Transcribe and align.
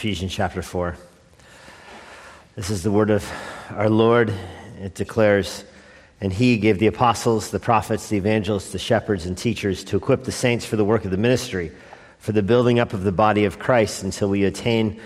Ephesians 0.00 0.32
chapter 0.32 0.62
4. 0.62 0.96
This 2.56 2.70
is 2.70 2.82
the 2.82 2.90
word 2.90 3.10
of 3.10 3.30
our 3.68 3.90
Lord. 3.90 4.32
It 4.80 4.94
declares, 4.94 5.62
And 6.22 6.32
he 6.32 6.56
gave 6.56 6.78
the 6.78 6.86
apostles, 6.86 7.50
the 7.50 7.60
prophets, 7.60 8.08
the 8.08 8.16
evangelists, 8.16 8.72
the 8.72 8.78
shepherds, 8.78 9.26
and 9.26 9.36
teachers 9.36 9.84
to 9.84 9.98
equip 9.98 10.24
the 10.24 10.32
saints 10.32 10.64
for 10.64 10.76
the 10.76 10.86
work 10.86 11.04
of 11.04 11.10
the 11.10 11.18
ministry, 11.18 11.70
for 12.18 12.32
the 12.32 12.42
building 12.42 12.78
up 12.78 12.94
of 12.94 13.04
the 13.04 13.12
body 13.12 13.44
of 13.44 13.58
Christ 13.58 14.02
until 14.02 14.30
we 14.30 14.44
attain 14.44 14.98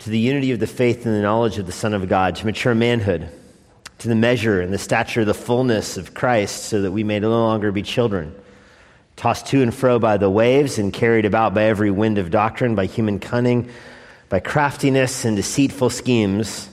to 0.00 0.10
the 0.10 0.18
unity 0.18 0.50
of 0.50 0.58
the 0.58 0.66
faith 0.66 1.06
and 1.06 1.14
the 1.14 1.22
knowledge 1.22 1.58
of 1.58 1.66
the 1.66 1.70
Son 1.70 1.94
of 1.94 2.08
God, 2.08 2.34
to 2.34 2.44
mature 2.44 2.74
manhood, 2.74 3.28
to 3.98 4.08
the 4.08 4.16
measure 4.16 4.60
and 4.60 4.72
the 4.72 4.78
stature 4.78 5.20
of 5.20 5.28
the 5.28 5.34
fullness 5.34 5.96
of 5.96 6.14
Christ, 6.14 6.64
so 6.64 6.82
that 6.82 6.90
we 6.90 7.04
may 7.04 7.20
no 7.20 7.30
longer 7.30 7.70
be 7.70 7.82
children 7.82 8.34
tossed 9.14 9.46
to 9.46 9.62
and 9.62 9.72
fro 9.72 10.00
by 10.00 10.16
the 10.16 10.30
waves 10.30 10.78
and 10.78 10.92
carried 10.92 11.24
about 11.24 11.54
by 11.54 11.62
every 11.64 11.90
wind 11.90 12.18
of 12.18 12.30
doctrine, 12.30 12.74
by 12.74 12.86
human 12.86 13.20
cunning, 13.20 13.68
by 14.32 14.40
craftiness 14.40 15.26
and 15.26 15.36
deceitful 15.36 15.90
schemes. 15.90 16.70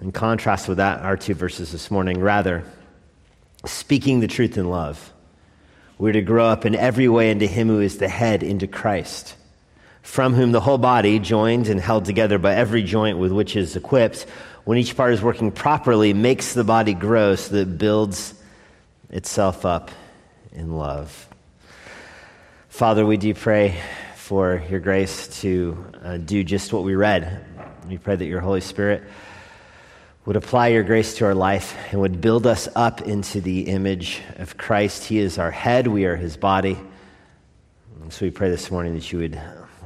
In 0.00 0.10
contrast 0.10 0.66
with 0.66 0.78
that, 0.78 1.00
our 1.00 1.18
two 1.18 1.34
verses 1.34 1.70
this 1.70 1.90
morning, 1.90 2.18
rather, 2.18 2.64
speaking 3.66 4.20
the 4.20 4.26
truth 4.26 4.56
in 4.56 4.70
love, 4.70 5.12
we're 5.98 6.14
to 6.14 6.22
grow 6.22 6.46
up 6.46 6.64
in 6.64 6.74
every 6.74 7.08
way 7.08 7.30
into 7.30 7.46
Him 7.46 7.68
who 7.68 7.80
is 7.80 7.98
the 7.98 8.08
head, 8.08 8.42
into 8.42 8.66
Christ, 8.66 9.34
from 10.00 10.32
whom 10.32 10.52
the 10.52 10.62
whole 10.62 10.78
body, 10.78 11.18
joined 11.18 11.68
and 11.68 11.78
held 11.78 12.06
together 12.06 12.38
by 12.38 12.54
every 12.54 12.82
joint 12.82 13.18
with 13.18 13.30
which 13.30 13.54
is 13.54 13.76
equipped, 13.76 14.22
when 14.64 14.78
each 14.78 14.96
part 14.96 15.12
is 15.12 15.20
working 15.20 15.52
properly, 15.52 16.14
makes 16.14 16.54
the 16.54 16.64
body 16.64 16.94
grow 16.94 17.34
so 17.34 17.52
that 17.52 17.68
it 17.68 17.76
builds 17.76 18.32
itself 19.10 19.66
up 19.66 19.90
in 20.52 20.74
love. 20.74 21.28
Father, 22.70 23.04
we 23.04 23.18
do 23.18 23.34
pray 23.34 23.78
for 24.32 24.64
your 24.70 24.80
grace 24.80 25.42
to 25.42 25.84
uh, 26.02 26.16
do 26.16 26.42
just 26.42 26.72
what 26.72 26.84
we 26.84 26.94
read. 26.94 27.44
We 27.86 27.98
pray 27.98 28.16
that 28.16 28.24
your 28.24 28.40
Holy 28.40 28.62
Spirit 28.62 29.02
would 30.24 30.36
apply 30.36 30.68
your 30.68 30.82
grace 30.82 31.18
to 31.18 31.26
our 31.26 31.34
life 31.34 31.76
and 31.90 32.00
would 32.00 32.22
build 32.22 32.46
us 32.46 32.66
up 32.74 33.02
into 33.02 33.42
the 33.42 33.68
image 33.68 34.22
of 34.36 34.56
Christ. 34.56 35.04
He 35.04 35.18
is 35.18 35.36
our 35.36 35.50
head, 35.50 35.86
we 35.86 36.06
are 36.06 36.16
his 36.16 36.38
body. 36.38 36.78
And 38.00 38.10
so 38.10 38.24
we 38.24 38.30
pray 38.30 38.48
this 38.48 38.70
morning 38.70 38.94
that 38.94 39.12
you 39.12 39.18
would 39.18 39.38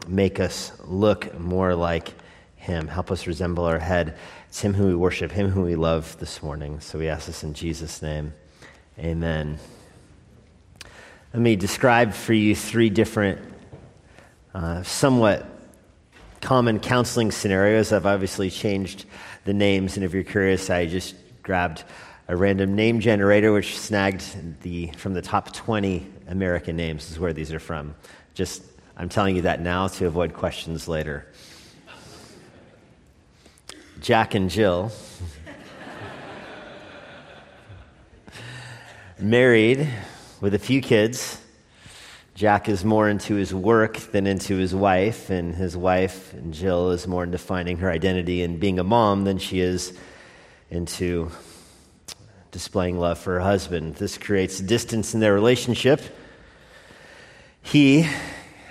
make 0.06 0.38
us 0.38 0.70
look 0.84 1.36
more 1.40 1.74
like 1.74 2.12
him. 2.54 2.86
Help 2.86 3.10
us 3.10 3.26
resemble 3.26 3.64
our 3.64 3.80
head. 3.80 4.16
It's 4.46 4.60
him 4.60 4.74
who 4.74 4.86
we 4.86 4.94
worship, 4.94 5.32
him 5.32 5.50
who 5.50 5.62
we 5.62 5.74
love 5.74 6.16
this 6.20 6.40
morning. 6.40 6.78
So 6.78 7.00
we 7.00 7.08
ask 7.08 7.26
this 7.26 7.42
in 7.42 7.52
Jesus' 7.52 8.00
name. 8.00 8.32
Amen. 8.96 9.58
Let 11.34 11.42
me 11.42 11.56
describe 11.56 12.12
for 12.12 12.32
you 12.32 12.54
three 12.54 12.90
different, 12.90 13.55
uh, 14.56 14.82
somewhat 14.82 15.46
common 16.40 16.80
counseling 16.80 17.30
scenarios. 17.30 17.92
I've 17.92 18.06
obviously 18.06 18.48
changed 18.48 19.04
the 19.44 19.52
names, 19.52 19.96
and 19.96 20.04
if 20.04 20.14
you're 20.14 20.24
curious, 20.24 20.70
I 20.70 20.86
just 20.86 21.14
grabbed 21.42 21.84
a 22.28 22.34
random 22.34 22.74
name 22.74 23.00
generator 23.00 23.52
which 23.52 23.78
snagged 23.78 24.62
the 24.62 24.86
from 24.96 25.12
the 25.12 25.20
top 25.20 25.52
20 25.52 26.06
American 26.28 26.74
names 26.74 27.10
is 27.10 27.18
where 27.18 27.34
these 27.34 27.52
are 27.52 27.60
from. 27.60 27.94
Just 28.32 28.62
I'm 28.96 29.10
telling 29.10 29.36
you 29.36 29.42
that 29.42 29.60
now 29.60 29.88
to 29.88 30.06
avoid 30.06 30.32
questions 30.32 30.88
later. 30.88 31.26
Jack 34.00 34.34
and 34.34 34.48
Jill. 34.48 34.90
Married 39.18 39.86
with 40.40 40.54
a 40.54 40.58
few 40.58 40.80
kids. 40.80 41.42
Jack 42.36 42.68
is 42.68 42.84
more 42.84 43.08
into 43.08 43.34
his 43.34 43.54
work 43.54 43.96
than 44.12 44.26
into 44.26 44.58
his 44.58 44.74
wife, 44.74 45.30
and 45.30 45.54
his 45.54 45.74
wife, 45.74 46.34
Jill, 46.50 46.90
is 46.90 47.06
more 47.06 47.24
into 47.24 47.38
finding 47.38 47.78
her 47.78 47.90
identity 47.90 48.42
and 48.42 48.60
being 48.60 48.78
a 48.78 48.84
mom 48.84 49.24
than 49.24 49.38
she 49.38 49.58
is 49.58 49.94
into 50.68 51.30
displaying 52.50 52.98
love 52.98 53.18
for 53.18 53.36
her 53.36 53.40
husband. 53.40 53.94
This 53.94 54.18
creates 54.18 54.60
distance 54.60 55.14
in 55.14 55.20
their 55.20 55.32
relationship. 55.32 56.02
He 57.62 58.06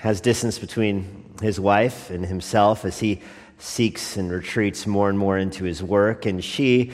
has 0.01 0.21
distance 0.21 0.59
between 0.59 1.33
his 1.41 1.59
wife 1.59 2.11
and 2.11 2.23
himself 2.23 2.85
as 2.85 2.99
he 2.99 3.23
seeks 3.57 4.15
and 4.15 4.31
retreats 4.31 4.85
more 4.85 5.09
and 5.09 5.17
more 5.17 5.39
into 5.39 5.63
his 5.63 5.81
work, 5.81 6.27
and 6.27 6.43
she 6.43 6.91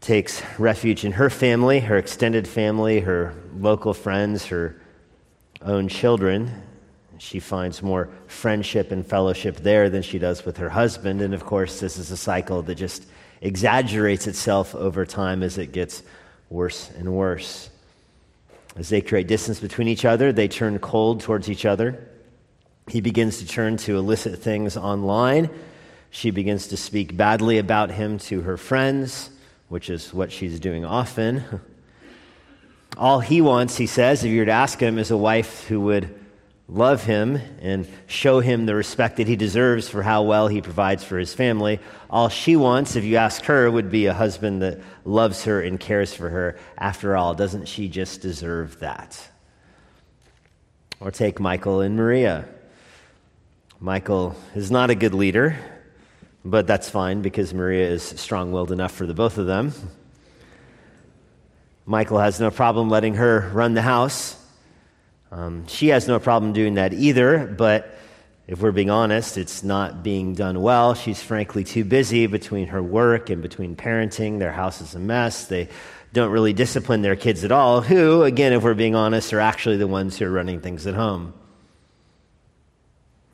takes 0.00 0.42
refuge 0.58 1.04
in 1.04 1.12
her 1.12 1.28
family, 1.28 1.80
her 1.80 1.98
extended 1.98 2.48
family, 2.48 3.00
her 3.00 3.34
local 3.54 3.92
friends, 3.92 4.46
her 4.46 4.80
own 5.66 5.88
children. 5.88 6.62
She 7.18 7.40
finds 7.40 7.82
more 7.82 8.08
friendship 8.26 8.92
and 8.92 9.06
fellowship 9.06 9.56
there 9.56 9.90
than 9.90 10.02
she 10.02 10.18
does 10.18 10.44
with 10.44 10.56
her 10.58 10.68
husband. 10.68 11.20
And 11.20 11.34
of 11.34 11.44
course, 11.44 11.80
this 11.80 11.98
is 11.98 12.10
a 12.10 12.16
cycle 12.16 12.62
that 12.62 12.76
just 12.76 13.06
exaggerates 13.40 14.26
itself 14.26 14.74
over 14.74 15.04
time 15.04 15.42
as 15.42 15.58
it 15.58 15.72
gets 15.72 16.02
worse 16.50 16.90
and 16.96 17.12
worse. 17.12 17.70
As 18.76 18.88
they 18.88 19.00
create 19.00 19.26
distance 19.26 19.60
between 19.60 19.88
each 19.88 20.04
other, 20.04 20.32
they 20.32 20.48
turn 20.48 20.78
cold 20.78 21.20
towards 21.20 21.50
each 21.50 21.64
other. 21.64 22.08
He 22.88 23.00
begins 23.00 23.38
to 23.38 23.46
turn 23.46 23.78
to 23.78 23.96
illicit 23.96 24.38
things 24.38 24.76
online. 24.76 25.50
She 26.10 26.30
begins 26.30 26.68
to 26.68 26.76
speak 26.76 27.16
badly 27.16 27.58
about 27.58 27.90
him 27.90 28.18
to 28.18 28.42
her 28.42 28.56
friends 28.56 29.30
which 29.68 29.90
is 29.90 30.12
what 30.14 30.32
she's 30.32 30.60
doing 30.60 30.84
often. 30.84 31.60
All 32.96 33.20
he 33.20 33.40
wants, 33.40 33.76
he 33.76 33.86
says, 33.86 34.24
if 34.24 34.30
you 34.30 34.40
were 34.40 34.46
to 34.46 34.52
ask 34.52 34.80
him, 34.80 34.98
is 34.98 35.10
a 35.10 35.16
wife 35.16 35.66
who 35.66 35.80
would 35.82 36.18
love 36.68 37.04
him 37.04 37.38
and 37.60 37.86
show 38.06 38.40
him 38.40 38.66
the 38.66 38.74
respect 38.74 39.18
that 39.18 39.28
he 39.28 39.36
deserves 39.36 39.88
for 39.88 40.02
how 40.02 40.22
well 40.22 40.48
he 40.48 40.60
provides 40.60 41.04
for 41.04 41.18
his 41.18 41.34
family. 41.34 41.78
All 42.10 42.28
she 42.28 42.56
wants, 42.56 42.96
if 42.96 43.04
you 43.04 43.16
ask 43.16 43.44
her, 43.44 43.70
would 43.70 43.90
be 43.90 44.06
a 44.06 44.14
husband 44.14 44.62
that 44.62 44.80
loves 45.04 45.44
her 45.44 45.60
and 45.60 45.78
cares 45.78 46.14
for 46.14 46.30
her. 46.30 46.58
After 46.78 47.16
all, 47.16 47.34
doesn't 47.34 47.66
she 47.66 47.88
just 47.88 48.20
deserve 48.20 48.80
that? 48.80 49.28
Or 50.98 51.10
take 51.10 51.38
Michael 51.38 51.82
and 51.82 51.96
Maria. 51.96 52.48
Michael 53.78 54.34
is 54.54 54.70
not 54.70 54.90
a 54.90 54.94
good 54.94 55.14
leader. 55.14 55.56
But 56.46 56.68
that's 56.68 56.88
fine 56.88 57.22
because 57.22 57.52
Maria 57.52 57.88
is 57.88 58.04
strong 58.04 58.52
willed 58.52 58.70
enough 58.70 58.92
for 58.92 59.04
the 59.04 59.14
both 59.14 59.36
of 59.36 59.46
them. 59.46 59.72
Michael 61.86 62.18
has 62.18 62.40
no 62.40 62.50
problem 62.50 62.90
letting 62.90 63.14
her 63.14 63.48
run 63.54 63.74
the 63.74 63.82
house. 63.82 64.36
Um, 65.30 65.68
she 65.68 65.88
has 65.88 66.08
no 66.08 66.18
problem 66.18 66.52
doing 66.52 66.74
that 66.74 66.92
either, 66.92 67.46
but 67.46 67.96
if 68.48 68.60
we're 68.60 68.72
being 68.72 68.90
honest, 68.90 69.38
it's 69.38 69.62
not 69.62 70.02
being 70.02 70.34
done 70.34 70.60
well. 70.60 70.94
She's 70.94 71.22
frankly 71.22 71.62
too 71.62 71.84
busy 71.84 72.26
between 72.26 72.68
her 72.68 72.82
work 72.82 73.30
and 73.30 73.40
between 73.40 73.76
parenting. 73.76 74.40
Their 74.40 74.52
house 74.52 74.80
is 74.80 74.96
a 74.96 74.98
mess. 74.98 75.46
They 75.46 75.68
don't 76.12 76.30
really 76.30 76.52
discipline 76.52 77.02
their 77.02 77.16
kids 77.16 77.44
at 77.44 77.52
all, 77.52 77.80
who, 77.80 78.22
again, 78.22 78.52
if 78.52 78.62
we're 78.62 78.74
being 78.74 78.94
honest, 78.94 79.32
are 79.32 79.40
actually 79.40 79.76
the 79.76 79.86
ones 79.86 80.18
who 80.18 80.26
are 80.26 80.30
running 80.30 80.60
things 80.60 80.86
at 80.86 80.94
home. 80.94 81.34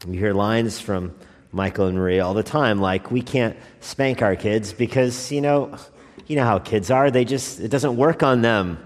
You 0.06 0.18
hear 0.18 0.34
lines 0.34 0.80
from 0.80 1.14
Michael 1.52 1.86
and 1.86 1.96
Maria 1.96 2.24
all 2.24 2.34
the 2.34 2.42
time. 2.42 2.80
Like, 2.80 3.10
we 3.10 3.22
can't 3.22 3.56
spank 3.80 4.20
our 4.20 4.36
kids 4.36 4.72
because, 4.72 5.30
you 5.30 5.40
know, 5.40 5.76
you 6.32 6.36
know 6.36 6.44
how 6.44 6.58
kids 6.58 6.90
are. 6.90 7.10
They 7.10 7.26
just, 7.26 7.60
it 7.60 7.68
doesn't 7.68 7.94
work 7.94 8.22
on 8.22 8.40
them. 8.40 8.78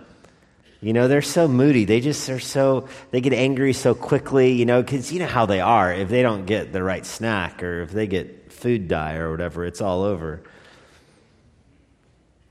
You 0.81 0.93
know, 0.93 1.07
they're 1.07 1.23
so 1.23 1.47
moody. 1.47 1.85
They 1.85 2.01
just 2.01 2.29
are 2.29 2.41
so, 2.41 2.89
they 3.13 3.21
get 3.21 3.33
angry 3.33 3.73
so 3.73 3.95
quickly, 3.95 4.55
you 4.55 4.67
know, 4.67 4.83
because 4.83 5.13
you 5.13 5.21
know 5.21 5.29
how 5.29 5.47
they 5.47 5.61
are. 5.61 5.95
If 5.95 6.09
they 6.09 6.23
don't 6.23 6.45
get 6.45 6.73
the 6.73 6.83
right 6.83 7.07
snack 7.07 7.63
or 7.63 7.83
if 7.83 7.93
they 7.93 8.09
get 8.09 8.51
food 8.51 8.89
dye 8.89 9.15
or 9.15 9.31
whatever, 9.31 9.65
it's 9.65 9.81
all 9.81 10.03
over. 10.03 10.43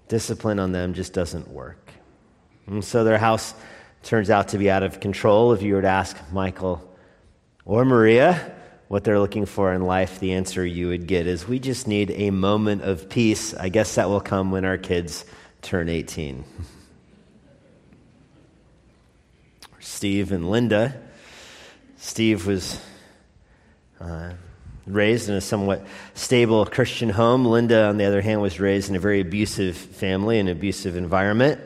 Discipline 0.07 0.59
on 0.59 0.71
them 0.71 0.93
just 0.93 1.11
doesn't 1.11 1.49
work. 1.49 1.91
And 2.65 2.81
so 2.81 3.03
their 3.03 3.17
house 3.17 3.53
turns 4.01 4.29
out 4.29 4.47
to 4.49 4.57
be 4.57 4.71
out 4.71 4.83
of 4.83 5.01
control. 5.01 5.51
If 5.51 5.61
you 5.61 5.73
were 5.73 5.81
to 5.81 5.89
ask 5.89 6.15
Michael 6.31 6.89
or 7.65 7.83
Maria, 7.83 8.54
what 8.87 9.03
they're 9.03 9.19
looking 9.19 9.45
for 9.45 9.73
in 9.73 9.81
life, 9.81 10.19
the 10.19 10.33
answer 10.33 10.65
you 10.65 10.89
would 10.89 11.07
get 11.07 11.27
is 11.27 11.47
we 11.47 11.59
just 11.59 11.87
need 11.87 12.11
a 12.11 12.29
moment 12.29 12.83
of 12.83 13.09
peace. 13.09 13.53
I 13.53 13.69
guess 13.69 13.95
that 13.95 14.09
will 14.09 14.21
come 14.21 14.51
when 14.51 14.65
our 14.65 14.77
kids 14.77 15.25
turn 15.61 15.89
18. 15.89 16.43
Steve 19.79 20.31
and 20.31 20.49
Linda. 20.49 21.01
Steve 21.97 22.45
was 22.45 22.79
uh, 23.99 24.33
raised 24.85 25.29
in 25.29 25.35
a 25.35 25.41
somewhat 25.41 25.85
stable 26.13 26.65
Christian 26.65 27.09
home. 27.09 27.45
Linda, 27.45 27.85
on 27.85 27.97
the 27.97 28.05
other 28.05 28.21
hand, 28.21 28.41
was 28.41 28.59
raised 28.59 28.89
in 28.89 28.95
a 28.95 28.99
very 28.99 29.21
abusive 29.21 29.75
family, 29.75 30.39
an 30.39 30.47
abusive 30.47 30.95
environment. 30.95 31.59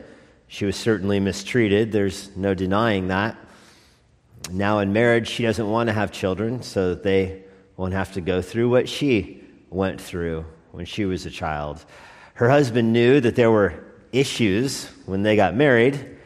She 0.48 0.64
was 0.64 0.76
certainly 0.76 1.20
mistreated. 1.20 1.92
There's 1.92 2.34
no 2.36 2.54
denying 2.54 3.08
that. 3.08 3.36
Now, 4.50 4.80
in 4.80 4.92
marriage, 4.92 5.28
she 5.28 5.44
doesn't 5.44 5.68
want 5.68 5.88
to 5.88 5.92
have 5.92 6.10
children 6.10 6.62
so 6.62 6.90
that 6.90 7.02
they 7.02 7.44
won't 7.76 7.94
have 7.94 8.12
to 8.14 8.20
go 8.20 8.42
through 8.42 8.68
what 8.68 8.88
she 8.88 9.44
went 9.70 10.00
through 10.00 10.44
when 10.72 10.84
she 10.84 11.04
was 11.04 11.24
a 11.24 11.30
child. 11.30 11.84
Her 12.34 12.50
husband 12.50 12.92
knew 12.92 13.20
that 13.20 13.36
there 13.36 13.50
were 13.50 13.84
issues 14.12 14.86
when 15.06 15.22
they 15.22 15.36
got 15.36 15.54
married, 15.54 16.18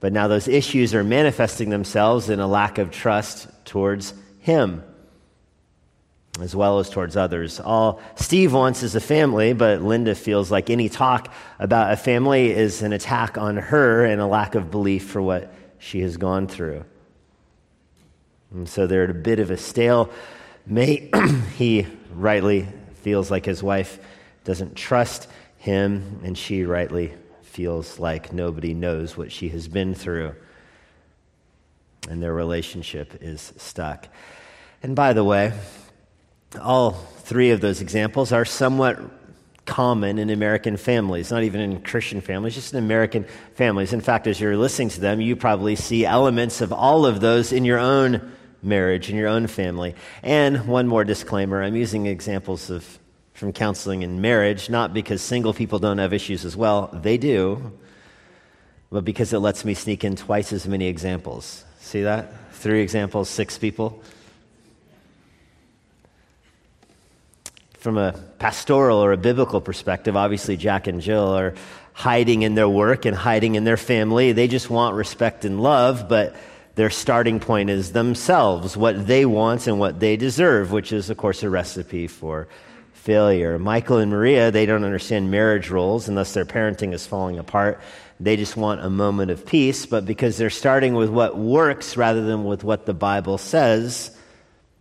but 0.00 0.12
now 0.12 0.28
those 0.28 0.48
issues 0.48 0.94
are 0.94 1.04
manifesting 1.04 1.68
themselves 1.68 2.30
in 2.30 2.40
a 2.40 2.46
lack 2.46 2.78
of 2.78 2.90
trust 2.90 3.48
towards 3.64 4.14
him. 4.38 4.82
as 6.40 6.54
well 6.54 6.78
as 6.78 6.88
towards 6.88 7.16
others. 7.16 7.58
All 7.58 8.00
Steve 8.14 8.52
wants 8.52 8.82
is 8.82 8.94
a 8.94 9.00
family, 9.00 9.52
but 9.52 9.82
Linda 9.82 10.14
feels 10.14 10.50
like 10.50 10.70
any 10.70 10.88
talk 10.88 11.32
about 11.58 11.92
a 11.92 11.96
family 11.96 12.52
is 12.52 12.82
an 12.82 12.92
attack 12.92 13.36
on 13.36 13.56
her 13.56 14.04
and 14.04 14.20
a 14.20 14.26
lack 14.26 14.54
of 14.54 14.70
belief 14.70 15.08
for 15.08 15.20
what 15.20 15.52
she 15.78 16.00
has 16.00 16.16
gone 16.16 16.46
through. 16.46 16.84
And 18.52 18.68
so 18.68 18.86
they're 18.86 19.04
at 19.04 19.10
a 19.10 19.14
bit 19.14 19.40
of 19.40 19.50
a 19.50 19.56
stale 19.56 20.10
mate. 20.66 21.14
he 21.56 21.86
rightly 22.12 22.66
feels 23.02 23.30
like 23.30 23.44
his 23.44 23.62
wife 23.62 23.98
doesn't 24.44 24.76
trust 24.76 25.28
him, 25.58 26.20
and 26.24 26.36
she 26.36 26.64
rightly 26.64 27.14
feels 27.42 27.98
like 27.98 28.32
nobody 28.32 28.74
knows 28.74 29.16
what 29.16 29.32
she 29.32 29.48
has 29.48 29.68
been 29.68 29.94
through. 29.94 30.34
And 32.08 32.22
their 32.22 32.32
relationship 32.32 33.18
is 33.20 33.52
stuck. 33.56 34.08
And 34.82 34.94
by 34.94 35.12
the 35.12 35.24
way, 35.24 35.52
all 36.60 36.92
three 36.92 37.50
of 37.50 37.60
those 37.60 37.80
examples 37.80 38.32
are 38.32 38.44
somewhat 38.44 38.98
common 39.68 40.18
in 40.18 40.30
American 40.30 40.76
families, 40.76 41.30
not 41.30 41.44
even 41.44 41.60
in 41.60 41.80
Christian 41.82 42.20
families, 42.20 42.54
just 42.54 42.72
in 42.72 42.78
American 42.78 43.26
families. 43.54 43.92
In 43.92 44.00
fact, 44.00 44.26
as 44.26 44.40
you're 44.40 44.56
listening 44.56 44.88
to 44.88 45.00
them, 45.00 45.20
you 45.20 45.36
probably 45.36 45.76
see 45.76 46.04
elements 46.04 46.60
of 46.60 46.72
all 46.72 47.06
of 47.06 47.20
those 47.20 47.52
in 47.52 47.64
your 47.64 47.78
own 47.78 48.32
marriage, 48.62 49.10
in 49.10 49.16
your 49.16 49.28
own 49.28 49.46
family. 49.46 49.94
And 50.22 50.66
one 50.66 50.88
more 50.88 51.04
disclaimer 51.04 51.62
I'm 51.62 51.76
using 51.76 52.06
examples 52.06 52.70
of, 52.70 52.98
from 53.34 53.52
counseling 53.52 54.02
in 54.02 54.20
marriage, 54.20 54.70
not 54.70 54.94
because 54.94 55.22
single 55.22 55.52
people 55.52 55.78
don't 55.78 55.98
have 55.98 56.12
issues 56.12 56.44
as 56.44 56.56
well, 56.56 56.88
they 56.92 57.18
do, 57.18 57.72
but 58.90 59.04
because 59.04 59.32
it 59.32 59.38
lets 59.38 59.64
me 59.64 59.74
sneak 59.74 60.02
in 60.02 60.16
twice 60.16 60.52
as 60.52 60.66
many 60.66 60.86
examples. 60.86 61.64
See 61.78 62.02
that? 62.02 62.52
Three 62.54 62.80
examples, 62.80 63.28
six 63.28 63.58
people. 63.58 64.02
From 67.88 67.96
a 67.96 68.12
pastoral 68.38 69.02
or 69.02 69.12
a 69.12 69.16
biblical 69.16 69.62
perspective, 69.62 70.14
obviously 70.14 70.58
Jack 70.58 70.88
and 70.88 71.00
Jill 71.00 71.34
are 71.34 71.54
hiding 71.94 72.42
in 72.42 72.54
their 72.54 72.68
work 72.68 73.06
and 73.06 73.16
hiding 73.16 73.54
in 73.54 73.64
their 73.64 73.78
family. 73.78 74.32
They 74.32 74.46
just 74.46 74.68
want 74.68 74.94
respect 74.94 75.46
and 75.46 75.62
love, 75.62 76.06
but 76.06 76.36
their 76.74 76.90
starting 76.90 77.40
point 77.40 77.70
is 77.70 77.92
themselves, 77.92 78.76
what 78.76 79.06
they 79.06 79.24
want 79.24 79.66
and 79.66 79.78
what 79.78 80.00
they 80.00 80.18
deserve, 80.18 80.70
which 80.70 80.92
is, 80.92 81.08
of 81.08 81.16
course, 81.16 81.42
a 81.42 81.48
recipe 81.48 82.08
for 82.08 82.46
failure. 82.92 83.58
Michael 83.58 83.96
and 83.96 84.10
Maria, 84.10 84.50
they 84.50 84.66
don't 84.66 84.84
understand 84.84 85.30
marriage 85.30 85.70
roles 85.70 86.10
unless 86.10 86.34
their 86.34 86.44
parenting 86.44 86.92
is 86.92 87.06
falling 87.06 87.38
apart. 87.38 87.80
They 88.20 88.36
just 88.36 88.54
want 88.54 88.84
a 88.84 88.90
moment 88.90 89.30
of 89.30 89.46
peace, 89.46 89.86
but 89.86 90.04
because 90.04 90.36
they're 90.36 90.50
starting 90.50 90.92
with 90.92 91.08
what 91.08 91.38
works 91.38 91.96
rather 91.96 92.22
than 92.22 92.44
with 92.44 92.64
what 92.64 92.84
the 92.84 92.92
Bible 92.92 93.38
says, 93.38 94.14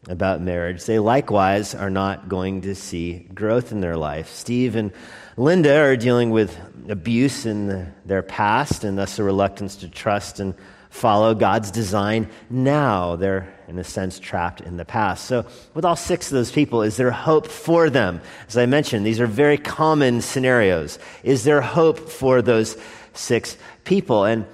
about 0.08 0.42
marriage, 0.42 0.86
they 0.86 1.00
likewise 1.00 1.76
are 1.76 1.90
not 1.90 2.30
going 2.30 2.62
to 2.62 2.76
see 2.76 3.28
growth 3.34 3.72
in 3.72 3.82
their 3.82 3.98
life. 3.98 4.30
Steve 4.30 4.76
and 4.76 4.92
Linda 5.36 5.78
are 5.80 5.96
dealing 5.96 6.32
with 6.32 6.58
abuse 6.90 7.46
in 7.46 7.68
the, 7.68 7.88
their 8.06 8.24
past 8.24 8.84
and 8.84 8.98
thus 8.98 9.20
a 9.20 9.24
reluctance 9.24 9.76
to 9.78 9.90
trust 9.90 10.40
and 10.40 10.56
follow 10.90 11.36
God's 11.36 11.72
design 11.72 12.30
now. 12.50 13.16
They're, 13.16 13.54
in 13.68 13.78
a 13.78 13.84
sense, 13.84 14.20
trapped 14.20 14.62
in 14.62 14.78
the 14.78 14.86
past. 14.86 15.26
So, 15.26 15.46
with 15.74 15.86
all 15.86 15.96
six 15.96 16.28
of 16.28 16.34
those 16.34 16.52
people, 16.52 16.82
is 16.82 16.98
there 16.98 17.12
hope 17.12 17.48
for 17.48 17.90
them? 17.90 18.22
As 18.48 18.58
I 18.58 18.66
mentioned, 18.66 19.06
these 19.06 19.20
are 19.20 19.28
very 19.28 19.58
common 19.58 20.22
scenarios. 20.22 20.98
Is 21.24 21.44
there 21.44 21.62
hope 21.62 22.00
for 22.00 22.42
those 22.42 22.78
six 23.14 23.58
people? 23.84 24.24
And 24.26 24.46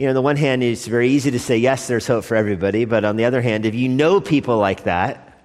you 0.00 0.06
know, 0.06 0.12
on 0.12 0.14
the 0.14 0.22
one 0.22 0.36
hand, 0.36 0.62
it's 0.62 0.86
very 0.86 1.10
easy 1.10 1.30
to 1.32 1.38
say, 1.38 1.58
yes, 1.58 1.86
there's 1.86 2.06
hope 2.06 2.24
for 2.24 2.34
everybody. 2.34 2.86
But 2.86 3.04
on 3.04 3.16
the 3.16 3.26
other 3.26 3.42
hand, 3.42 3.66
if 3.66 3.74
you 3.74 3.86
know 3.86 4.18
people 4.18 4.56
like 4.56 4.84
that, 4.84 5.38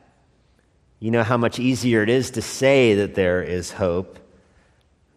you 1.01 1.11
know 1.11 1.23
how 1.23 1.35
much 1.35 1.59
easier 1.59 2.03
it 2.03 2.07
is 2.07 2.31
to 2.31 2.41
say 2.41 2.95
that 2.95 3.15
there 3.15 3.43
is 3.43 3.69
hope 3.69 4.17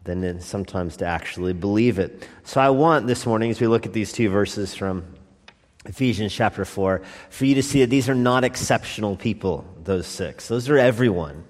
than 0.02 0.40
sometimes 0.40 0.96
to 0.96 1.06
actually 1.06 1.52
believe 1.52 2.00
it. 2.00 2.26
So 2.42 2.60
I 2.60 2.70
want 2.70 3.06
this 3.06 3.26
morning, 3.26 3.52
as 3.52 3.60
we 3.60 3.68
look 3.68 3.86
at 3.86 3.92
these 3.92 4.10
two 4.10 4.28
verses 4.28 4.74
from 4.74 5.04
Ephesians 5.84 6.34
chapter 6.34 6.64
4, 6.64 7.00
for 7.30 7.44
you 7.44 7.54
to 7.54 7.62
see 7.62 7.82
that 7.82 7.90
these 7.90 8.08
are 8.08 8.16
not 8.16 8.42
exceptional 8.42 9.14
people, 9.14 9.64
those 9.84 10.08
six. 10.08 10.48
Those 10.48 10.68
are 10.68 10.78
everyone. 10.78 11.44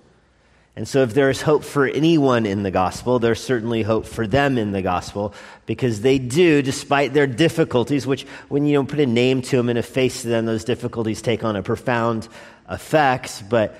And 0.78 0.86
so, 0.86 1.02
if 1.02 1.12
there 1.12 1.28
is 1.28 1.42
hope 1.42 1.64
for 1.64 1.88
anyone 1.88 2.46
in 2.46 2.62
the 2.62 2.70
gospel, 2.70 3.18
there's 3.18 3.42
certainly 3.42 3.82
hope 3.82 4.06
for 4.06 4.28
them 4.28 4.56
in 4.56 4.70
the 4.70 4.80
gospel 4.80 5.34
because 5.66 6.02
they 6.02 6.20
do, 6.20 6.62
despite 6.62 7.12
their 7.12 7.26
difficulties, 7.26 8.06
which 8.06 8.22
when 8.48 8.64
you 8.64 8.74
don't 8.74 8.88
put 8.88 9.00
a 9.00 9.06
name 9.06 9.42
to 9.42 9.56
them 9.56 9.70
and 9.70 9.76
a 9.76 9.82
face 9.82 10.22
to 10.22 10.28
them, 10.28 10.46
those 10.46 10.62
difficulties 10.62 11.20
take 11.20 11.42
on 11.42 11.56
a 11.56 11.64
profound 11.64 12.28
effect. 12.68 13.42
But 13.50 13.72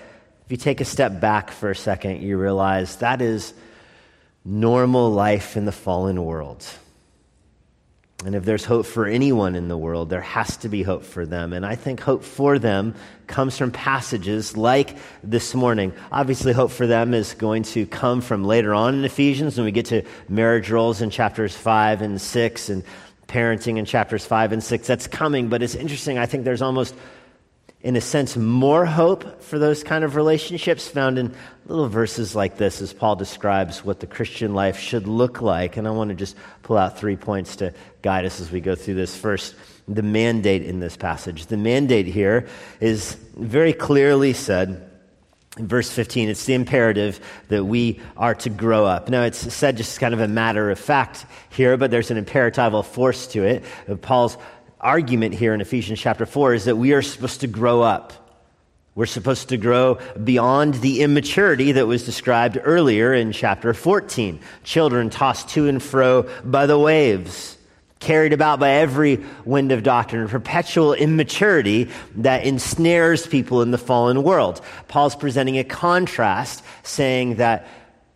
if 0.47 0.51
you 0.51 0.57
take 0.57 0.81
a 0.81 0.85
step 0.85 1.21
back 1.21 1.53
for 1.53 1.71
a 1.71 1.77
second, 1.77 2.23
you 2.23 2.37
realize 2.37 2.97
that 2.97 3.23
is 3.23 3.55
normal 4.45 5.13
life 5.13 5.57
in 5.57 5.67
the 5.67 5.71
fallen 5.71 6.25
world. 6.25 6.67
And 8.25 8.35
if 8.35 8.45
there's 8.45 8.65
hope 8.65 8.85
for 8.85 9.07
anyone 9.07 9.55
in 9.55 9.69
the 9.69 9.79
world, 9.79 10.11
there 10.11 10.21
has 10.21 10.57
to 10.59 10.69
be 10.69 10.83
hope 10.83 11.05
for 11.05 11.25
them. 11.25 11.53
And 11.53 11.65
I 11.65 11.77
think 11.77 12.01
hope 12.01 12.25
for 12.25 12.59
them 12.59 12.97
comes 13.29 13.57
from 13.57 13.71
passages 13.71 14.57
like 14.57 14.97
this 15.23 15.55
morning. 15.55 15.93
Obviously, 16.11 16.53
hope 16.53 16.73
for 16.73 16.89
them 16.89 17.15
is 17.15 17.35
going 17.35 17.63
to 17.63 17.87
come 17.87 18.21
from 18.21 18.43
later 18.43 18.75
on 18.75 18.97
in 18.97 19.05
Ephesians 19.05 19.57
when 19.57 19.67
we 19.67 19.71
get 19.71 19.87
to 19.87 20.03
marriage 20.29 20.69
roles 20.69 21.01
in 21.01 21.11
chapters 21.11 21.57
5 21.57 22.03
and 22.03 22.21
6 22.21 22.69
and 22.71 22.83
parenting 23.29 23.79
in 23.79 23.85
chapters 23.85 24.27
5 24.27 24.51
and 24.51 24.65
6. 24.65 24.85
That's 24.85 25.07
coming, 25.07 25.49
but 25.49 25.63
it's 25.63 25.77
interesting. 25.77 26.19
I 26.19 26.27
think 26.27 26.45
there's 26.45 26.63
almost 26.63 26.97
in 27.81 27.95
a 27.95 28.01
sense, 28.01 28.37
more 28.37 28.85
hope 28.85 29.41
for 29.41 29.59
those 29.59 29.85
kind 29.85 30.03
of 30.03 30.17
relationships 30.17 30.89
found 30.89 31.17
in 31.17 31.33
little 31.67 31.89
verses 31.89 32.35
like 32.35 32.57
this 32.57 32.83
as 32.83 32.93
Paul 32.93 33.15
describes 33.15 33.85
what 33.85 34.01
the 34.01 34.07
Christian 34.07 34.53
life 34.53 34.81
should 34.81 35.07
look 35.07 35.41
like. 35.41 35.77
And 35.77 35.87
I 35.87 35.93
want 35.93 36.09
to 36.11 36.17
just 36.17 36.35
pull 36.63 36.77
out 36.77 36.99
three 36.99 37.15
points 37.15 37.57
to 37.57 37.73
guide 38.03 38.25
us 38.25 38.41
as 38.41 38.51
we 38.51 38.61
go 38.61 38.75
through 38.75 38.95
this. 38.95 39.17
First, 39.17 39.55
the 39.87 40.03
mandate 40.03 40.65
in 40.65 40.81
this 40.81 40.97
passage. 40.97 41.47
The 41.47 41.57
mandate 41.57 42.07
here 42.07 42.49
is 42.81 43.15
very 43.37 43.73
clearly 43.73 44.33
said. 44.33 44.85
In 45.57 45.67
verse 45.67 45.91
15, 45.91 46.29
it's 46.29 46.45
the 46.45 46.55
imperative 46.55 47.21
that 47.49 47.65
we 47.65 48.01
are 48.17 48.35
to 48.37 48.51
grow 48.51 48.85
up. 48.85 49.09
Now, 49.09 49.23
it's 49.23 49.53
said 49.53 49.77
just 49.77 49.99
kind 49.99 50.15
of 50.15 50.21
a 50.21 50.29
matter 50.29 50.71
of 50.71 50.79
fact 50.79 51.27
here, 51.51 51.77
but 51.77 51.91
there's 51.91 52.13
an 52.13 52.25
imperatival 52.25 52.85
force 52.85 53.27
to 53.29 53.45
it. 53.45 53.65
Paul's 54.03 54.37
argument 54.81 55.35
here 55.35 55.55
in 55.55 55.61
Ephesians 55.61 56.01
chapter 56.01 56.27
4 56.27 56.55
is 56.55 56.65
that 56.67 56.77
we 56.77 56.93
are 56.93 57.03
supposed 57.03 57.41
to 57.41 57.47
grow 57.47 57.83
up. 57.83 58.13
We're 58.95 59.07
supposed 59.07 59.51
to 59.51 59.57
grow 59.57 59.99
beyond 60.23 60.75
the 60.75 61.03
immaturity 61.03 61.73
that 61.73 61.87
was 61.87 62.05
described 62.05 62.59
earlier 62.61 63.15
in 63.15 63.31
chapter 63.31 63.73
14. 63.73 64.41
Children 64.65 65.11
tossed 65.11 65.51
to 65.51 65.69
and 65.69 65.81
fro 65.81 66.29
by 66.45 66.67
the 66.67 66.79
waves, 66.79 67.57
carried 68.01 68.33
about 68.33 68.59
by 68.59 68.71
every 68.71 69.25
wind 69.45 69.71
of 69.71 69.85
doctrine, 69.85 70.27
perpetual 70.27 70.95
immaturity 70.95 71.89
that 72.17 72.45
ensnares 72.45 73.25
people 73.25 73.63
in 73.63 73.71
the 73.71 73.79
fallen 73.79 74.25
world. 74.25 74.61
Paul's 74.89 75.15
presenting 75.15 75.59
a 75.59 75.65
contrast 75.65 76.65
saying 76.83 77.37
that 77.37 77.69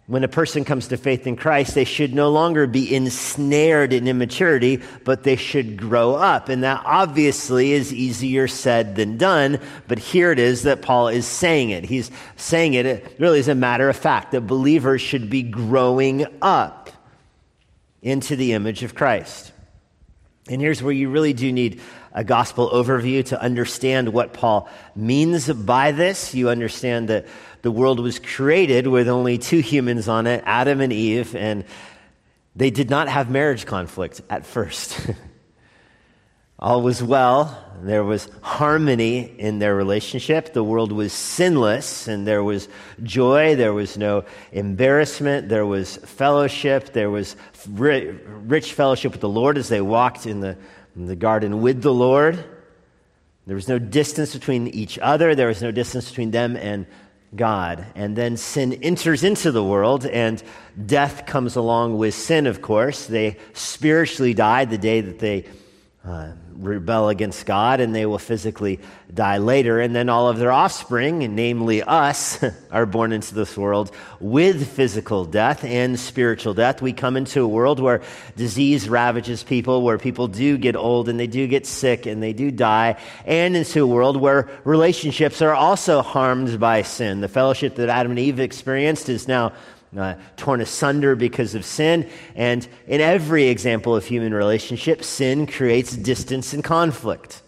when 0.07 0.25
a 0.25 0.29
person 0.29 0.65
comes 0.65 0.89
to 0.89 0.97
faith 0.97 1.27
in 1.27 1.37
Christ, 1.37 1.75
they 1.75 1.85
should 1.85 2.13
no 2.13 2.31
longer 2.31 2.67
be 2.67 2.93
ensnared 2.93 3.93
in 3.93 4.09
immaturity, 4.09 4.83
but 5.05 5.23
they 5.23 5.37
should 5.37 5.77
grow 5.77 6.15
up. 6.15 6.49
And 6.49 6.65
that 6.65 6.83
obviously 6.85 7.73
is 7.73 7.95
easier 7.95 8.49
said 8.49 8.97
than 8.97 9.17
done, 9.17 9.61
but 9.87 10.01
here 10.01 10.33
it 10.33 10.41
is 10.41 10.65
that 10.65 10.83
Paul 10.83 11.09
is 11.09 11.27
saying 11.27 11.71
it. 11.71 11.85
He's 11.85 12.11
saying 12.37 12.75
it 12.75 13.17
really 13.21 13.39
as 13.39 13.49
a 13.49 13.55
matter 13.55 13.89
of 13.89 13.97
fact 13.97 14.33
that 14.33 14.43
believers 14.43 15.01
should 15.01 15.31
be 15.31 15.43
growing 15.43 16.27
up 16.43 16.91
into 18.03 18.35
the 18.35 18.55
image 18.55 18.83
of 18.83 18.97
Christ. 18.97 19.53
And 20.49 20.61
here's 20.61 20.83
where 20.83 20.93
you 20.93 21.09
really 21.09 21.33
do 21.33 21.53
need 21.53 21.81
a 22.13 22.25
gospel 22.25 22.69
overview 22.71 23.25
to 23.27 23.41
understand 23.41 24.13
what 24.13 24.33
Paul 24.33 24.69
means 24.97 25.51
by 25.51 25.93
this. 25.93 26.35
You 26.35 26.49
understand 26.49 27.09
that 27.09 27.27
the 27.63 27.71
world 27.71 28.01
was 28.01 28.19
created 28.19 28.87
with 28.87 29.09
only 29.09 29.39
two 29.39 29.61
humans 29.61 30.09
on 30.09 30.27
it, 30.27 30.43
Adam 30.47 30.81
and 30.81 30.93
Eve, 30.93 31.35
and 31.35 31.65
they 32.55 32.71
did 32.71 32.91
not 32.91 33.09
have 33.09 33.31
marriage 33.31 33.67
conflict 33.67 34.21
at 34.29 34.45
first. 34.45 34.99
All 36.59 36.83
was 36.83 37.03
well. 37.03 37.59
There 37.83 38.05
was 38.05 38.29
harmony 38.41 39.19
in 39.19 39.59
their 39.59 39.75
relationship. 39.75 40.53
The 40.53 40.63
world 40.63 40.93
was 40.93 41.13
sinless, 41.13 42.07
and 42.07 42.25
there 42.25 42.45
was 42.45 42.69
joy. 43.03 43.57
There 43.57 43.73
was 43.73 43.97
no 43.99 44.25
embarrassment. 44.53 45.49
There 45.49 45.67
was 45.67 45.97
fellowship. 45.97 46.93
There 46.93 47.11
was 47.11 47.35
rich 47.69 48.75
fellowship 48.75 49.11
with 49.11 49.21
the 49.21 49.29
Lord 49.29 49.59
as 49.59 49.69
they 49.69 49.81
walked 49.81 50.27
in 50.27 50.39
the, 50.39 50.57
in 50.95 51.07
the 51.07 51.17
garden 51.17 51.63
with 51.63 51.83
the 51.83 51.93
Lord. 51.93 52.45
There 53.47 53.57
was 53.57 53.67
no 53.67 53.81
distance 53.81 54.33
between 54.33 54.69
each 54.69 55.01
other. 55.01 55.35
There 55.35 55.49
was 55.49 55.63
no 55.63 55.73
distance 55.73 56.09
between 56.09 56.31
them 56.31 56.57
and 56.57 56.87
God. 57.35 57.87
And 57.95 58.17
then 58.17 58.37
sin 58.37 58.75
enters 58.75 59.25
into 59.25 59.51
the 59.51 59.65
world, 59.65 60.07
and 60.07 60.43
death 60.87 61.27
comes 61.27 61.57
along 61.57 61.97
with 61.97 62.15
sin, 62.15 62.47
of 62.47 62.61
course. 62.61 63.07
They 63.07 63.39
spiritually 63.55 64.35
died 64.35 64.71
the 64.71 64.79
day 64.79 65.01
that 65.01 65.19
they 65.19 65.47
uh, 66.05 66.33
rebel 66.57 67.09
against 67.11 67.47
God 67.47 67.79
and 67.81 67.95
they 67.95 68.07
will 68.07 68.19
physically 68.19 68.81
die 69.15 69.39
later. 69.39 69.81
And 69.81 69.95
then 69.95 70.09
all 70.09 70.29
of 70.29 70.39
their 70.39 70.51
offspring, 70.51 71.35
namely 71.37 71.83
us, 71.83 72.43
are 72.73 72.87
born 72.87 73.13
into 73.13 73.35
this 73.35 73.57
world 73.57 73.93
with 74.19 74.69
physical 74.69 75.25
death 75.25 75.65
and 75.65 75.99
spiritual 75.99 76.55
death. 76.55 76.83
We 76.83 76.93
come 76.93 77.17
into 77.17 77.43
a 77.43 77.49
world 77.49 77.79
where 77.79 78.03
disease 78.37 78.89
ravages 78.89 79.45
people, 79.45 79.83
where 79.83 79.99
people 79.99 80.27
do 80.27 80.59
get 80.59 80.75
old 80.75 81.09
and 81.09 81.21
they 81.21 81.29
do 81.29 81.47
get 81.47 81.67
sick 81.67 82.07
and 82.07 82.21
they 82.21 82.33
do 82.33 82.51
die, 82.51 82.99
and 83.25 83.57
into 83.57 83.85
a 83.85 83.87
world 83.87 84.17
where 84.17 84.49
relationships 84.65 85.41
are 85.41 85.55
also 85.55 86.03
harmed 86.03 86.59
by 86.59 86.83
sin. 86.83 87.21
The 87.21 87.29
fellowship 87.29 87.77
that 87.77 87.89
Adam 87.89 88.13
and 88.13 88.19
Eve 88.19 88.41
experienced 88.41 89.09
is 89.09 89.29
now 89.29 89.53
uh, 89.97 90.15
torn 90.37 90.61
asunder 90.61 91.15
because 91.15 91.55
of 91.55 91.65
sin. 91.65 92.09
And 92.35 92.67
in 92.87 93.01
every 93.01 93.49
example 93.49 93.95
of 93.95 94.05
human 94.05 94.33
relationship, 94.33 95.05
sin 95.05 95.47
creates 95.47 95.97
distance 95.97 96.53
and 96.53 96.65
conflict. 96.65 97.43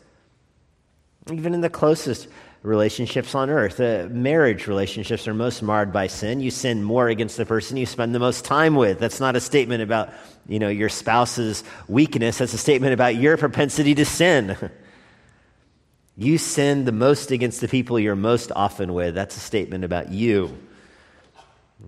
Even 1.33 1.55
in 1.55 1.63
the 1.63 1.71
closest 1.71 2.29
relationships 2.63 3.35
on 3.35 3.51
earth, 3.51 3.81
uh, 3.81 4.09
marriage 4.11 4.67
relationships 4.67 5.29
are 5.29 5.35
most 5.35 5.63
marred 5.63 5.93
by 5.93 6.07
sin. 6.07 6.41
You 6.41 6.51
sin 6.51 6.83
more 6.83 7.09
against 7.09 7.37
the 7.37 7.47
person 7.47 7.77
you 7.77 7.87
spend 7.87 8.15
the 8.15 8.19
most 8.19 8.45
time 8.45 8.75
with. 8.75 8.99
That's 8.99 9.21
not 9.21 9.37
a 9.37 9.41
statement 9.41 9.83
about 9.83 10.13
you 10.47 10.59
know, 10.59 10.69
your 10.69 10.89
spouse's 10.89 11.65
weakness, 11.89 12.39
that's 12.39 12.53
a 12.53 12.59
statement 12.59 12.93
about 12.93 13.17
your 13.17 13.37
propensity 13.37 13.95
to 13.95 14.05
sin. 14.05 14.57
you 16.17 16.39
sin 16.39 16.85
the 16.85 16.93
most 16.93 17.31
against 17.31 17.61
the 17.61 17.69
people 17.69 17.99
you're 17.99 18.17
most 18.17 18.53
often 18.55 18.93
with. 18.93 19.15
That's 19.15 19.37
a 19.37 19.41
statement 19.41 19.85
about 19.85 20.11
you. 20.11 20.57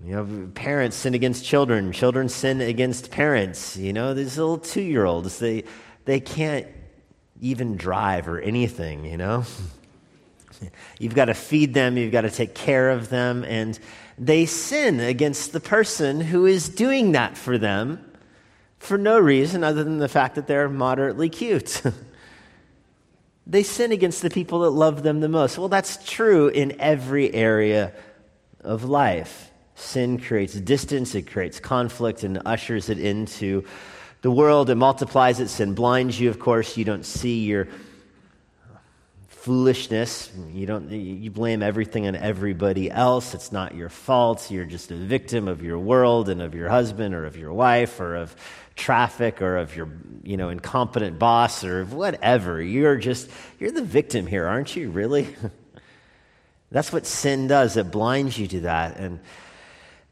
You 0.05 0.15
know, 0.15 0.51
parents 0.53 0.95
sin 0.95 1.13
against 1.13 1.43
children, 1.43 1.91
children 1.91 2.29
sin 2.29 2.61
against 2.61 3.11
parents. 3.11 3.77
You 3.77 3.93
know, 3.93 4.13
these 4.13 4.37
little 4.37 4.57
two 4.57 4.81
year 4.81 5.05
olds, 5.05 5.39
they, 5.39 5.63
they 6.05 6.19
can't 6.19 6.67
even 7.41 7.77
drive 7.77 8.27
or 8.27 8.39
anything, 8.39 9.05
you 9.05 9.17
know? 9.17 9.43
You've 10.99 11.15
got 11.15 11.25
to 11.25 11.33
feed 11.33 11.73
them, 11.73 11.97
you've 11.97 12.11
got 12.11 12.21
to 12.21 12.31
take 12.31 12.55
care 12.55 12.89
of 12.89 13.09
them, 13.09 13.43
and 13.43 13.77
they 14.17 14.47
sin 14.47 14.99
against 14.99 15.51
the 15.51 15.59
person 15.59 16.19
who 16.19 16.47
is 16.47 16.67
doing 16.67 17.11
that 17.11 17.37
for 17.37 17.59
them 17.59 18.03
for 18.79 18.97
no 18.97 19.19
reason 19.19 19.63
other 19.63 19.83
than 19.83 19.99
the 19.99 20.09
fact 20.09 20.33
that 20.33 20.47
they're 20.47 20.69
moderately 20.69 21.29
cute. 21.29 21.83
they 23.47 23.61
sin 23.61 23.91
against 23.91 24.23
the 24.23 24.31
people 24.31 24.61
that 24.61 24.71
love 24.71 25.03
them 25.03 25.19
the 25.19 25.29
most. 25.29 25.59
Well, 25.59 25.69
that's 25.69 26.03
true 26.09 26.47
in 26.47 26.79
every 26.79 27.31
area 27.31 27.93
of 28.61 28.83
life. 28.83 29.51
Sin 29.77 30.17
creates 30.19 30.55
distance, 30.55 31.13
it 31.13 31.27
creates 31.27 31.59
conflict, 31.59 32.23
and 32.23 32.41
ushers 32.47 32.89
it 32.89 32.97
into 32.97 33.63
the 34.23 34.31
world. 34.31 34.71
It 34.71 34.75
multiplies 34.75 35.39
it. 35.39 35.49
Sin 35.49 35.75
blinds 35.75 36.19
you, 36.19 36.31
of 36.31 36.39
course. 36.39 36.77
You 36.77 36.83
don't 36.83 37.05
see 37.05 37.45
your 37.45 37.67
foolishness. 39.27 40.31
You, 40.51 40.65
don't, 40.65 40.89
you 40.89 41.29
blame 41.29 41.61
everything 41.61 42.07
on 42.07 42.15
everybody 42.15 42.89
else. 42.89 43.35
It's 43.35 43.51
not 43.51 43.75
your 43.75 43.89
fault. 43.89 44.49
You're 44.49 44.65
just 44.65 44.89
a 44.89 44.95
victim 44.95 45.47
of 45.47 45.61
your 45.61 45.77
world 45.77 46.27
and 46.27 46.41
of 46.41 46.55
your 46.55 46.69
husband 46.69 47.13
or 47.13 47.25
of 47.25 47.37
your 47.37 47.53
wife 47.53 47.99
or 47.99 48.15
of 48.15 48.35
traffic 48.75 49.43
or 49.43 49.57
of 49.57 49.75
your 49.75 49.89
you 50.23 50.37
know 50.37 50.49
incompetent 50.49 51.17
boss 51.17 51.63
or 51.63 51.83
whatever 51.85 52.61
you're 52.61 52.95
just 52.95 53.27
you're 53.57 53.71
the 53.71 53.81
victim 53.81 54.27
here 54.27 54.45
aren't 54.45 54.75
you 54.75 54.91
really 54.91 55.35
that's 56.71 56.93
what 56.93 57.03
sin 57.07 57.47
does 57.47 57.75
it 57.75 57.89
blinds 57.89 58.37
you 58.37 58.45
to 58.45 58.59
that 58.59 58.97
and 58.97 59.19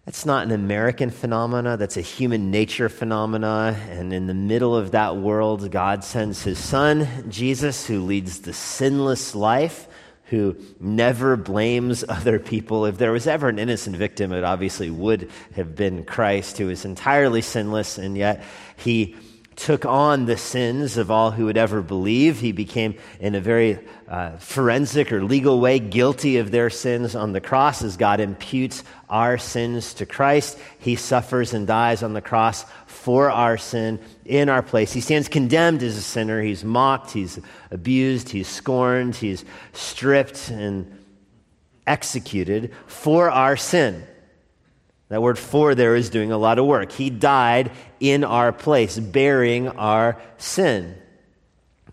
that's 0.05 0.23
not 0.23 0.45
an 0.45 0.51
American 0.51 1.09
phenomena, 1.09 1.77
that's 1.77 1.97
a 1.97 2.01
human 2.01 2.51
nature 2.51 2.89
phenomena. 2.89 3.75
And 3.89 4.13
in 4.13 4.27
the 4.27 4.35
middle 4.35 4.75
of 4.75 4.91
that 4.91 5.17
world, 5.17 5.71
God 5.71 6.03
sends 6.03 6.43
his 6.43 6.59
son, 6.59 7.07
Jesus, 7.27 7.87
who 7.87 8.01
leads 8.01 8.41
the 8.41 8.53
sinless 8.53 9.33
life, 9.33 9.87
who 10.25 10.55
never 10.79 11.35
blames 11.35 12.03
other 12.09 12.37
people. 12.37 12.85
If 12.85 12.99
there 12.99 13.11
was 13.11 13.25
ever 13.25 13.49
an 13.49 13.57
innocent 13.57 13.95
victim, 13.95 14.31
it 14.31 14.43
obviously 14.43 14.91
would 14.91 15.31
have 15.55 15.75
been 15.75 16.05
Christ, 16.05 16.59
who 16.59 16.69
is 16.69 16.85
entirely 16.85 17.41
sinless, 17.41 17.97
and 17.97 18.15
yet 18.15 18.43
he 18.77 19.15
took 19.55 19.85
on 19.85 20.25
the 20.25 20.37
sins 20.37 20.97
of 20.97 21.09
all 21.09 21.31
who 21.31 21.45
would 21.45 21.57
ever 21.57 21.81
believe. 21.81 22.39
He 22.39 22.51
became, 22.51 22.95
in 23.19 23.35
a 23.35 23.41
very 23.41 23.79
uh, 24.07 24.37
forensic 24.37 25.11
or 25.11 25.23
legal 25.23 25.59
way, 25.59 25.79
guilty 25.79 26.37
of 26.37 26.51
their 26.51 26.69
sins 26.69 27.15
on 27.15 27.31
the 27.31 27.41
cross 27.41 27.81
as 27.81 27.97
God 27.97 28.19
imputes 28.19 28.83
our 29.09 29.37
sins 29.37 29.93
to 29.95 30.05
Christ. 30.05 30.59
He 30.79 30.95
suffers 30.95 31.53
and 31.53 31.65
dies 31.65 32.03
on 32.03 32.13
the 32.13 32.21
cross 32.21 32.65
for 32.85 33.31
our 33.31 33.57
sin 33.57 33.99
in 34.25 34.49
our 34.49 34.61
place. 34.61 34.91
He 34.91 35.01
stands 35.01 35.27
condemned 35.27 35.83
as 35.83 35.97
a 35.97 36.01
sinner. 36.01 36.41
He's 36.41 36.63
mocked, 36.63 37.11
he's 37.11 37.39
abused, 37.71 38.29
he's 38.29 38.47
scorned, 38.47 39.15
he's 39.15 39.45
stripped 39.73 40.49
and 40.49 40.99
executed 41.87 42.73
for 42.87 43.29
our 43.29 43.55
sin. 43.55 44.05
That 45.09 45.21
word 45.21 45.37
for 45.37 45.75
there 45.75 45.95
is 45.95 46.09
doing 46.09 46.31
a 46.31 46.37
lot 46.37 46.57
of 46.57 46.65
work. 46.65 46.91
He 46.91 47.09
died 47.09 47.71
in 47.99 48.23
our 48.23 48.51
place, 48.51 48.97
bearing 48.97 49.67
our 49.67 50.19
sin. 50.37 50.95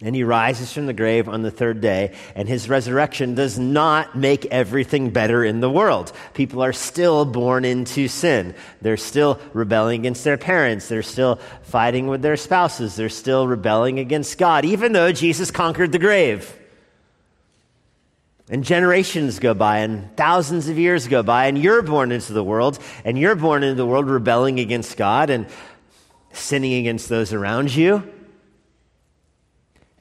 And 0.00 0.16
he 0.16 0.24
rises 0.24 0.72
from 0.72 0.86
the 0.86 0.92
grave 0.92 1.28
on 1.28 1.42
the 1.42 1.50
third 1.52 1.80
day, 1.80 2.16
and 2.34 2.48
his 2.48 2.68
resurrection 2.68 3.36
does 3.36 3.56
not 3.56 4.16
make 4.16 4.46
everything 4.46 5.10
better 5.10 5.44
in 5.44 5.60
the 5.60 5.70
world. 5.70 6.10
People 6.34 6.62
are 6.62 6.72
still 6.72 7.24
born 7.24 7.64
into 7.64 8.08
sin. 8.08 8.56
They're 8.80 8.96
still 8.96 9.38
rebelling 9.52 10.00
against 10.00 10.24
their 10.24 10.38
parents. 10.38 10.88
They're 10.88 11.04
still 11.04 11.36
fighting 11.62 12.08
with 12.08 12.20
their 12.20 12.36
spouses. 12.36 12.96
They're 12.96 13.08
still 13.08 13.46
rebelling 13.46 14.00
against 14.00 14.38
God, 14.38 14.64
even 14.64 14.92
though 14.92 15.12
Jesus 15.12 15.52
conquered 15.52 15.92
the 15.92 16.00
grave. 16.00 16.58
And 18.52 18.62
generations 18.62 19.38
go 19.38 19.54
by, 19.54 19.78
and 19.78 20.14
thousands 20.14 20.68
of 20.68 20.78
years 20.78 21.08
go 21.08 21.22
by, 21.22 21.46
and 21.46 21.56
you're 21.56 21.80
born 21.80 22.12
into 22.12 22.34
the 22.34 22.44
world, 22.44 22.78
and 23.02 23.18
you're 23.18 23.34
born 23.34 23.62
into 23.62 23.76
the 23.76 23.86
world 23.86 24.10
rebelling 24.10 24.60
against 24.60 24.98
God 24.98 25.30
and 25.30 25.46
sinning 26.32 26.74
against 26.74 27.08
those 27.08 27.32
around 27.32 27.74
you. 27.74 28.02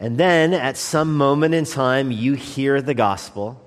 And 0.01 0.17
then 0.17 0.53
at 0.53 0.75
some 0.75 1.15
moment 1.15 1.53
in 1.53 1.63
time, 1.63 2.11
you 2.11 2.33
hear 2.33 2.81
the 2.81 2.93
gospel 2.93 3.57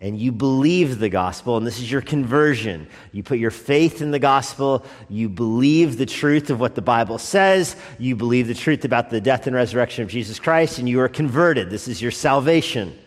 and 0.00 0.18
you 0.18 0.32
believe 0.32 0.98
the 0.98 1.08
gospel, 1.08 1.56
and 1.56 1.64
this 1.64 1.78
is 1.78 1.90
your 1.90 2.02
conversion. 2.02 2.88
You 3.12 3.22
put 3.22 3.38
your 3.38 3.52
faith 3.52 4.02
in 4.02 4.10
the 4.10 4.18
gospel, 4.18 4.84
you 5.08 5.28
believe 5.30 5.96
the 5.96 6.04
truth 6.04 6.50
of 6.50 6.60
what 6.60 6.74
the 6.74 6.82
Bible 6.82 7.16
says, 7.16 7.74
you 7.98 8.16
believe 8.16 8.48
the 8.48 8.54
truth 8.54 8.84
about 8.84 9.08
the 9.08 9.20
death 9.20 9.46
and 9.46 9.56
resurrection 9.56 10.02
of 10.02 10.10
Jesus 10.10 10.38
Christ, 10.38 10.78
and 10.78 10.88
you 10.88 11.00
are 11.00 11.08
converted. 11.08 11.70
This 11.70 11.88
is 11.88 12.02
your 12.02 12.10
salvation 12.10 12.98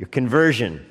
your 0.00 0.08
conversion. 0.08 0.86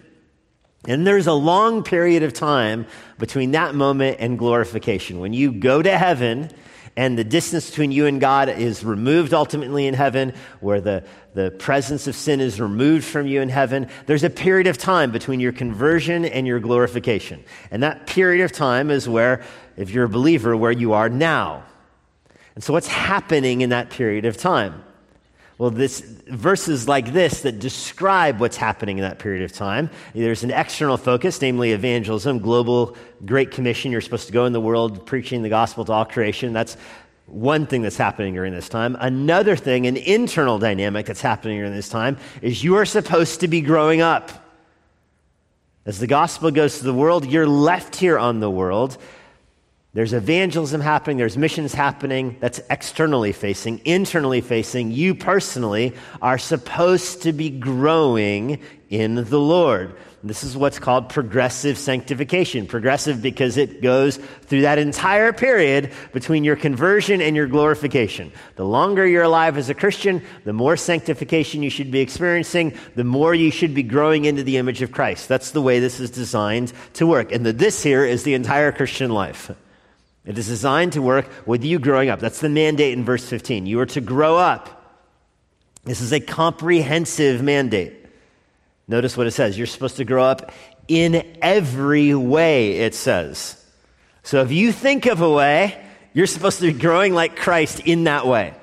And 0.87 1.05
there's 1.05 1.25
a 1.25 1.33
long 1.33 1.83
period 1.83 2.21
of 2.21 2.31
time 2.31 2.85
between 3.17 3.51
that 3.51 3.73
moment 3.73 4.17
and 4.19 4.37
glorification. 4.37 5.19
When 5.19 5.33
you 5.33 5.51
go 5.51 5.81
to 5.81 5.97
heaven 5.97 6.51
and 6.95 7.17
the 7.17 7.23
distance 7.23 7.71
between 7.71 7.91
you 7.91 8.05
and 8.05 8.21
God 8.21 8.49
is 8.49 8.83
removed 8.83 9.33
ultimately 9.33 9.87
in 9.87 9.95
heaven, 9.95 10.35
where 10.59 10.79
the, 10.79 11.03
the 11.33 11.49
presence 11.49 12.05
of 12.05 12.15
sin 12.15 12.39
is 12.39 12.61
removed 12.61 13.03
from 13.03 13.25
you 13.25 13.41
in 13.41 13.49
heaven, 13.49 13.89
there's 14.05 14.23
a 14.23 14.29
period 14.29 14.67
of 14.67 14.77
time 14.77 15.11
between 15.11 15.39
your 15.39 15.53
conversion 15.53 16.23
and 16.23 16.45
your 16.45 16.59
glorification. 16.59 17.43
And 17.71 17.81
that 17.81 18.05
period 18.05 18.43
of 18.43 18.51
time 18.51 18.91
is 18.91 19.09
where, 19.09 19.41
if 19.75 19.89
you're 19.89 20.05
a 20.05 20.09
believer, 20.09 20.55
where 20.55 20.71
you 20.71 20.93
are 20.93 21.09
now. 21.09 21.63
And 22.53 22.63
so, 22.63 22.73
what's 22.73 22.87
happening 22.87 23.61
in 23.61 23.71
that 23.71 23.89
period 23.89 24.25
of 24.25 24.37
time? 24.37 24.83
Well, 25.59 25.71
this 25.71 25.99
verses 25.99 26.87
like 26.87 27.11
this 27.11 27.41
that 27.41 27.59
describe 27.59 28.39
what's 28.39 28.55
happening 28.55 28.97
in 28.97 29.01
that 29.01 29.19
period 29.19 29.43
of 29.43 29.51
time. 29.51 29.89
There's 30.15 30.41
an 30.45 30.51
external 30.51 30.95
focus, 30.95 31.41
namely 31.41 31.73
evangelism, 31.73 32.39
global 32.39 32.95
great 33.25 33.51
commission. 33.51 33.91
You're 33.91 33.99
supposed 33.99 34.27
to 34.27 34.33
go 34.33 34.45
in 34.45 34.53
the 34.53 34.61
world 34.61 35.05
preaching 35.05 35.41
the 35.41 35.49
gospel 35.49 35.83
to 35.83 35.91
all 35.91 36.05
creation. 36.05 36.53
That's 36.53 36.77
one 37.25 37.67
thing 37.67 37.81
that's 37.81 37.97
happening 37.97 38.33
during 38.33 38.53
this 38.53 38.69
time. 38.69 38.95
Another 39.01 39.57
thing, 39.57 39.85
an 39.85 39.97
internal 39.97 40.59
dynamic 40.59 41.05
that's 41.05 41.21
happening 41.21 41.57
during 41.57 41.75
this 41.75 41.89
time, 41.89 42.15
is 42.41 42.63
you 42.63 42.77
are 42.77 42.85
supposed 42.85 43.41
to 43.41 43.49
be 43.49 43.59
growing 43.59 43.99
up. 43.99 44.31
As 45.85 45.99
the 45.99 46.07
gospel 46.07 46.51
goes 46.51 46.77
to 46.77 46.85
the 46.85 46.93
world, 46.93 47.25
you're 47.25 47.45
left 47.45 47.97
here 47.97 48.17
on 48.17 48.39
the 48.39 48.49
world 48.49 48.97
there's 49.93 50.13
evangelism 50.13 50.81
happening, 50.81 51.17
there's 51.17 51.37
missions 51.37 51.73
happening 51.73 52.37
that's 52.39 52.61
externally 52.69 53.31
facing, 53.31 53.81
internally 53.85 54.39
facing. 54.39 54.91
You 54.91 55.15
personally 55.15 55.95
are 56.21 56.37
supposed 56.37 57.23
to 57.23 57.33
be 57.33 57.49
growing 57.49 58.61
in 58.91 59.15
the 59.15 59.39
Lord. 59.39 59.95
This 60.21 60.43
is 60.43 60.55
what's 60.55 60.77
called 60.77 61.09
progressive 61.09 61.75
sanctification. 61.77 62.67
Progressive 62.67 63.21
because 63.21 63.57
it 63.57 63.81
goes 63.81 64.17
through 64.17 64.61
that 64.61 64.77
entire 64.77 65.33
period 65.33 65.91
between 66.11 66.43
your 66.43 66.55
conversion 66.55 67.19
and 67.19 67.35
your 67.35 67.47
glorification. 67.47 68.31
The 68.57 68.65
longer 68.65 69.07
you're 69.07 69.23
alive 69.23 69.57
as 69.57 69.69
a 69.69 69.73
Christian, 69.73 70.21
the 70.43 70.53
more 70.53 70.77
sanctification 70.77 71.63
you 71.63 71.71
should 71.71 71.89
be 71.89 72.01
experiencing, 72.01 72.77
the 72.95 73.03
more 73.03 73.33
you 73.33 73.49
should 73.49 73.73
be 73.73 73.83
growing 73.83 74.25
into 74.25 74.43
the 74.43 74.57
image 74.57 74.83
of 74.83 74.91
Christ. 74.91 75.27
That's 75.27 75.49
the 75.49 75.61
way 75.63 75.79
this 75.79 75.99
is 75.99 76.11
designed 76.11 76.73
to 76.93 77.07
work. 77.07 77.31
And 77.31 77.43
the 77.43 77.53
this 77.53 77.81
here 77.81 78.05
is 78.05 78.21
the 78.21 78.35
entire 78.35 78.71
Christian 78.71 79.09
life. 79.09 79.49
It 80.25 80.37
is 80.37 80.47
designed 80.47 80.93
to 80.93 81.01
work 81.01 81.29
with 81.47 81.63
you 81.63 81.79
growing 81.79 82.09
up. 82.09 82.19
That's 82.19 82.39
the 82.39 82.49
mandate 82.49 82.93
in 82.93 83.03
verse 83.03 83.25
15. 83.27 83.65
You 83.65 83.79
are 83.79 83.85
to 83.87 84.01
grow 84.01 84.37
up. 84.37 84.75
This 85.85 86.01
is 86.01 86.11
a 86.11 86.19
comprehensive 86.19 87.41
mandate. 87.41 87.93
Notice 88.87 89.15
what 89.15 89.27
it 89.27 89.31
says. 89.31 89.57
You're 89.57 89.67
supposed 89.67 89.97
to 89.97 90.05
grow 90.05 90.23
up 90.23 90.51
in 90.87 91.37
every 91.41 92.13
way, 92.15 92.79
it 92.79 92.95
says. 92.95 93.55
So 94.23 94.41
if 94.41 94.51
you 94.51 94.71
think 94.71 95.05
of 95.05 95.21
a 95.21 95.29
way, 95.29 95.83
you're 96.13 96.27
supposed 96.27 96.59
to 96.59 96.71
be 96.71 96.77
growing 96.77 97.13
like 97.13 97.35
Christ 97.35 97.79
in 97.81 98.03
that 98.05 98.27
way. 98.27 98.53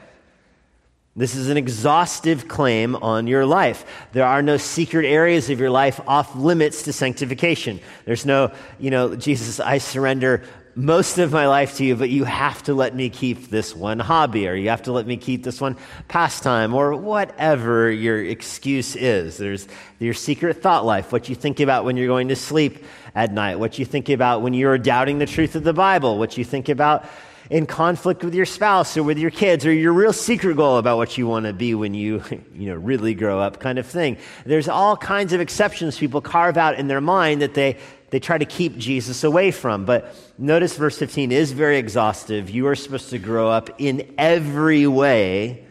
This 1.14 1.34
is 1.34 1.48
an 1.48 1.56
exhaustive 1.56 2.46
claim 2.46 2.94
on 2.94 3.26
your 3.26 3.46
life. 3.46 3.86
There 4.12 4.26
are 4.26 4.42
no 4.42 4.58
secret 4.58 5.06
areas 5.06 5.48
of 5.48 5.58
your 5.58 5.70
life 5.70 5.98
off 6.06 6.36
limits 6.36 6.82
to 6.82 6.92
sanctification. 6.92 7.80
There's 8.04 8.26
no, 8.26 8.52
you 8.78 8.90
know, 8.90 9.16
Jesus, 9.16 9.58
I 9.58 9.78
surrender 9.78 10.42
most 10.76 11.16
of 11.16 11.32
my 11.32 11.46
life 11.46 11.78
to 11.78 11.84
you, 11.86 11.96
but 11.96 12.10
you 12.10 12.24
have 12.24 12.62
to 12.64 12.74
let 12.74 12.94
me 12.94 13.08
keep 13.08 13.48
this 13.48 13.74
one 13.74 13.98
hobby, 13.98 14.46
or 14.46 14.54
you 14.54 14.68
have 14.68 14.82
to 14.82 14.92
let 14.92 15.06
me 15.06 15.16
keep 15.16 15.42
this 15.42 15.58
one 15.58 15.74
pastime, 16.06 16.74
or 16.74 16.94
whatever 16.94 17.90
your 17.90 18.22
excuse 18.22 18.94
is. 18.94 19.38
There's 19.38 19.66
your 19.98 20.12
secret 20.12 20.62
thought 20.62 20.84
life, 20.84 21.12
what 21.12 21.30
you 21.30 21.34
think 21.34 21.60
about 21.60 21.86
when 21.86 21.96
you're 21.96 22.06
going 22.06 22.28
to 22.28 22.36
sleep 22.36 22.84
at 23.14 23.32
night, 23.32 23.58
what 23.58 23.78
you 23.78 23.86
think 23.86 24.10
about 24.10 24.42
when 24.42 24.52
you're 24.52 24.76
doubting 24.76 25.18
the 25.18 25.24
truth 25.24 25.56
of 25.56 25.64
the 25.64 25.72
Bible, 25.72 26.18
what 26.18 26.36
you 26.36 26.44
think 26.44 26.68
about 26.68 27.06
in 27.48 27.64
conflict 27.64 28.24
with 28.24 28.34
your 28.34 28.44
spouse 28.44 28.96
or 28.96 29.02
with 29.02 29.18
your 29.18 29.30
kids 29.30 29.64
or 29.64 29.72
your 29.72 29.92
real 29.92 30.12
secret 30.12 30.56
goal 30.56 30.78
about 30.78 30.96
what 30.96 31.16
you 31.16 31.26
want 31.26 31.46
to 31.46 31.52
be 31.52 31.74
when 31.74 31.94
you, 31.94 32.22
you 32.54 32.68
know, 32.68 32.74
really 32.74 33.14
grow 33.14 33.40
up 33.40 33.60
kind 33.60 33.78
of 33.78 33.86
thing. 33.86 34.18
There's 34.44 34.68
all 34.68 34.96
kinds 34.96 35.32
of 35.32 35.40
exceptions 35.40 35.98
people 35.98 36.20
carve 36.20 36.56
out 36.56 36.78
in 36.78 36.88
their 36.88 37.00
mind 37.00 37.40
that 37.40 37.54
they, 37.54 37.78
they 38.10 38.20
try 38.20 38.38
to 38.38 38.44
keep 38.44 38.76
Jesus 38.76 39.24
away 39.24 39.50
from. 39.50 39.84
But 39.84 40.14
notice 40.38 40.76
verse 40.76 40.98
15 40.98 41.32
is 41.32 41.52
very 41.52 41.78
exhaustive. 41.78 42.50
You 42.50 42.66
are 42.68 42.76
supposed 42.76 43.10
to 43.10 43.18
grow 43.18 43.48
up 43.50 43.70
in 43.78 44.14
every 44.18 44.86
way 44.86 45.66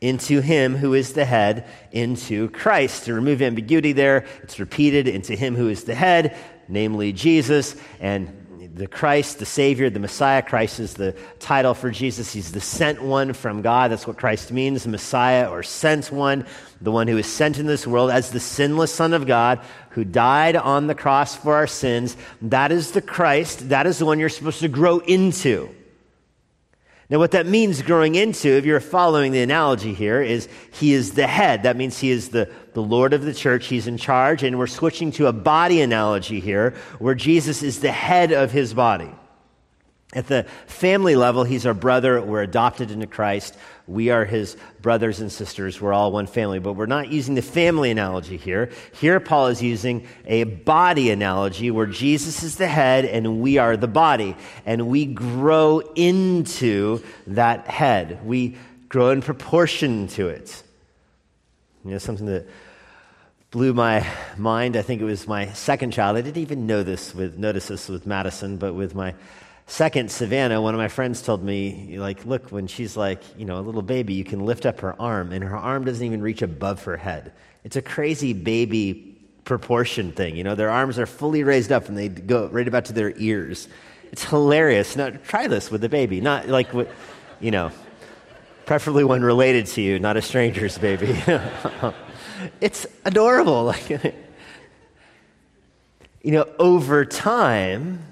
into 0.00 0.40
him 0.40 0.76
who 0.76 0.94
is 0.94 1.12
the 1.12 1.24
head, 1.24 1.66
into 1.92 2.48
Christ. 2.50 3.04
To 3.04 3.14
remove 3.14 3.42
ambiguity 3.42 3.92
there, 3.92 4.26
it's 4.42 4.60
repeated 4.60 5.08
into 5.08 5.34
him 5.34 5.56
who 5.56 5.68
is 5.68 5.84
the 5.84 5.94
head, 5.94 6.36
namely 6.68 7.12
Jesus. 7.12 7.74
And 8.00 8.37
the 8.78 8.86
Christ, 8.86 9.40
the 9.40 9.44
Savior, 9.44 9.90
the 9.90 9.98
Messiah. 9.98 10.40
Christ 10.40 10.78
is 10.78 10.94
the 10.94 11.14
title 11.40 11.74
for 11.74 11.90
Jesus. 11.90 12.32
He's 12.32 12.52
the 12.52 12.60
sent 12.60 13.02
one 13.02 13.32
from 13.32 13.60
God. 13.60 13.90
That's 13.90 14.06
what 14.06 14.18
Christ 14.18 14.52
means, 14.52 14.86
Messiah 14.86 15.50
or 15.50 15.64
sent 15.64 16.12
one, 16.12 16.46
the 16.80 16.92
one 16.92 17.08
who 17.08 17.18
is 17.18 17.26
sent 17.26 17.58
in 17.58 17.66
this 17.66 17.86
world 17.86 18.10
as 18.10 18.30
the 18.30 18.40
sinless 18.40 18.94
Son 18.94 19.12
of 19.12 19.26
God 19.26 19.60
who 19.90 20.04
died 20.04 20.54
on 20.54 20.86
the 20.86 20.94
cross 20.94 21.36
for 21.36 21.56
our 21.56 21.66
sins. 21.66 22.16
That 22.40 22.70
is 22.70 22.92
the 22.92 23.02
Christ. 23.02 23.70
That 23.70 23.88
is 23.88 23.98
the 23.98 24.06
one 24.06 24.20
you're 24.20 24.28
supposed 24.28 24.60
to 24.60 24.68
grow 24.68 25.00
into. 25.00 25.74
Now, 27.10 27.18
what 27.18 27.30
that 27.30 27.46
means 27.46 27.80
growing 27.80 28.16
into, 28.16 28.48
if 28.48 28.66
you're 28.66 28.80
following 28.80 29.32
the 29.32 29.40
analogy 29.40 29.94
here, 29.94 30.20
is 30.20 30.46
he 30.72 30.92
is 30.92 31.12
the 31.12 31.26
head. 31.26 31.62
That 31.62 31.76
means 31.76 31.98
he 31.98 32.10
is 32.10 32.28
the, 32.28 32.50
the 32.74 32.82
Lord 32.82 33.14
of 33.14 33.22
the 33.22 33.32
church. 33.32 33.66
He's 33.66 33.86
in 33.86 33.96
charge. 33.96 34.42
And 34.42 34.58
we're 34.58 34.66
switching 34.66 35.10
to 35.12 35.26
a 35.26 35.32
body 35.32 35.80
analogy 35.80 36.38
here, 36.38 36.74
where 36.98 37.14
Jesus 37.14 37.62
is 37.62 37.80
the 37.80 37.92
head 37.92 38.32
of 38.32 38.52
his 38.52 38.74
body. 38.74 39.10
At 40.12 40.26
the 40.26 40.44
family 40.66 41.16
level, 41.16 41.44
he's 41.44 41.64
our 41.64 41.74
brother. 41.74 42.20
We're 42.20 42.42
adopted 42.42 42.90
into 42.90 43.06
Christ. 43.06 43.56
We 43.88 44.10
are 44.10 44.26
his 44.26 44.56
brothers 44.82 45.20
and 45.20 45.32
sisters. 45.32 45.80
We're 45.80 45.94
all 45.94 46.12
one 46.12 46.26
family. 46.26 46.58
But 46.58 46.74
we're 46.74 46.86
not 46.86 47.08
using 47.08 47.34
the 47.34 47.42
family 47.42 47.90
analogy 47.90 48.36
here. 48.36 48.70
Here, 48.92 49.18
Paul 49.18 49.46
is 49.46 49.62
using 49.62 50.06
a 50.26 50.44
body 50.44 51.10
analogy 51.10 51.70
where 51.70 51.86
Jesus 51.86 52.42
is 52.42 52.56
the 52.56 52.68
head 52.68 53.06
and 53.06 53.40
we 53.40 53.56
are 53.56 53.76
the 53.78 53.88
body. 53.88 54.36
And 54.66 54.88
we 54.88 55.06
grow 55.06 55.80
into 55.94 57.02
that 57.28 57.66
head. 57.66 58.24
We 58.26 58.56
grow 58.90 59.10
in 59.10 59.22
proportion 59.22 60.08
to 60.08 60.28
it. 60.28 60.62
You 61.84 61.92
know, 61.92 61.98
something 61.98 62.26
that 62.26 62.46
blew 63.50 63.72
my 63.72 64.06
mind. 64.36 64.76
I 64.76 64.82
think 64.82 65.00
it 65.00 65.04
was 65.06 65.26
my 65.26 65.52
second 65.52 65.92
child. 65.92 66.18
I 66.18 66.20
didn't 66.20 66.42
even 66.42 66.66
know 66.66 66.82
this 66.82 67.14
with, 67.14 67.38
notice 67.38 67.68
this 67.68 67.88
with 67.88 68.06
Madison, 68.06 68.58
but 68.58 68.74
with 68.74 68.94
my 68.94 69.14
Second, 69.68 70.10
Savannah, 70.10 70.62
one 70.62 70.74
of 70.74 70.78
my 70.78 70.88
friends 70.88 71.20
told 71.20 71.44
me, 71.44 71.98
like, 71.98 72.24
look, 72.24 72.50
when 72.50 72.66
she's 72.66 72.96
like, 72.96 73.20
you 73.38 73.44
know, 73.44 73.58
a 73.58 73.60
little 73.60 73.82
baby, 73.82 74.14
you 74.14 74.24
can 74.24 74.46
lift 74.46 74.64
up 74.64 74.80
her 74.80 75.00
arm, 75.00 75.30
and 75.30 75.44
her 75.44 75.56
arm 75.56 75.84
doesn't 75.84 76.04
even 76.04 76.22
reach 76.22 76.40
above 76.40 76.82
her 76.84 76.96
head. 76.96 77.32
It's 77.64 77.76
a 77.76 77.82
crazy 77.82 78.32
baby 78.32 79.14
proportion 79.44 80.12
thing. 80.12 80.36
You 80.36 80.44
know, 80.44 80.54
their 80.54 80.70
arms 80.70 80.98
are 80.98 81.04
fully 81.04 81.44
raised 81.44 81.70
up 81.70 81.88
and 81.88 81.98
they 81.98 82.08
go 82.08 82.46
right 82.48 82.66
about 82.66 82.86
to 82.86 82.94
their 82.94 83.12
ears. 83.18 83.68
It's 84.10 84.24
hilarious. 84.24 84.96
Now, 84.96 85.10
try 85.10 85.48
this 85.48 85.70
with 85.70 85.84
a 85.84 85.88
baby. 85.88 86.22
Not 86.22 86.48
like, 86.48 86.68
you 87.40 87.50
know, 87.50 87.70
preferably 88.64 89.04
one 89.04 89.22
related 89.22 89.66
to 89.66 89.82
you, 89.82 89.98
not 89.98 90.16
a 90.16 90.22
stranger's 90.22 90.78
baby. 90.78 91.22
it's 92.60 92.86
adorable. 93.04 93.64
Like, 93.90 93.90
you 96.22 96.32
know, 96.32 96.46
over 96.58 97.04
time, 97.04 98.02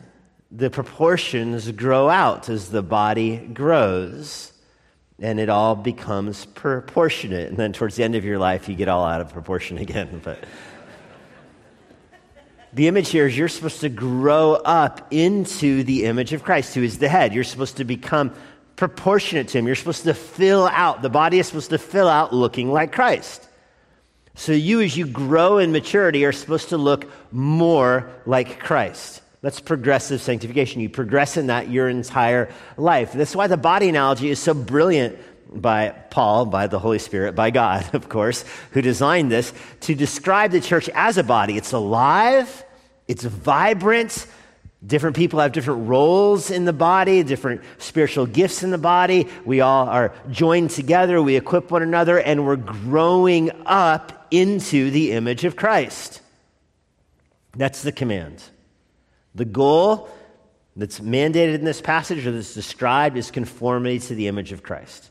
the 0.57 0.71
proportions 0.71 1.71
grow 1.73 2.09
out 2.09 2.49
as 2.49 2.71
the 2.71 2.83
body 2.83 3.37
grows 3.37 4.53
and 5.19 5.39
it 5.39 5.51
all 5.51 5.75
becomes 5.75 6.47
proportionate. 6.47 7.49
And 7.49 7.59
then 7.59 7.75
towards 7.75 7.97
the 7.97 8.05
end 8.05 8.15
of 8.15 8.25
your 8.25 8.39
life, 8.39 8.69
you 8.69 8.75
get 8.75 8.89
all 8.89 9.05
out 9.05 9.21
of 9.21 9.33
proportion 9.33 9.77
again. 9.87 10.21
But 10.25 10.45
the 12.73 12.89
image 12.89 13.11
here 13.11 13.27
is 13.27 13.37
you're 13.37 13.49
supposed 13.49 13.81
to 13.81 13.91
grow 13.91 14.55
up 14.55 15.07
into 15.11 15.85
the 15.85 16.05
image 16.07 16.33
of 16.33 16.43
Christ, 16.43 16.75
who 16.75 16.83
is 16.83 16.99
the 16.99 17.09
head. 17.09 17.35
You're 17.35 17.45
supposed 17.45 17.77
to 17.77 17.85
become 17.85 18.33
proportionate 18.77 19.49
to 19.49 19.59
him. 19.59 19.67
You're 19.67 19.77
supposed 19.77 20.05
to 20.05 20.15
fill 20.15 20.69
out, 20.69 21.03
the 21.03 21.11
body 21.11 21.39
is 21.39 21.47
supposed 21.49 21.71
to 21.71 21.79
fill 21.79 22.09
out 22.09 22.35
looking 22.35 22.73
like 22.73 22.93
Christ. 22.93 23.47
So 24.35 24.53
you, 24.53 24.81
as 24.81 24.97
you 24.97 25.07
grow 25.07 25.59
in 25.59 25.73
maturity, 25.73 26.25
are 26.25 26.33
supposed 26.33 26.71
to 26.71 26.79
look 26.79 27.11
more 27.31 28.11
like 28.27 28.59
Christ. 28.61 29.23
That's 29.47 29.61
progressive 29.61 30.21
sanctification. 30.21 30.81
You 30.81 30.89
progress 30.89 31.37
in 31.37 31.47
that 31.47 31.71
your 31.71 31.89
entire 31.89 32.49
life. 32.77 33.13
That's 33.13 33.37
why 33.37 33.47
the 33.47 33.57
body 33.57 33.89
analogy 33.89 34.29
is 34.29 34.41
so 34.41 34.55
brilliant 34.55 35.17
by 35.49 35.91
Paul, 35.91 36.47
by 36.47 36.67
the 36.67 36.81
Holy 36.81 36.99
Spirit, 36.99 37.37
by 37.37 37.51
God, 37.51 37.89
of 37.95 38.09
course, 38.09 38.45
who 38.73 38.83
designed 38.83 39.31
this 39.31 39.53
to 39.83 39.95
describe 39.95 40.51
the 40.51 40.61
church 40.61 40.89
as 40.97 41.17
a 41.17 41.23
body. 41.23 41.57
It's 41.57 41.71
alive, 41.71 42.65
it's 43.07 43.23
vibrant. 43.23 44.27
Different 44.85 45.15
people 45.15 45.39
have 45.39 45.53
different 45.53 45.89
roles 45.89 46.51
in 46.51 46.65
the 46.65 46.73
body, 46.73 47.23
different 47.23 47.61
spiritual 47.79 48.27
gifts 48.27 48.65
in 48.65 48.73
the 48.73 48.79
body. 48.79 49.29
We 49.45 49.61
all 49.61 49.89
are 49.89 50.13
joined 50.29 50.71
together, 50.71 51.23
we 51.23 51.37
equip 51.37 51.71
one 51.71 51.83
another, 51.83 52.19
and 52.19 52.45
we're 52.45 52.57
growing 52.57 53.53
up 53.65 54.27
into 54.33 54.91
the 54.91 55.13
image 55.13 55.45
of 55.45 55.55
Christ. 55.55 56.21
That's 57.57 57.83
the 57.83 57.93
command. 57.93 58.43
The 59.37 59.45
goal 59.45 60.09
that's 60.75 61.01
mandated 61.01 61.55
in 61.55 61.65
this 61.65 61.81
passage 61.81 62.27
or 62.27 62.33
that's 62.33 62.55
described 62.55 63.17
is 63.17 63.31
conformity 63.31 63.99
to 64.01 64.15
the 64.15 64.27
image 64.27 64.51
of 64.51 64.63
Christ. 64.63 65.11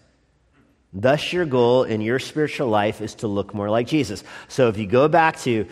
Thus, 0.93 1.31
your 1.31 1.45
goal 1.45 1.83
in 1.83 2.01
your 2.01 2.19
spiritual 2.19 2.67
life 2.69 3.01
is 3.01 3.15
to 3.15 3.27
look 3.27 3.53
more 3.53 3.69
like 3.69 3.87
Jesus. 3.87 4.23
So, 4.47 4.69
if 4.69 4.77
you 4.77 4.87
go 4.87 5.07
back 5.07 5.39
to 5.41 5.65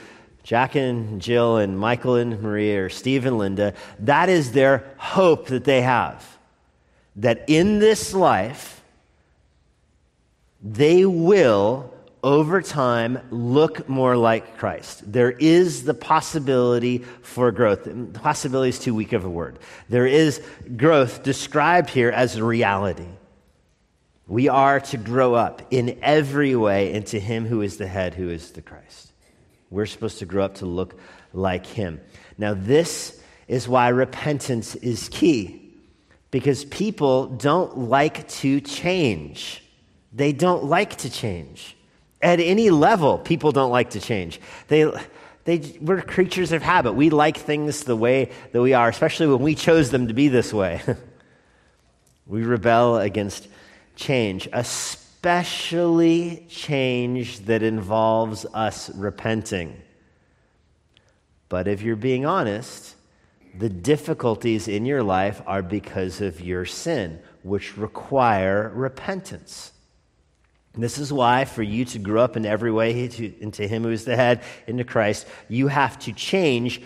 Jack 0.43 0.75
and 0.75 1.21
Jill 1.21 1.57
and 1.57 1.79
Michael 1.79 2.15
and 2.15 2.41
Maria 2.41 2.85
or 2.85 2.89
Steve 2.89 3.25
and 3.25 3.37
Linda, 3.37 3.73
that 3.99 4.29
is 4.29 4.51
their 4.51 4.85
hope 4.97 5.47
that 5.47 5.63
they 5.63 5.81
have. 5.81 6.25
That 7.15 7.45
in 7.47 7.79
this 7.79 8.13
life, 8.13 8.83
they 10.61 11.05
will 11.05 11.92
over 12.23 12.61
time 12.61 13.19
look 13.29 13.89
more 13.89 14.15
like 14.15 14.57
Christ. 14.57 15.11
There 15.11 15.31
is 15.31 15.83
the 15.83 15.93
possibility 15.93 16.99
for 17.21 17.51
growth. 17.51 17.87
Possibility 18.13 18.69
is 18.69 18.79
too 18.79 18.95
weak 18.95 19.11
of 19.11 19.25
a 19.25 19.29
word. 19.29 19.59
There 19.89 20.07
is 20.07 20.41
growth 20.77 21.23
described 21.23 21.89
here 21.89 22.09
as 22.09 22.37
a 22.37 22.43
reality. 22.43 23.07
We 24.25 24.47
are 24.47 24.79
to 24.79 24.97
grow 24.97 25.33
up 25.33 25.61
in 25.69 25.99
every 26.01 26.55
way 26.55 26.93
into 26.93 27.19
Him 27.19 27.45
who 27.45 27.61
is 27.61 27.75
the 27.75 27.87
head, 27.87 28.13
who 28.13 28.29
is 28.29 28.51
the 28.51 28.61
Christ. 28.61 29.11
We're 29.69 29.85
supposed 29.85 30.19
to 30.19 30.25
grow 30.25 30.45
up 30.45 30.55
to 30.55 30.65
look 30.65 30.97
like 31.33 31.65
Him. 31.65 31.99
Now, 32.37 32.53
this 32.53 33.21
is 33.49 33.67
why 33.67 33.89
repentance 33.89 34.75
is 34.75 35.09
key, 35.09 35.75
because 36.31 36.63
people 36.65 37.27
don't 37.27 37.77
like 37.77 38.29
to 38.29 38.61
change. 38.61 39.61
They 40.13 40.31
don't 40.31 40.63
like 40.63 40.95
to 40.97 41.09
change 41.09 41.75
at 42.23 42.39
any 42.39 42.69
level, 42.69 43.19
people 43.19 43.51
don't 43.51 43.71
like 43.71 43.91
to 43.91 43.99
change. 43.99 44.39
They, 44.69 44.89
they, 45.43 45.77
we're 45.81 46.01
creatures 46.01 46.53
of 46.53 46.61
habit. 46.63 46.93
We 46.93 47.09
like 47.09 47.37
things 47.37 47.83
the 47.83 47.97
way 47.97 48.31
that 48.53 48.61
we 48.61 48.73
are, 48.73 48.87
especially 48.87 49.27
when 49.27 49.41
we 49.41 49.55
chose 49.55 49.91
them 49.91 50.07
to 50.07 50.13
be 50.13 50.29
this 50.29 50.53
way. 50.53 50.81
we 52.25 52.43
rebel 52.43 52.97
against 52.97 53.49
change, 53.97 54.47
especially 54.53 56.45
change 56.49 57.41
that 57.41 57.61
involves 57.61 58.45
us 58.53 58.89
repenting. 58.91 59.81
But 61.49 61.67
if 61.67 61.81
you're 61.81 61.97
being 61.97 62.25
honest, 62.25 62.95
the 63.55 63.69
difficulties 63.69 64.67
in 64.67 64.85
your 64.85 65.03
life 65.03 65.41
are 65.45 65.61
because 65.61 66.21
of 66.21 66.39
your 66.41 66.65
sin, 66.65 67.19
which 67.43 67.77
require 67.77 68.71
repentance. 68.73 69.73
And 70.73 70.83
this 70.83 70.97
is 70.97 71.13
why, 71.13 71.45
for 71.45 71.61
you 71.61 71.85
to 71.85 71.99
grow 71.99 72.23
up 72.23 72.35
in 72.35 72.45
every 72.45 72.71
way 72.71 73.03
into 73.03 73.67
Him 73.67 73.83
who 73.83 73.91
is 73.91 74.05
the 74.05 74.15
head, 74.15 74.41
into 74.65 74.83
Christ, 74.83 75.27
you 75.47 75.67
have 75.67 75.99
to 75.99 76.13
change 76.13 76.81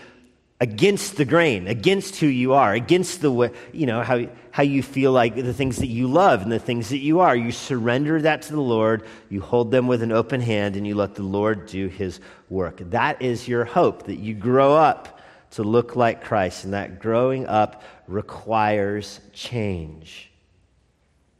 against 0.60 1.16
the 1.16 1.24
grain, 1.24 1.68
against 1.68 2.16
who 2.16 2.26
you 2.26 2.52
are, 2.52 2.74
against 2.74 3.20
the 3.20 3.30
way, 3.30 3.50
you 3.72 3.86
know, 3.86 4.02
how, 4.02 4.26
how 4.50 4.62
you 4.62 4.82
feel 4.82 5.12
like 5.12 5.36
the 5.36 5.54
things 5.54 5.76
that 5.76 5.86
you 5.86 6.08
love 6.08 6.42
and 6.42 6.50
the 6.50 6.58
things 6.58 6.88
that 6.88 6.98
you 6.98 7.20
are. 7.20 7.34
You 7.34 7.52
surrender 7.52 8.20
that 8.22 8.42
to 8.42 8.52
the 8.52 8.60
Lord, 8.60 9.04
you 9.30 9.40
hold 9.40 9.70
them 9.70 9.86
with 9.86 10.02
an 10.02 10.12
open 10.12 10.40
hand, 10.40 10.76
and 10.76 10.86
you 10.86 10.94
let 10.94 11.14
the 11.14 11.22
Lord 11.22 11.66
do 11.66 11.86
his 11.86 12.20
work. 12.50 12.78
That 12.90 13.22
is 13.22 13.46
your 13.46 13.64
hope, 13.64 14.04
that 14.04 14.18
you 14.18 14.34
grow 14.34 14.74
up 14.74 15.20
to 15.52 15.62
look 15.62 15.96
like 15.96 16.24
Christ, 16.24 16.64
and 16.64 16.74
that 16.74 16.98
growing 16.98 17.46
up 17.46 17.82
requires 18.06 19.20
change. 19.32 20.30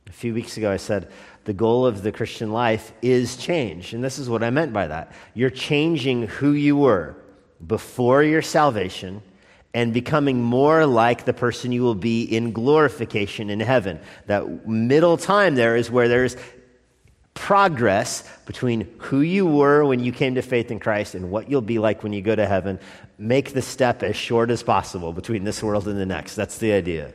A 0.07 0.13
few 0.13 0.33
weeks 0.33 0.57
ago, 0.57 0.71
I 0.71 0.79
said, 0.79 1.11
the 1.49 1.55
goal 1.55 1.87
of 1.87 2.03
the 2.03 2.13
Christian 2.13 2.53
life 2.53 2.93
is 3.01 3.39
change. 3.39 3.95
And 3.95 4.05
this 4.05 4.19
is 4.19 4.29
what 4.29 4.43
I 4.45 4.51
meant 4.51 4.75
by 4.75 4.89
that. 4.89 5.13
You're 5.33 5.49
changing 5.49 6.27
who 6.27 6.53
you 6.53 6.77
were 6.77 7.17
before 7.67 8.23
your 8.23 8.43
salvation 8.43 9.23
and 9.73 9.95
becoming 9.95 10.43
more 10.43 10.85
like 10.85 11.25
the 11.25 11.33
person 11.33 11.73
you 11.73 11.83
will 11.83 11.95
be 11.95 12.23
in 12.23 12.53
glorification 12.53 13.49
in 13.49 13.61
heaven. 13.61 13.99
That 14.27 14.69
middle 14.69 15.17
time 15.17 15.55
there 15.55 15.75
is 15.75 15.91
where 15.91 16.07
there's 16.07 16.37
progress 17.33 18.29
between 18.45 18.87
who 18.99 19.23
you 19.23 19.47
were 19.47 19.87
when 19.87 20.01
you 20.01 20.13
came 20.13 20.35
to 20.35 20.43
faith 20.43 20.71
in 20.71 20.79
Christ 20.79 21.15
and 21.15 21.31
what 21.31 21.51
you'll 21.51 21.63
be 21.63 21.79
like 21.79 22.03
when 22.03 22.13
you 22.13 22.21
go 22.21 22.37
to 22.37 22.47
heaven. 22.47 22.79
Make 23.17 23.55
the 23.55 23.63
step 23.63 24.03
as 24.03 24.17
short 24.17 24.51
as 24.51 24.63
possible 24.63 25.15
between 25.15 25.45
this 25.45 25.63
world 25.63 25.89
and 25.89 25.99
the 25.99 26.05
next. 26.05 26.35
That's 26.35 26.59
the 26.59 26.73
idea. 26.73 27.15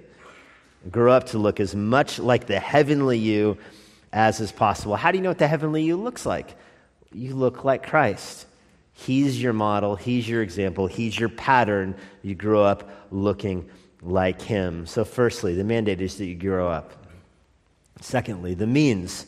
Grow 0.90 1.12
up 1.12 1.28
to 1.28 1.38
look 1.38 1.60
as 1.60 1.76
much 1.76 2.18
like 2.18 2.48
the 2.48 2.60
heavenly 2.60 3.20
you 3.20 3.60
as 4.14 4.40
is 4.40 4.52
possible. 4.52 4.96
How 4.96 5.12
do 5.12 5.18
you 5.18 5.24
know 5.24 5.32
what 5.32 5.40
the 5.40 5.48
heavenly 5.48 5.84
you 5.84 5.98
looks 5.98 6.26
like? 6.26 6.56
You 7.12 7.36
look 7.36 7.66
like 7.66 7.86
Christ. 7.86 8.46
He's 8.94 9.42
your 9.42 9.54
model, 9.54 9.96
He's 9.96 10.30
your 10.30 10.44
example, 10.44 10.86
He's 10.86 11.20
your 11.20 11.30
pattern. 11.30 11.96
You 12.22 12.36
grow 12.36 12.64
up 12.64 12.90
looking 13.12 13.68
like 14.04 14.42
Him. 14.42 14.86
So, 14.86 15.04
firstly, 15.04 15.56
the 15.56 15.64
mandate 15.64 16.00
is 16.00 16.18
that 16.18 16.26
you 16.26 16.36
grow 16.36 16.70
up. 16.70 16.94
Secondly, 18.00 18.54
the 18.54 18.68
means. 18.68 19.26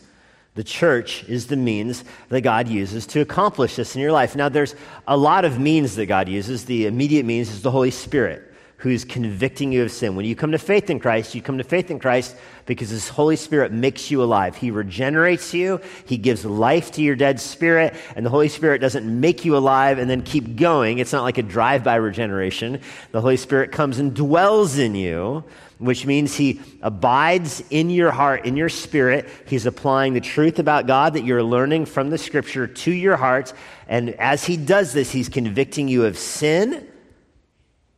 The 0.53 0.63
church 0.63 1.25
is 1.25 1.47
the 1.47 1.57
means 1.57 2.05
that 2.29 2.41
God 2.41 2.69
uses 2.69 3.05
to 3.07 3.19
accomplish 3.19 3.75
this 3.75 3.93
in 3.95 4.01
your 4.01 4.13
life. 4.13 4.37
Now, 4.37 4.47
there's 4.47 4.75
a 5.05 5.17
lot 5.17 5.43
of 5.43 5.59
means 5.59 5.95
that 5.95 6.05
God 6.05 6.29
uses. 6.29 6.63
The 6.63 6.85
immediate 6.85 7.25
means 7.25 7.49
is 7.49 7.61
the 7.61 7.71
Holy 7.71 7.91
Spirit 7.91 8.53
who's 8.77 9.05
convicting 9.05 9.71
you 9.71 9.83
of 9.83 9.91
sin. 9.91 10.15
When 10.15 10.25
you 10.25 10.35
come 10.35 10.51
to 10.51 10.57
faith 10.57 10.89
in 10.89 10.99
Christ, 10.99 11.33
you 11.33 11.41
come 11.41 11.57
to 11.57 11.63
faith 11.63 11.89
in 11.89 11.99
Christ 11.99 12.35
because 12.65 12.89
His 12.89 13.07
Holy 13.07 13.35
Spirit 13.35 13.71
makes 13.71 14.11
you 14.11 14.21
alive. 14.21 14.55
He 14.55 14.69
regenerates 14.69 15.53
you, 15.53 15.79
He 16.05 16.17
gives 16.17 16.45
life 16.45 16.91
to 16.93 17.01
your 17.01 17.15
dead 17.15 17.39
spirit, 17.39 17.95
and 18.15 18.25
the 18.25 18.29
Holy 18.29 18.49
Spirit 18.49 18.81
doesn't 18.81 19.05
make 19.07 19.45
you 19.45 19.55
alive 19.55 19.97
and 19.97 20.09
then 20.09 20.21
keep 20.21 20.55
going. 20.55 20.99
It's 20.99 21.13
not 21.13 21.23
like 21.23 21.37
a 21.37 21.43
drive 21.43 21.83
by 21.83 21.95
regeneration. 21.95 22.81
The 23.11 23.21
Holy 23.21 23.37
Spirit 23.37 23.71
comes 23.71 23.97
and 23.97 24.13
dwells 24.13 24.77
in 24.77 24.95
you. 24.95 25.43
Which 25.77 26.05
means 26.05 26.33
he 26.33 26.61
abides 26.81 27.61
in 27.69 27.89
your 27.89 28.09
heart, 28.09 28.45
in 28.45 28.55
your 28.55 28.69
spirit. 28.69 29.27
He's 29.45 29.65
applying 29.65 30.13
the 30.13 30.21
truth 30.21 30.57
about 30.57 30.87
God 30.87 31.15
that 31.15 31.25
you're 31.25 31.43
learning 31.43 31.87
from 31.87 32.09
the 32.09 32.17
scripture 32.17 32.65
to 32.65 32.91
your 32.91 33.17
heart. 33.17 33.51
And 33.89 34.11
as 34.11 34.45
he 34.45 34.55
does 34.55 34.93
this, 34.93 35.11
he's 35.11 35.27
convicting 35.27 35.89
you 35.89 36.05
of 36.05 36.17
sin, 36.17 36.87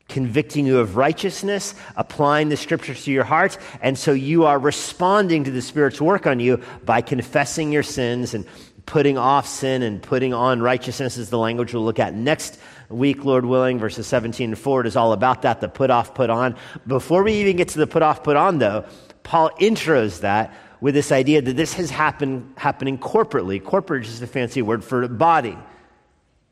convicting 0.07 0.65
you 0.65 0.79
of 0.79 0.95
righteousness, 0.95 1.75
applying 1.95 2.49
the 2.49 2.57
scriptures 2.57 3.03
to 3.03 3.11
your 3.11 3.23
heart. 3.23 3.57
And 3.81 3.97
so 3.97 4.13
you 4.13 4.45
are 4.45 4.57
responding 4.57 5.43
to 5.43 5.51
the 5.51 5.61
Spirit's 5.61 5.99
work 5.99 6.25
on 6.25 6.39
you 6.39 6.61
by 6.85 7.01
confessing 7.01 7.71
your 7.71 7.83
sins 7.83 8.33
and 8.33 8.45
putting 8.85 9.17
off 9.17 9.45
sin 9.45 9.83
and 9.83 10.01
putting 10.01 10.33
on 10.33 10.61
righteousness, 10.61 11.17
is 11.17 11.29
the 11.29 11.37
language 11.37 11.73
we'll 11.73 11.83
look 11.83 11.99
at 11.99 12.13
next 12.15 12.57
week, 12.89 13.25
Lord 13.25 13.45
willing. 13.45 13.79
Verses 13.79 14.07
17 14.07 14.51
and 14.51 14.57
forward 14.57 14.87
is 14.87 14.95
all 14.95 15.11
about 15.11 15.41
that 15.41 15.59
the 15.59 15.67
put 15.67 15.89
off, 15.89 16.15
put 16.15 16.29
on. 16.29 16.55
Before 16.87 17.21
we 17.21 17.33
even 17.33 17.57
get 17.57 17.69
to 17.69 17.79
the 17.79 17.87
put 17.87 18.01
off, 18.01 18.23
put 18.23 18.37
on, 18.37 18.59
though, 18.59 18.85
Paul 19.23 19.49
intros 19.59 20.21
that 20.21 20.53
with 20.79 20.93
this 20.93 21.11
idea 21.11 21.41
that 21.41 21.57
this 21.57 21.73
has 21.73 21.89
happened 21.89 22.53
happening 22.55 22.97
corporately. 22.97 23.61
Corporate 23.61 24.03
is 24.03 24.11
just 24.11 24.21
a 24.21 24.27
fancy 24.27 24.61
word 24.61 24.83
for 24.83 25.07
body. 25.07 25.57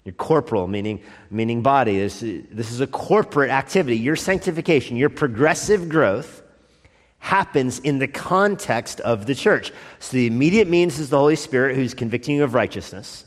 Your 0.06 0.14
corporal, 0.14 0.68
meaning, 0.68 1.02
meaning 1.32 1.64
body. 1.64 1.98
This, 1.98 2.20
this 2.20 2.72
is 2.72 2.80
a 2.80 2.88
corporate 2.88 3.50
activity. 3.50 3.98
Your 3.98 4.16
sanctification, 4.16 4.98
your 4.98 5.10
progressive 5.10 5.90
growth 5.90 6.44
happens 7.18 7.80
in 7.80 7.98
the 7.98 8.08
context 8.08 9.00
of 9.00 9.26
the 9.26 9.34
church. 9.34 9.72
So 9.98 10.16
the 10.16 10.28
immediate 10.28 10.68
means 10.68 11.00
is 11.00 11.10
the 11.10 11.18
Holy 11.18 11.36
Spirit 11.36 11.76
who's 11.76 11.96
convicting 11.96 12.36
you 12.36 12.44
of 12.44 12.54
righteousness. 12.54 13.26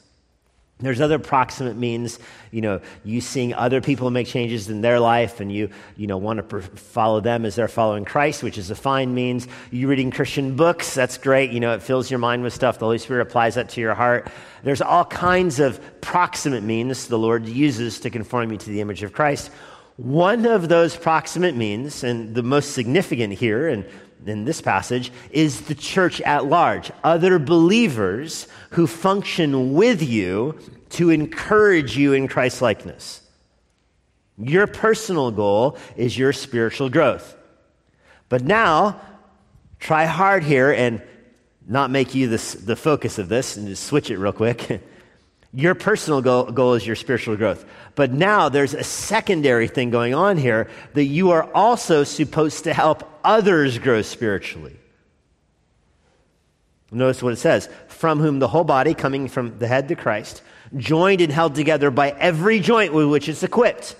There's 0.81 1.01
other 1.01 1.19
proximate 1.19 1.77
means, 1.77 2.21
you 2.53 2.61
know, 2.61 2.81
you 3.03 3.21
seeing 3.21 3.53
other 3.53 3.81
people 3.81 4.11
make 4.11 4.29
changes 4.29 4.69
in 4.69 4.81
their 4.81 5.01
life 5.01 5.41
and 5.41 5.51
you, 5.51 5.71
you 5.97 6.07
know, 6.07 6.19
want 6.19 6.49
to 6.49 6.61
follow 6.61 7.21
them 7.21 7.45
as 7.45 7.57
they're 7.57 7.67
following 7.67 8.05
Christ, 8.05 8.45
which 8.45 8.59
is 8.59 8.71
a 8.71 8.77
fine 8.77 9.13
means. 9.13 9.49
You 9.73 9.89
reading 9.89 10.13
Christian 10.13 10.55
books, 10.55 10.95
that's 10.95 11.19
great. 11.19 11.51
You 11.51 11.59
know, 11.59 11.75
it 11.75 11.83
fills 11.83 12.13
your 12.13 12.19
mind 12.19 12.45
with 12.45 12.53
stuff. 12.53 12.79
The 12.79 12.85
Holy 12.85 12.99
Spirit 12.99 13.23
applies 13.23 13.57
that 13.57 13.71
to 13.71 13.81
your 13.81 13.95
heart. 13.95 14.29
There's 14.63 14.81
all 14.81 15.05
kinds 15.05 15.59
of 15.59 15.81
proximate 16.01 16.63
means 16.63 17.09
the 17.09 17.19
Lord 17.19 17.47
uses 17.47 17.99
to 18.01 18.11
conform 18.11 18.53
you 18.53 18.59
to 18.59 18.71
the 18.71 18.81
image 18.81 19.03
of 19.03 19.13
Christ. 19.13 19.51
One 19.99 20.47
of 20.47 20.69
those 20.69 20.97
proximate 20.97 21.57
means, 21.57 22.05
and 22.05 22.33
the 22.33 22.45
most 22.45 22.71
significant 22.71 23.35
here, 23.35 23.67
and 23.67 23.85
in 24.25 24.45
this 24.45 24.61
passage 24.61 25.11
is 25.33 25.63
the 25.63 25.75
church 25.75 26.21
at 26.21 26.45
large, 26.45 26.93
other 27.03 27.41
believers 27.41 28.47
who 28.71 28.87
function 28.87 29.75
with 29.75 30.01
you 30.01 30.57
to 30.91 31.11
encourage 31.11 31.97
you 31.97 32.13
in 32.13 32.29
Christ 32.29 32.63
likeness. 32.63 33.23
Your 34.39 34.69
personal 34.69 35.33
goal 35.33 35.77
is 35.97 36.17
your 36.17 36.33
spiritual 36.33 36.91
growth. 36.91 37.35
But 38.29 38.45
now, 38.45 39.01
try 39.81 40.05
hard 40.05 40.45
here 40.45 40.71
and 40.71 41.03
not 41.67 41.91
make 41.91 42.15
you 42.15 42.29
this, 42.29 42.55
the 42.55 42.77
focus 42.77 43.19
of 43.19 43.29
this 43.29 43.57
and 43.57 43.67
just 43.67 43.83
switch 43.83 44.13
it 44.13 44.19
real 44.19 44.33
quick. 44.33 44.81
your 45.53 45.75
personal 45.75 46.21
goal, 46.21 46.45
goal 46.45 46.75
is 46.75 46.87
your 46.87 46.97
spiritual 46.97 47.37
growth. 47.37 47.65
But 47.95 48.13
now 48.13 48.49
there's 48.49 48.75
a 48.75 48.85
secondary 48.85 49.69
thing 49.69 49.91
going 49.91 50.15
on 50.15 50.37
here 50.37 50.69
that 50.95 51.05
you 51.05 51.31
are 51.31 51.51
also 51.55 52.05
supposed 52.05 52.65
to 52.65 52.75
help 52.75 53.09
others 53.25 53.79
grow 53.79 54.03
spiritually. 54.03 54.77
Notice 56.91 57.23
what 57.23 57.33
it 57.33 57.37
says 57.37 57.69
from 57.89 58.21
whom 58.21 58.39
the 58.39 58.49
whole 58.49 58.65
body, 58.65 58.95
coming 58.95 59.29
from 59.29 59.59
the 59.59 59.67
head 59.67 59.89
to 59.89 59.97
Christ, 59.97 60.43
joined 60.77 61.21
and 61.21 61.33
held 61.33 61.55
together 61.55 61.91
by 61.91 62.11
every 62.11 62.61
joint 62.61 62.93
with 62.93 63.09
which 63.09 63.29
it's 63.29 63.43
equipped. 63.43 63.97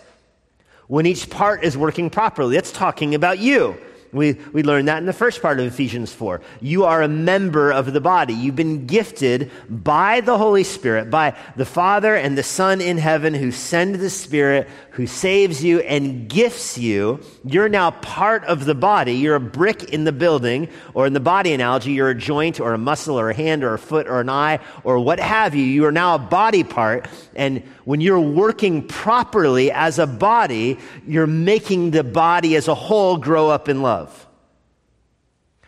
When 0.87 1.05
each 1.05 1.29
part 1.29 1.65
is 1.65 1.77
working 1.77 2.09
properly, 2.09 2.55
that's 2.55 2.73
talking 2.73 3.15
about 3.15 3.39
you. 3.39 3.77
We, 4.13 4.35
we 4.53 4.63
learned 4.63 4.89
that 4.89 4.99
in 4.99 5.07
the 5.07 5.13
first 5.13 5.43
part 5.43 5.61
of 5.61 5.67
Ephesians 5.67 6.13
4. 6.13 6.41
You 6.61 6.85
are 6.85 7.03
a 7.03 7.09
member 7.09 7.71
of 7.71 7.93
the 7.93 8.01
body. 8.01 8.33
You've 8.33 8.57
been 8.57 8.87
gifted 8.87 9.51
by 9.69 10.21
the 10.21 10.39
Holy 10.39 10.65
Spirit, 10.65 11.11
by 11.11 11.37
the 11.57 11.67
Father 11.67 12.17
and 12.17 12.37
the 12.37 12.43
Son 12.43 12.81
in 12.81 12.97
heaven 12.97 13.35
who 13.35 13.53
send 13.53 13.97
the 13.97 14.11
Spirit, 14.11 14.69
who 14.99 15.07
saves 15.07 15.63
you 15.63 15.79
and 15.79 16.29
gifts 16.29 16.77
you. 16.77 17.21
You're 17.45 17.69
now 17.69 17.93
part 17.93 18.43
of 18.47 18.65
the 18.65 18.75
body. 18.75 19.13
You're 19.13 19.37
a 19.37 19.41
brick 19.41 19.85
in 19.85 20.03
the 20.03 20.11
building, 20.11 20.69
or 20.93 21.07
in 21.07 21.13
the 21.13 21.21
body 21.21 21.53
analogy, 21.53 21.93
you're 21.93 22.11
a 22.11 22.17
joint 22.17 22.59
or 22.59 22.75
a 22.75 22.79
muscle 22.79 23.17
or 23.17 23.31
a 23.31 23.35
hand 23.35 23.63
or 23.63 23.75
a 23.75 23.79
foot 23.79 24.09
or 24.09 24.21
an 24.21 24.29
eye 24.29 24.59
or 24.83 24.99
what 24.99 25.21
have 25.21 25.55
you. 25.55 25.63
You 25.63 25.85
are 25.85 25.93
now 25.93 26.17
a 26.17 26.19
body 26.19 26.65
part. 26.65 27.07
And 27.37 27.63
when 27.85 28.01
you're 28.01 28.19
working 28.19 28.89
properly 28.89 29.71
as 29.71 30.01
a 30.01 30.07
body, 30.09 30.81
you're 31.07 31.29
making 31.29 31.93
the 31.93 32.03
body 32.03 32.57
as 32.57 32.67
a 32.67 32.75
whole 32.75 33.19
grow 33.19 33.51
up 33.51 33.69
in 33.69 33.83
love. 33.83 34.27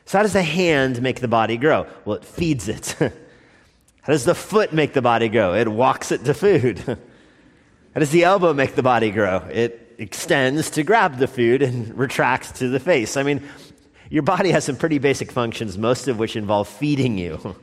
So, 0.07 0.19
how 0.19 0.23
does 0.25 0.33
the 0.33 0.43
hand 0.43 1.01
make 1.01 1.21
the 1.21 1.29
body 1.29 1.57
grow? 1.57 1.87
Well, 2.05 2.16
it 2.16 2.25
feeds 2.25 2.66
it. 2.66 2.97
how 2.99 4.12
does 4.12 4.25
the 4.25 4.35
foot 4.35 4.73
make 4.73 4.93
the 4.93 5.03
body 5.03 5.29
grow? 5.29 5.55
It 5.55 5.69
walks 5.69 6.11
it 6.11 6.25
to 6.25 6.35
food. 6.35 6.99
how 7.94 8.00
does 8.00 8.11
the 8.11 8.24
elbow 8.24 8.53
make 8.53 8.74
the 8.74 8.83
body 8.83 9.11
grow? 9.11 9.38
It 9.50 9.94
extends 9.98 10.70
to 10.70 10.83
grab 10.83 11.18
the 11.18 11.26
food 11.26 11.62
and 11.62 11.96
retracts 11.98 12.53
to 12.61 12.68
the 12.68 12.81
face. 12.81 13.16
I 13.16 13.22
mean, 13.22 13.42
your 14.09 14.22
body 14.22 14.50
has 14.50 14.64
some 14.64 14.76
pretty 14.76 14.98
basic 14.98 15.31
functions, 15.31 15.76
most 15.76 16.09
of 16.09 16.18
which 16.18 16.37
involve 16.37 16.68
feeding 16.68 17.18
you. 17.18 17.57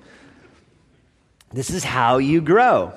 this 1.51 1.69
is 1.69 1.83
how 1.83 2.17
you 2.17 2.41
grow. 2.41 2.93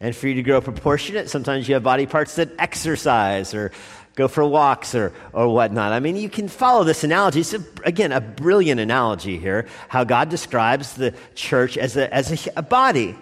And 0.00 0.14
for 0.14 0.28
you 0.28 0.34
to 0.34 0.42
grow 0.42 0.60
proportionate, 0.60 1.30
sometimes 1.30 1.68
you 1.68 1.74
have 1.74 1.82
body 1.82 2.06
parts 2.06 2.36
that 2.36 2.50
exercise 2.58 3.54
or 3.54 3.72
go 4.16 4.28
for 4.28 4.44
walks 4.44 4.94
or, 4.94 5.12
or 5.32 5.48
whatnot. 5.48 5.92
I 5.92 6.00
mean, 6.00 6.16
you 6.16 6.28
can 6.28 6.48
follow 6.48 6.84
this 6.84 7.04
analogy. 7.04 7.40
It's, 7.40 7.54
a, 7.54 7.64
again, 7.84 8.12
a 8.12 8.20
brilliant 8.20 8.80
analogy 8.80 9.38
here, 9.38 9.66
how 9.88 10.04
God 10.04 10.28
describes 10.28 10.94
the 10.94 11.14
church 11.34 11.76
as 11.78 11.96
a, 11.96 12.12
as 12.12 12.46
a, 12.46 12.52
a 12.56 12.62
body. 12.62 13.16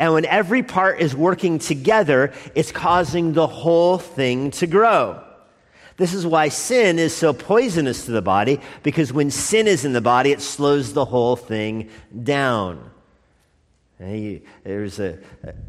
And 0.00 0.14
when 0.14 0.24
every 0.24 0.62
part 0.62 0.98
is 0.98 1.14
working 1.14 1.58
together, 1.58 2.32
it's 2.54 2.72
causing 2.72 3.34
the 3.34 3.46
whole 3.46 3.98
thing 3.98 4.50
to 4.52 4.66
grow. 4.66 5.22
This 5.98 6.14
is 6.14 6.26
why 6.26 6.48
sin 6.48 6.98
is 6.98 7.14
so 7.14 7.34
poisonous 7.34 8.06
to 8.06 8.12
the 8.12 8.22
body, 8.22 8.60
because 8.82 9.12
when 9.12 9.30
sin 9.30 9.68
is 9.68 9.84
in 9.84 9.92
the 9.92 10.00
body, 10.00 10.32
it 10.32 10.40
slows 10.40 10.94
the 10.94 11.04
whole 11.04 11.36
thing 11.36 11.90
down. 12.24 12.90
He, 13.98 14.40
there 14.64 14.80
was 14.80 14.98
a, 14.98 15.18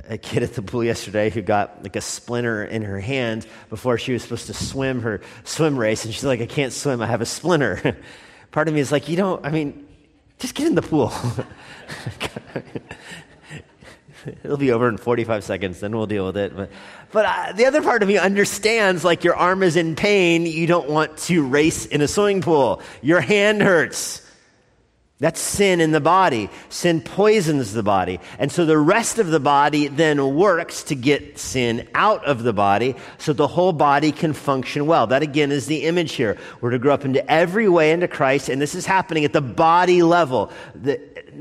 a 0.07 0.17
kid 0.17 0.43
at 0.43 0.53
the 0.53 0.61
pool 0.61 0.85
yesterday 0.85 1.29
who 1.29 1.41
got 1.41 1.83
like 1.83 1.97
a 1.97 2.01
splinter 2.01 2.63
in 2.63 2.83
her 2.83 3.01
hand 3.01 3.45
before 3.69 3.97
she 3.97 4.13
was 4.13 4.23
supposed 4.23 4.47
to 4.47 4.53
swim 4.53 5.01
her 5.01 5.19
swim 5.43 5.77
race. 5.77 6.05
And 6.05 6.13
she's 6.13 6.23
like, 6.23 6.39
I 6.39 6.45
can't 6.45 6.71
swim. 6.71 7.01
I 7.01 7.07
have 7.07 7.19
a 7.19 7.25
splinter. 7.25 7.97
Part 8.51 8.69
of 8.69 8.73
me 8.73 8.79
is 8.79 8.93
like, 8.93 9.09
you 9.09 9.17
don't, 9.17 9.45
I 9.45 9.49
mean, 9.49 9.85
just 10.39 10.55
get 10.55 10.67
in 10.67 10.75
the 10.75 10.81
pool. 10.81 11.11
It'll 14.43 14.57
be 14.57 14.71
over 14.71 14.87
in 14.87 14.97
45 14.97 15.43
seconds, 15.43 15.79
then 15.79 15.95
we'll 15.95 16.07
deal 16.07 16.25
with 16.25 16.37
it. 16.37 16.55
But, 16.55 16.71
but 17.11 17.25
uh, 17.25 17.53
the 17.53 17.65
other 17.65 17.81
part 17.81 18.01
of 18.01 18.07
me 18.07 18.17
understands 18.17 19.03
like 19.03 19.23
your 19.23 19.35
arm 19.35 19.63
is 19.63 19.75
in 19.75 19.95
pain. 19.95 20.45
You 20.45 20.67
don't 20.67 20.89
want 20.89 21.17
to 21.19 21.45
race 21.45 21.85
in 21.85 22.01
a 22.01 22.07
swimming 22.07 22.41
pool. 22.41 22.81
Your 23.01 23.21
hand 23.21 23.61
hurts. 23.61 24.27
That's 25.21 25.39
sin 25.39 25.81
in 25.81 25.91
the 25.91 26.01
body. 26.01 26.49
Sin 26.69 26.99
poisons 26.99 27.73
the 27.73 27.83
body. 27.83 28.19
And 28.39 28.51
so 28.51 28.65
the 28.65 28.77
rest 28.77 29.19
of 29.19 29.27
the 29.27 29.39
body 29.39 29.87
then 29.87 30.35
works 30.35 30.81
to 30.85 30.95
get 30.95 31.37
sin 31.37 31.87
out 31.93 32.25
of 32.25 32.41
the 32.41 32.53
body 32.53 32.95
so 33.19 33.31
the 33.31 33.45
whole 33.45 33.71
body 33.71 34.11
can 34.11 34.33
function 34.33 34.87
well. 34.87 35.05
That 35.05 35.21
again 35.21 35.51
is 35.51 35.67
the 35.67 35.83
image 35.83 36.13
here. 36.13 36.39
We're 36.59 36.71
to 36.71 36.79
grow 36.79 36.95
up 36.95 37.05
into 37.05 37.29
every 37.31 37.69
way 37.69 37.91
into 37.91 38.07
Christ, 38.07 38.49
and 38.49 38.59
this 38.59 38.73
is 38.73 38.87
happening 38.87 39.23
at 39.23 39.31
the 39.31 39.41
body 39.41 40.01
level. 40.01 40.51
The, 40.73 40.99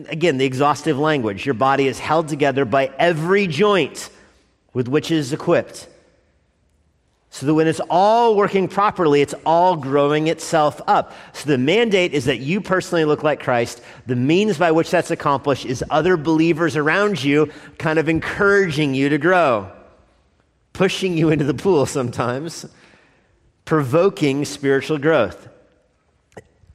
again, 0.08 0.38
the 0.38 0.44
exhaustive 0.44 0.98
language. 0.98 1.44
Your 1.44 1.54
body 1.54 1.86
is 1.86 1.98
held 1.98 2.28
together 2.28 2.64
by 2.64 2.90
every 2.98 3.46
joint 3.46 4.10
with 4.72 4.88
which 4.88 5.10
it 5.10 5.16
is 5.16 5.32
equipped. 5.32 5.88
So 7.32 7.46
that 7.46 7.54
when 7.54 7.68
it's 7.68 7.80
all 7.88 8.34
working 8.34 8.66
properly, 8.66 9.22
it's 9.22 9.34
all 9.46 9.76
growing 9.76 10.26
itself 10.26 10.80
up. 10.88 11.12
So 11.32 11.48
the 11.48 11.58
mandate 11.58 12.12
is 12.12 12.24
that 12.24 12.38
you 12.38 12.60
personally 12.60 13.04
look 13.04 13.22
like 13.22 13.40
Christ. 13.40 13.80
The 14.06 14.16
means 14.16 14.58
by 14.58 14.72
which 14.72 14.90
that's 14.90 15.12
accomplished 15.12 15.64
is 15.64 15.84
other 15.90 16.16
believers 16.16 16.76
around 16.76 17.22
you 17.22 17.52
kind 17.78 18.00
of 18.00 18.08
encouraging 18.08 18.94
you 18.94 19.10
to 19.10 19.18
grow, 19.18 19.70
pushing 20.72 21.16
you 21.16 21.30
into 21.30 21.44
the 21.44 21.54
pool 21.54 21.86
sometimes, 21.86 22.66
provoking 23.64 24.44
spiritual 24.44 24.98
growth. 24.98 25.48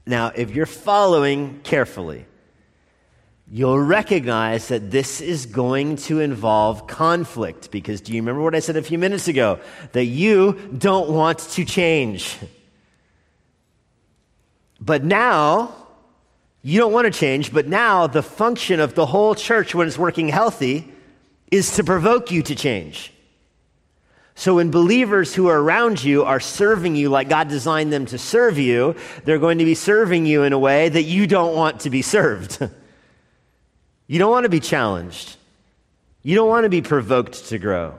Now, 0.05 0.31
if 0.33 0.51
you're 0.51 0.65
following 0.65 1.59
carefully, 1.63 2.25
you'll 3.51 3.79
recognize 3.79 4.69
that 4.69 4.89
this 4.89 5.21
is 5.21 5.45
going 5.45 5.97
to 5.97 6.19
involve 6.19 6.87
conflict. 6.87 7.71
Because 7.71 8.01
do 8.01 8.13
you 8.13 8.21
remember 8.21 8.41
what 8.41 8.55
I 8.55 8.59
said 8.59 8.75
a 8.75 8.81
few 8.81 8.97
minutes 8.97 9.27
ago? 9.27 9.59
That 9.91 10.05
you 10.05 10.53
don't 10.77 11.09
want 11.09 11.39
to 11.39 11.65
change. 11.65 12.37
But 14.81 15.03
now, 15.03 15.75
you 16.63 16.79
don't 16.79 16.91
want 16.91 17.05
to 17.05 17.17
change, 17.17 17.53
but 17.53 17.67
now 17.67 18.07
the 18.07 18.23
function 18.23 18.79
of 18.79 18.95
the 18.95 19.05
whole 19.05 19.35
church 19.35 19.75
when 19.75 19.87
it's 19.87 19.97
working 19.97 20.27
healthy 20.29 20.91
is 21.51 21.75
to 21.75 21.83
provoke 21.83 22.31
you 22.31 22.41
to 22.43 22.55
change. 22.55 23.13
So 24.33 24.55
when 24.55 24.69
believers 24.69 25.33
who 25.33 25.47
are 25.47 25.61
around 25.61 26.03
you 26.03 26.23
are 26.23 26.41
serving 26.41 26.95
you 26.95 27.09
like 27.09 27.29
God 27.29 27.47
designed 27.47 27.93
them 27.93 28.05
to 28.07 28.17
serve 28.17 28.57
you, 28.57 28.95
they're 29.23 29.39
going 29.39 29.59
to 29.59 29.65
be 29.65 29.75
serving 29.75 30.25
you 30.25 30.43
in 30.43 30.51
a 30.51 30.59
way 30.59 30.89
that 30.89 31.03
you 31.03 31.25
don't 31.25 31.55
want 31.55 31.81
to 31.81 31.89
be 31.89 32.01
served. 32.01 32.67
You 34.07 34.19
don't 34.19 34.31
want 34.31 34.43
to 34.43 34.49
be 34.49 34.59
challenged. 34.59 35.37
You 36.21 36.35
don't 36.35 36.49
want 36.49 36.63
to 36.63 36.69
be 36.69 36.81
provoked 36.81 37.49
to 37.49 37.57
grow. 37.57 37.95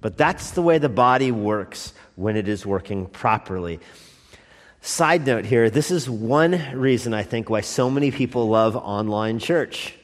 But 0.00 0.16
that's 0.16 0.52
the 0.52 0.62
way 0.62 0.78
the 0.78 0.88
body 0.88 1.30
works 1.30 1.92
when 2.16 2.36
it 2.36 2.48
is 2.48 2.64
working 2.64 3.06
properly. 3.06 3.80
Side 4.82 5.26
note 5.26 5.44
here 5.44 5.68
this 5.68 5.90
is 5.90 6.08
one 6.08 6.58
reason 6.74 7.12
I 7.12 7.22
think 7.22 7.50
why 7.50 7.60
so 7.60 7.90
many 7.90 8.10
people 8.10 8.48
love 8.48 8.76
online 8.76 9.38
church. 9.38 9.94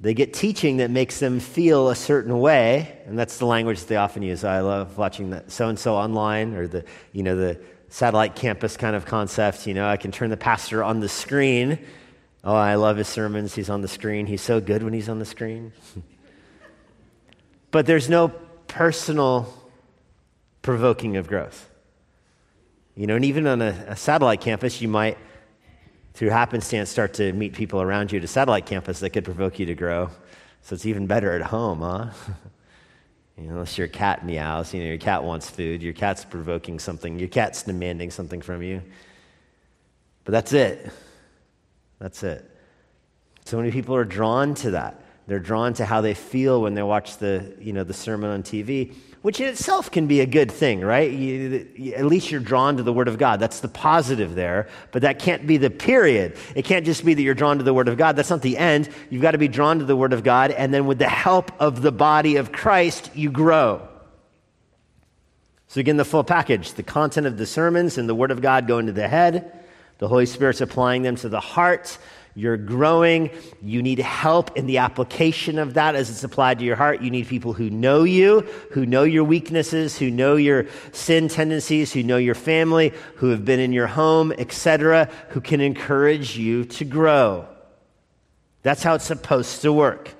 They 0.00 0.12
get 0.12 0.34
teaching 0.34 0.78
that 0.78 0.90
makes 0.90 1.18
them 1.20 1.40
feel 1.40 1.88
a 1.88 1.94
certain 1.94 2.38
way, 2.38 2.98
and 3.06 3.18
that's 3.18 3.38
the 3.38 3.46
language 3.46 3.82
they 3.86 3.96
often 3.96 4.22
use. 4.22 4.44
I 4.44 4.60
love 4.60 4.98
watching 4.98 5.30
that 5.30 5.50
so 5.50 5.68
and 5.68 5.78
so 5.78 5.94
online 5.94 6.54
or 6.54 6.66
the, 6.66 6.84
you 7.12 7.22
know, 7.22 7.36
the 7.36 7.58
satellite 7.88 8.36
campus 8.36 8.76
kind 8.76 8.94
of 8.94 9.06
concept. 9.06 9.66
You 9.66 9.72
know, 9.72 9.88
I 9.88 9.96
can 9.96 10.12
turn 10.12 10.28
the 10.28 10.36
pastor 10.36 10.82
on 10.84 11.00
the 11.00 11.08
screen 11.08 11.78
Oh, 12.44 12.54
I 12.54 12.74
love 12.74 12.98
his 12.98 13.08
sermons. 13.08 13.54
He's 13.54 13.70
on 13.70 13.80
the 13.80 13.88
screen. 13.88 14.26
He's 14.26 14.42
so 14.42 14.60
good 14.60 14.82
when 14.82 14.92
he's 14.92 15.08
on 15.08 15.18
the 15.18 15.24
screen. 15.24 15.72
but 17.70 17.86
there's 17.86 18.10
no 18.10 18.28
personal 18.68 19.52
provoking 20.60 21.16
of 21.16 21.26
growth. 21.26 21.70
You 22.96 23.06
know, 23.06 23.16
and 23.16 23.24
even 23.24 23.46
on 23.46 23.62
a, 23.62 23.86
a, 23.88 23.96
satellite 23.96 24.42
campus, 24.42 24.82
you 24.82 24.88
might, 24.88 25.16
through 26.12 26.28
happenstance, 26.28 26.90
start 26.90 27.14
to 27.14 27.32
meet 27.32 27.54
people 27.54 27.80
around 27.80 28.12
you 28.12 28.18
at 28.18 28.24
a 28.24 28.28
satellite 28.28 28.66
campus 28.66 29.00
that 29.00 29.10
could 29.10 29.24
provoke 29.24 29.58
you 29.58 29.66
to 29.66 29.74
grow. 29.74 30.10
So 30.62 30.74
it's 30.74 30.86
even 30.86 31.06
better 31.06 31.32
at 31.32 31.42
home, 31.42 31.80
huh? 31.80 32.10
you 33.38 33.44
know, 33.44 33.52
unless 33.54 33.78
your 33.78 33.88
cat 33.88 34.24
meows, 34.24 34.72
you 34.74 34.80
know, 34.80 34.86
your 34.86 34.98
cat 34.98 35.24
wants 35.24 35.48
food, 35.48 35.82
your 35.82 35.94
cat's 35.94 36.26
provoking 36.26 36.78
something, 36.78 37.18
your 37.18 37.28
cat's 37.28 37.62
demanding 37.62 38.10
something 38.10 38.42
from 38.42 38.62
you. 38.62 38.82
But 40.24 40.32
that's 40.32 40.52
it. 40.52 40.90
That's 42.04 42.22
it. 42.22 42.50
So 43.46 43.56
many 43.56 43.70
people 43.70 43.96
are 43.96 44.04
drawn 44.04 44.54
to 44.56 44.72
that. 44.72 45.02
They're 45.26 45.38
drawn 45.38 45.72
to 45.74 45.86
how 45.86 46.02
they 46.02 46.12
feel 46.12 46.60
when 46.60 46.74
they 46.74 46.82
watch 46.82 47.16
the, 47.16 47.56
you 47.58 47.72
know, 47.72 47.82
the 47.82 47.94
sermon 47.94 48.28
on 48.28 48.42
TV, 48.42 48.94
which 49.22 49.40
in 49.40 49.48
itself 49.48 49.90
can 49.90 50.06
be 50.06 50.20
a 50.20 50.26
good 50.26 50.52
thing, 50.52 50.82
right? 50.82 51.10
You, 51.10 51.94
at 51.96 52.04
least 52.04 52.30
you're 52.30 52.42
drawn 52.42 52.76
to 52.76 52.82
the 52.82 52.92
Word 52.92 53.08
of 53.08 53.16
God. 53.16 53.40
That's 53.40 53.60
the 53.60 53.68
positive 53.68 54.34
there, 54.34 54.68
but 54.92 55.00
that 55.00 55.18
can't 55.18 55.46
be 55.46 55.56
the 55.56 55.70
period. 55.70 56.36
It 56.54 56.66
can't 56.66 56.84
just 56.84 57.06
be 57.06 57.14
that 57.14 57.22
you're 57.22 57.32
drawn 57.32 57.56
to 57.56 57.64
the 57.64 57.72
Word 57.72 57.88
of 57.88 57.96
God. 57.96 58.16
That's 58.16 58.28
not 58.28 58.42
the 58.42 58.58
end. 58.58 58.90
You've 59.08 59.22
got 59.22 59.30
to 59.30 59.38
be 59.38 59.48
drawn 59.48 59.78
to 59.78 59.86
the 59.86 59.96
Word 59.96 60.12
of 60.12 60.22
God, 60.22 60.50
and 60.50 60.74
then 60.74 60.84
with 60.84 60.98
the 60.98 61.08
help 61.08 61.52
of 61.58 61.80
the 61.80 61.90
body 61.90 62.36
of 62.36 62.52
Christ, 62.52 63.12
you 63.14 63.30
grow. 63.30 63.88
So, 65.68 65.80
again, 65.80 65.96
the 65.96 66.04
full 66.04 66.22
package 66.22 66.74
the 66.74 66.82
content 66.82 67.26
of 67.26 67.38
the 67.38 67.46
sermons 67.46 67.96
and 67.96 68.10
the 68.10 68.14
Word 68.14 68.30
of 68.30 68.42
God 68.42 68.68
go 68.68 68.78
into 68.78 68.92
the 68.92 69.08
head 69.08 69.63
the 69.98 70.08
Holy 70.08 70.26
Spirit's 70.26 70.60
applying 70.60 71.02
them 71.02 71.16
to 71.16 71.28
the 71.28 71.40
heart. 71.40 71.98
You're 72.36 72.56
growing. 72.56 73.30
You 73.62 73.80
need 73.80 74.00
help 74.00 74.56
in 74.56 74.66
the 74.66 74.78
application 74.78 75.58
of 75.58 75.74
that 75.74 75.94
as 75.94 76.10
it's 76.10 76.24
applied 76.24 76.58
to 76.58 76.64
your 76.64 76.74
heart. 76.74 77.00
You 77.00 77.10
need 77.10 77.28
people 77.28 77.52
who 77.52 77.70
know 77.70 78.02
you, 78.02 78.40
who 78.72 78.86
know 78.86 79.04
your 79.04 79.22
weaknesses, 79.22 79.96
who 79.96 80.10
know 80.10 80.34
your 80.34 80.66
sin 80.90 81.28
tendencies, 81.28 81.92
who 81.92 82.02
know 82.02 82.16
your 82.16 82.34
family, 82.34 82.92
who 83.16 83.30
have 83.30 83.44
been 83.44 83.60
in 83.60 83.72
your 83.72 83.86
home, 83.86 84.32
etc., 84.32 85.08
who 85.28 85.40
can 85.40 85.60
encourage 85.60 86.36
you 86.36 86.64
to 86.64 86.84
grow. 86.84 87.46
That's 88.62 88.82
how 88.82 88.94
it's 88.94 89.04
supposed 89.04 89.62
to 89.62 89.72
work. 89.72 90.12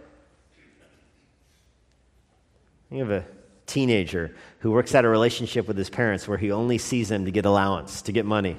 You 2.91 3.01
have 3.01 3.11
a 3.11 3.25
teenager 3.67 4.37
who 4.61 4.71
works 4.71 4.95
out 4.95 5.05
a 5.05 5.09
relationship 5.09 5.67
with 5.67 5.77
his 5.77 5.91
parents 5.91 6.29
where 6.29 6.39
he 6.39 6.53
only 6.53 6.79
sees 6.79 7.09
them 7.09 7.25
to 7.25 7.33
get 7.33 7.45
allowance, 7.45 8.03
to 8.03 8.13
get 8.13 8.25
money. 8.25 8.57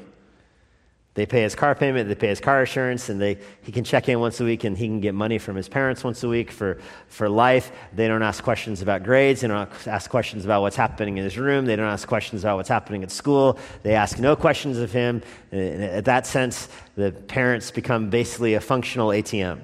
They 1.16 1.26
pay 1.26 1.44
his 1.44 1.56
car 1.56 1.76
payment, 1.76 2.10
they 2.10 2.16
pay 2.16 2.28
his 2.28 2.42
car 2.42 2.60
insurance, 2.60 3.08
and 3.08 3.22
they, 3.22 3.38
he 3.62 3.72
can 3.72 3.86
check 3.86 4.10
in 4.10 4.20
once 4.20 4.42
a 4.42 4.44
week 4.44 4.66
and 4.66 4.78
he 4.78 4.86
can 4.86 5.00
get 5.00 5.16
money 5.16 5.38
from 5.38 5.56
his 5.56 5.70
parents 5.70 6.04
once 6.04 6.22
a 6.24 6.28
week 6.28 6.52
for, 6.52 6.78
for 7.08 7.30
life. 7.30 7.72
They 7.94 8.10
don't 8.10 8.22
ask 8.22 8.44
questions 8.44 8.82
about 8.82 9.04
grades. 9.04 9.40
They 9.40 9.48
don't 9.48 9.70
ask 9.88 10.10
questions 10.10 10.44
about 10.44 10.62
what's 10.62 10.76
happening 10.76 11.18
in 11.18 11.24
his 11.24 11.38
room. 11.38 11.66
They 11.66 11.78
don't 11.78 11.88
ask 11.88 12.06
questions 12.06 12.44
about 12.44 12.58
what's 12.58 12.68
happening 12.68 13.02
at 13.02 13.12
school. 13.12 13.58
They 13.84 13.96
ask 13.96 14.20
no 14.20 14.36
questions 14.36 14.78
of 14.78 14.92
him. 14.92 15.22
In 15.54 15.82
at 15.82 16.04
that 16.04 16.28
sense, 16.28 16.68
the 16.96 17.14
parents 17.14 17.72
become 17.72 18.10
basically 18.10 18.56
a 18.56 18.60
functional 18.60 19.08
ATM. 19.10 19.62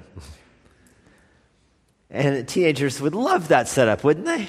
And 2.09 2.47
teenagers 2.47 3.01
would 3.01 3.13
love 3.13 3.49
that 3.49 3.67
setup, 3.67 4.05
wouldn't 4.05 4.25
they? 4.25 4.47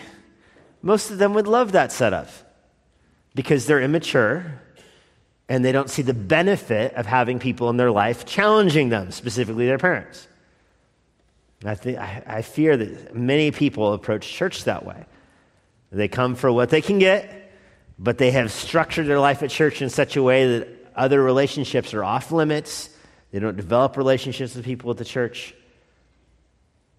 Most 0.83 1.11
of 1.11 1.19
them 1.19 1.35
would 1.35 1.49
love 1.49 1.73
that 1.73 1.91
setup 1.91 2.29
because 3.35 3.67
they're 3.67 3.81
immature 3.81 4.61
and 5.53 5.63
they 5.63 5.71
don't 5.71 5.91
see 5.91 6.01
the 6.01 6.15
benefit 6.15 6.95
of 6.95 7.05
having 7.05 7.39
people 7.39 7.69
in 7.69 7.77
their 7.77 7.91
life 7.91 8.25
challenging 8.25 8.89
them, 8.89 9.11
specifically 9.11 9.67
their 9.67 9.77
parents. 9.77 10.27
I, 11.63 11.73
I, 11.73 12.23
I 12.39 12.43
fear 12.43 12.75
that 12.75 13.15
many 13.15 13.51
people 13.51 13.93
approach 13.93 14.27
church 14.27 14.65
that 14.65 14.87
way. 14.87 15.05
They 15.91 16.09
come 16.09 16.37
for 16.37 16.51
what 16.51 16.71
they 16.71 16.81
can 16.81 16.99
get, 16.99 17.53
but 17.99 18.17
they 18.17 18.31
have 18.31 18.51
structured 18.51 19.07
their 19.07 19.21
life 19.21 19.43
at 19.43 19.51
church 19.51 19.83
in 19.83 19.91
such 19.91 20.17
a 20.17 20.23
way 20.23 20.61
that 20.61 20.69
other 20.97 21.23
relationships 21.23 21.93
are 21.93 22.03
off 22.03 22.33
limits. 22.33 22.89
They 23.31 23.39
don't 23.39 23.59
develop 23.59 23.99
relationships 23.99 24.55
with 24.55 24.65
people 24.65 24.91
at 24.91 24.97
the 24.97 25.05
church 25.05 25.55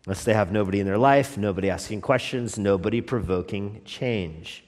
unless 0.06 0.26
they 0.26 0.34
have 0.36 0.52
nobody 0.52 0.80
in 0.80 0.86
their 0.86 1.00
life, 1.00 1.40
nobody 1.40 1.72
asking 1.72 2.02
questions, 2.02 2.60
nobody 2.60 3.02
provoking 3.02 3.82
change. 3.84 4.64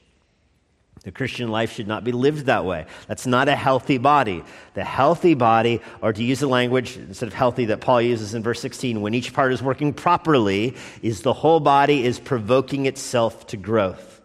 The 1.05 1.11
Christian 1.11 1.49
life 1.49 1.71
should 1.71 1.87
not 1.87 2.03
be 2.03 2.11
lived 2.11 2.47
that 2.47 2.65
way. 2.65 2.87
That's 3.07 3.27
not 3.27 3.47
a 3.47 3.55
healthy 3.55 3.99
body. 3.99 4.43
The 4.73 4.83
healthy 4.83 5.35
body, 5.35 5.79
or 6.01 6.11
to 6.11 6.23
use 6.23 6.39
the 6.39 6.47
language 6.47 6.97
instead 6.97 7.27
of 7.27 7.33
healthy 7.35 7.65
that 7.65 7.79
Paul 7.79 8.01
uses 8.01 8.33
in 8.33 8.41
verse 8.41 8.59
16, 8.59 9.01
when 9.01 9.13
each 9.13 9.31
part 9.31 9.53
is 9.53 9.61
working 9.61 9.93
properly, 9.93 10.75
is 11.03 11.21
the 11.21 11.31
whole 11.31 11.59
body 11.59 12.03
is 12.03 12.19
provoking 12.19 12.87
itself 12.87 13.45
to 13.47 13.57
growth. 13.57 14.19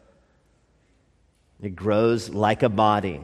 It 1.60 1.76
grows 1.76 2.30
like 2.30 2.62
a 2.62 2.70
body. 2.70 3.22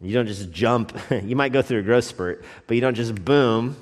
You 0.00 0.12
don't 0.12 0.26
just 0.26 0.50
jump. 0.50 0.92
you 1.22 1.36
might 1.36 1.52
go 1.52 1.62
through 1.62 1.78
a 1.78 1.82
growth 1.82 2.04
spurt, 2.04 2.44
but 2.66 2.74
you 2.74 2.80
don't 2.80 2.96
just 2.96 3.14
boom 3.14 3.76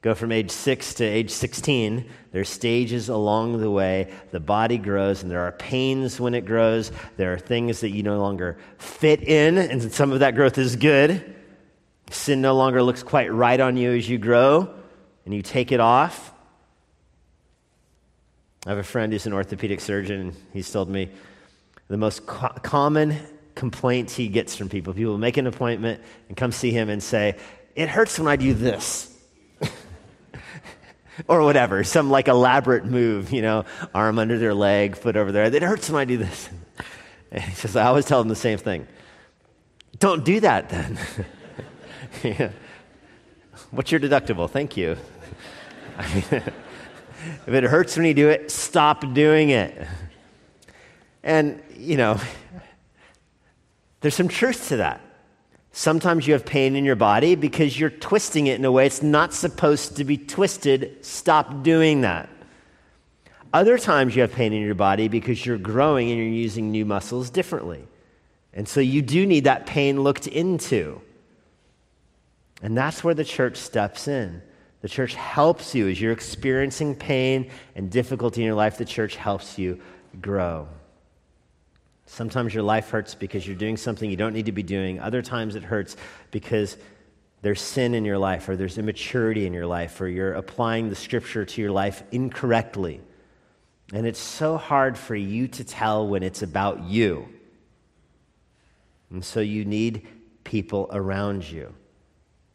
Go 0.00 0.14
from 0.14 0.30
age 0.30 0.50
6 0.50 0.94
to 0.94 1.04
age 1.04 1.30
16. 1.30 2.08
There's 2.30 2.48
stages 2.48 3.08
along 3.08 3.60
the 3.60 3.70
way. 3.70 4.12
The 4.30 4.38
body 4.38 4.78
grows, 4.78 5.22
and 5.22 5.30
there 5.30 5.40
are 5.40 5.52
pains 5.52 6.20
when 6.20 6.34
it 6.34 6.46
grows. 6.46 6.92
There 7.16 7.32
are 7.32 7.38
things 7.38 7.80
that 7.80 7.90
you 7.90 8.04
no 8.04 8.20
longer 8.20 8.58
fit 8.78 9.22
in, 9.22 9.58
and 9.58 9.92
some 9.92 10.12
of 10.12 10.20
that 10.20 10.36
growth 10.36 10.56
is 10.56 10.76
good. 10.76 11.34
Sin 12.10 12.40
no 12.40 12.54
longer 12.54 12.80
looks 12.82 13.02
quite 13.02 13.32
right 13.32 13.58
on 13.58 13.76
you 13.76 13.90
as 13.90 14.08
you 14.08 14.18
grow, 14.18 14.72
and 15.24 15.34
you 15.34 15.42
take 15.42 15.72
it 15.72 15.80
off. 15.80 16.32
I 18.66 18.70
have 18.70 18.78
a 18.78 18.84
friend 18.84 19.12
who's 19.12 19.26
an 19.26 19.32
orthopedic 19.32 19.80
surgeon. 19.80 20.34
He's 20.52 20.70
told 20.70 20.88
me 20.88 21.10
the 21.88 21.96
most 21.96 22.24
co- 22.24 22.54
common 22.62 23.16
complaint 23.56 24.12
he 24.12 24.28
gets 24.28 24.54
from 24.54 24.68
people 24.68 24.94
people 24.94 25.18
make 25.18 25.36
an 25.36 25.48
appointment 25.48 26.00
and 26.28 26.36
come 26.36 26.52
see 26.52 26.70
him 26.70 26.88
and 26.88 27.02
say, 27.02 27.36
It 27.74 27.88
hurts 27.88 28.16
when 28.18 28.28
I 28.28 28.36
do 28.36 28.54
this 28.54 29.07
or 31.28 31.42
whatever, 31.42 31.82
some 31.84 32.10
like 32.10 32.28
elaborate 32.28 32.84
move, 32.84 33.32
you 33.32 33.42
know, 33.42 33.64
arm 33.94 34.18
under 34.18 34.38
their 34.38 34.54
leg, 34.54 34.96
foot 34.96 35.16
over 35.16 35.32
there. 35.32 35.44
It 35.44 35.62
hurts 35.62 35.90
when 35.90 36.00
I 36.00 36.04
do 36.04 36.16
this. 36.16 36.48
And 37.30 37.42
he 37.44 37.54
says, 37.54 37.76
I 37.76 37.86
always 37.86 38.06
tell 38.06 38.20
them 38.20 38.28
the 38.28 38.36
same 38.36 38.58
thing. 38.58 38.86
Don't 39.98 40.24
do 40.24 40.40
that 40.40 40.68
then. 40.68 40.98
yeah. 42.22 42.50
What's 43.70 43.90
your 43.90 44.00
deductible? 44.00 44.48
Thank 44.48 44.76
you. 44.76 44.96
I 45.98 46.14
mean, 46.14 46.42
if 47.46 47.48
it 47.48 47.64
hurts 47.64 47.96
when 47.96 48.06
you 48.06 48.14
do 48.14 48.28
it, 48.28 48.50
stop 48.50 49.12
doing 49.12 49.50
it. 49.50 49.86
And, 51.24 51.60
you 51.76 51.96
know, 51.96 52.20
there's 54.00 54.14
some 54.14 54.28
truth 54.28 54.68
to 54.68 54.76
that. 54.76 55.00
Sometimes 55.78 56.26
you 56.26 56.32
have 56.32 56.44
pain 56.44 56.74
in 56.74 56.84
your 56.84 56.96
body 56.96 57.36
because 57.36 57.78
you're 57.78 57.88
twisting 57.88 58.48
it 58.48 58.58
in 58.58 58.64
a 58.64 58.72
way 58.72 58.84
it's 58.84 59.00
not 59.00 59.32
supposed 59.32 59.98
to 59.98 60.02
be 60.02 60.18
twisted. 60.18 61.04
Stop 61.06 61.62
doing 61.62 62.00
that. 62.00 62.28
Other 63.52 63.78
times 63.78 64.16
you 64.16 64.22
have 64.22 64.32
pain 64.32 64.52
in 64.52 64.60
your 64.60 64.74
body 64.74 65.06
because 65.06 65.46
you're 65.46 65.56
growing 65.56 66.10
and 66.10 66.18
you're 66.18 66.26
using 66.26 66.72
new 66.72 66.84
muscles 66.84 67.30
differently. 67.30 67.86
And 68.52 68.68
so 68.68 68.80
you 68.80 69.02
do 69.02 69.24
need 69.24 69.44
that 69.44 69.66
pain 69.66 70.02
looked 70.02 70.26
into. 70.26 71.00
And 72.60 72.76
that's 72.76 73.04
where 73.04 73.14
the 73.14 73.22
church 73.22 73.56
steps 73.56 74.08
in. 74.08 74.42
The 74.80 74.88
church 74.88 75.14
helps 75.14 75.76
you 75.76 75.86
as 75.88 76.00
you're 76.00 76.10
experiencing 76.10 76.96
pain 76.96 77.52
and 77.76 77.88
difficulty 77.88 78.40
in 78.40 78.46
your 78.46 78.56
life, 78.56 78.78
the 78.78 78.84
church 78.84 79.14
helps 79.14 79.60
you 79.60 79.80
grow. 80.20 80.66
Sometimes 82.08 82.54
your 82.54 82.62
life 82.62 82.88
hurts 82.88 83.14
because 83.14 83.46
you're 83.46 83.54
doing 83.54 83.76
something 83.76 84.10
you 84.10 84.16
don't 84.16 84.32
need 84.32 84.46
to 84.46 84.52
be 84.52 84.62
doing. 84.62 84.98
Other 84.98 85.20
times 85.20 85.56
it 85.56 85.62
hurts 85.62 85.94
because 86.30 86.78
there's 87.42 87.60
sin 87.60 87.94
in 87.94 88.06
your 88.06 88.16
life 88.16 88.48
or 88.48 88.56
there's 88.56 88.78
immaturity 88.78 89.46
in 89.46 89.52
your 89.52 89.66
life 89.66 90.00
or 90.00 90.08
you're 90.08 90.32
applying 90.32 90.88
the 90.88 90.96
scripture 90.96 91.44
to 91.44 91.60
your 91.60 91.70
life 91.70 92.02
incorrectly. 92.10 93.02
And 93.92 94.06
it's 94.06 94.18
so 94.18 94.56
hard 94.56 94.96
for 94.96 95.14
you 95.14 95.48
to 95.48 95.64
tell 95.64 96.08
when 96.08 96.22
it's 96.22 96.40
about 96.40 96.84
you. 96.84 97.28
And 99.10 99.22
so 99.22 99.40
you 99.40 99.66
need 99.66 100.08
people 100.44 100.88
around 100.90 101.48
you 101.48 101.74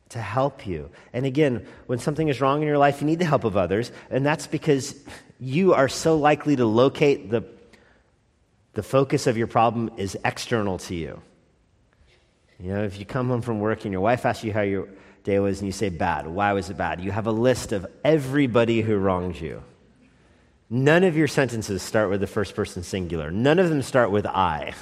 to 0.10 0.20
help 0.20 0.66
you. 0.66 0.90
And 1.14 1.28
again, 1.28 1.68
when 1.86 2.00
something 2.00 2.28
is 2.28 2.42
wrong 2.42 2.62
in 2.64 2.68
your 2.68 2.80
life, 2.80 3.02
you 3.02 3.08
need 3.08 3.20
the 3.20 3.26
help 3.26 3.44
of 3.44 3.56
others. 3.56 3.92
And 4.10 4.26
that's 4.26 4.48
because 4.48 4.96
you 5.40 5.76
are 5.76 5.88
so 5.88 6.18
likely 6.18 6.56
to 6.56 6.66
locate 6.66 7.30
the 7.30 7.44
the 8.74 8.84
focus 8.84 9.28
of 9.28 9.38
your 9.38 9.48
problem 9.48 9.92
is 9.98 10.18
external 10.26 10.78
to 10.80 10.96
you. 10.96 11.22
You 12.60 12.74
know, 12.74 12.84
if 12.84 13.00
you 13.00 13.06
come 13.06 13.28
home 13.28 13.42
from 13.42 13.60
work 13.60 13.86
and 13.86 13.92
your 13.92 14.02
wife 14.02 14.26
asks 14.26 14.44
you 14.44 14.54
how 14.54 14.62
your 14.62 14.88
day 15.24 15.40
was 15.40 15.60
and 15.60 15.68
you 15.68 15.72
say 15.72 15.90
bad, 15.90 16.28
why 16.28 16.54
was 16.54 16.70
it 16.70 16.78
bad? 16.78 17.02
You 17.02 17.12
have 17.12 17.28
a 17.28 17.32
list 17.32 17.72
of 17.72 17.86
everybody 18.04 18.82
who 18.82 18.98
wronged 18.98 19.40
you. 19.40 19.64
None 20.70 21.04
of 21.04 21.16
your 21.16 21.28
sentences 21.28 21.84
start 21.84 22.10
with 22.10 22.20
the 22.20 22.28
first 22.28 22.56
person 22.56 22.84
singular. 22.84 23.30
None 23.32 23.60
of 23.60 23.70
them 23.70 23.82
start 23.82 24.12
with 24.12 24.26
I. 24.26 24.74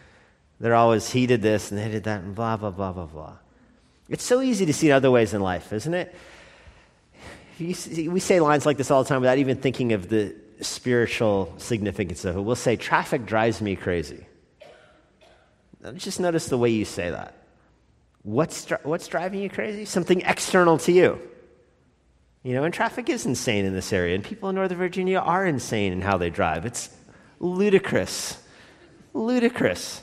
They're 0.60 0.74
always 0.74 1.10
he 1.10 1.26
did 1.26 1.42
this 1.42 1.70
and 1.70 1.78
they 1.78 1.88
did 1.88 2.04
that 2.04 2.22
and 2.22 2.34
blah, 2.34 2.56
blah, 2.56 2.70
blah, 2.70 2.92
blah, 2.92 3.06
blah. 3.06 3.34
It's 4.08 4.24
so 4.24 4.40
easy 4.40 4.66
to 4.66 4.72
see 4.72 4.90
other 4.90 5.10
ways 5.10 5.34
in 5.34 5.40
life, 5.40 5.72
isn't 5.72 5.94
it? 5.94 6.14
See, 7.58 8.08
we 8.08 8.20
say 8.20 8.40
lines 8.40 8.66
like 8.66 8.76
this 8.76 8.90
all 8.90 9.02
the 9.02 9.08
time 9.08 9.20
without 9.20 9.38
even 9.38 9.56
thinking 9.56 9.92
of 9.92 10.08
the 10.08 10.34
spiritual 10.60 11.54
significance 11.58 12.24
of 12.24 12.36
it. 12.36 12.40
We'll 12.40 12.56
say, 12.56 12.76
traffic 12.76 13.26
drives 13.26 13.60
me 13.60 13.76
crazy. 13.76 14.26
Just 15.94 16.18
notice 16.18 16.48
the 16.48 16.58
way 16.58 16.70
you 16.70 16.84
say 16.84 17.10
that. 17.10 17.34
What's, 18.22 18.68
what's 18.82 19.06
driving 19.06 19.40
you 19.40 19.48
crazy? 19.48 19.84
Something 19.84 20.22
external 20.22 20.78
to 20.78 20.92
you. 20.92 21.20
You 22.42 22.54
know, 22.54 22.64
and 22.64 22.72
traffic 22.72 23.08
is 23.08 23.26
insane 23.26 23.64
in 23.64 23.72
this 23.72 23.92
area, 23.92 24.14
and 24.14 24.24
people 24.24 24.48
in 24.48 24.54
Northern 24.54 24.78
Virginia 24.78 25.18
are 25.18 25.46
insane 25.46 25.92
in 25.92 26.00
how 26.00 26.16
they 26.16 26.30
drive. 26.30 26.64
It's 26.64 26.90
ludicrous. 27.40 28.38
Ludicrous. 29.14 30.02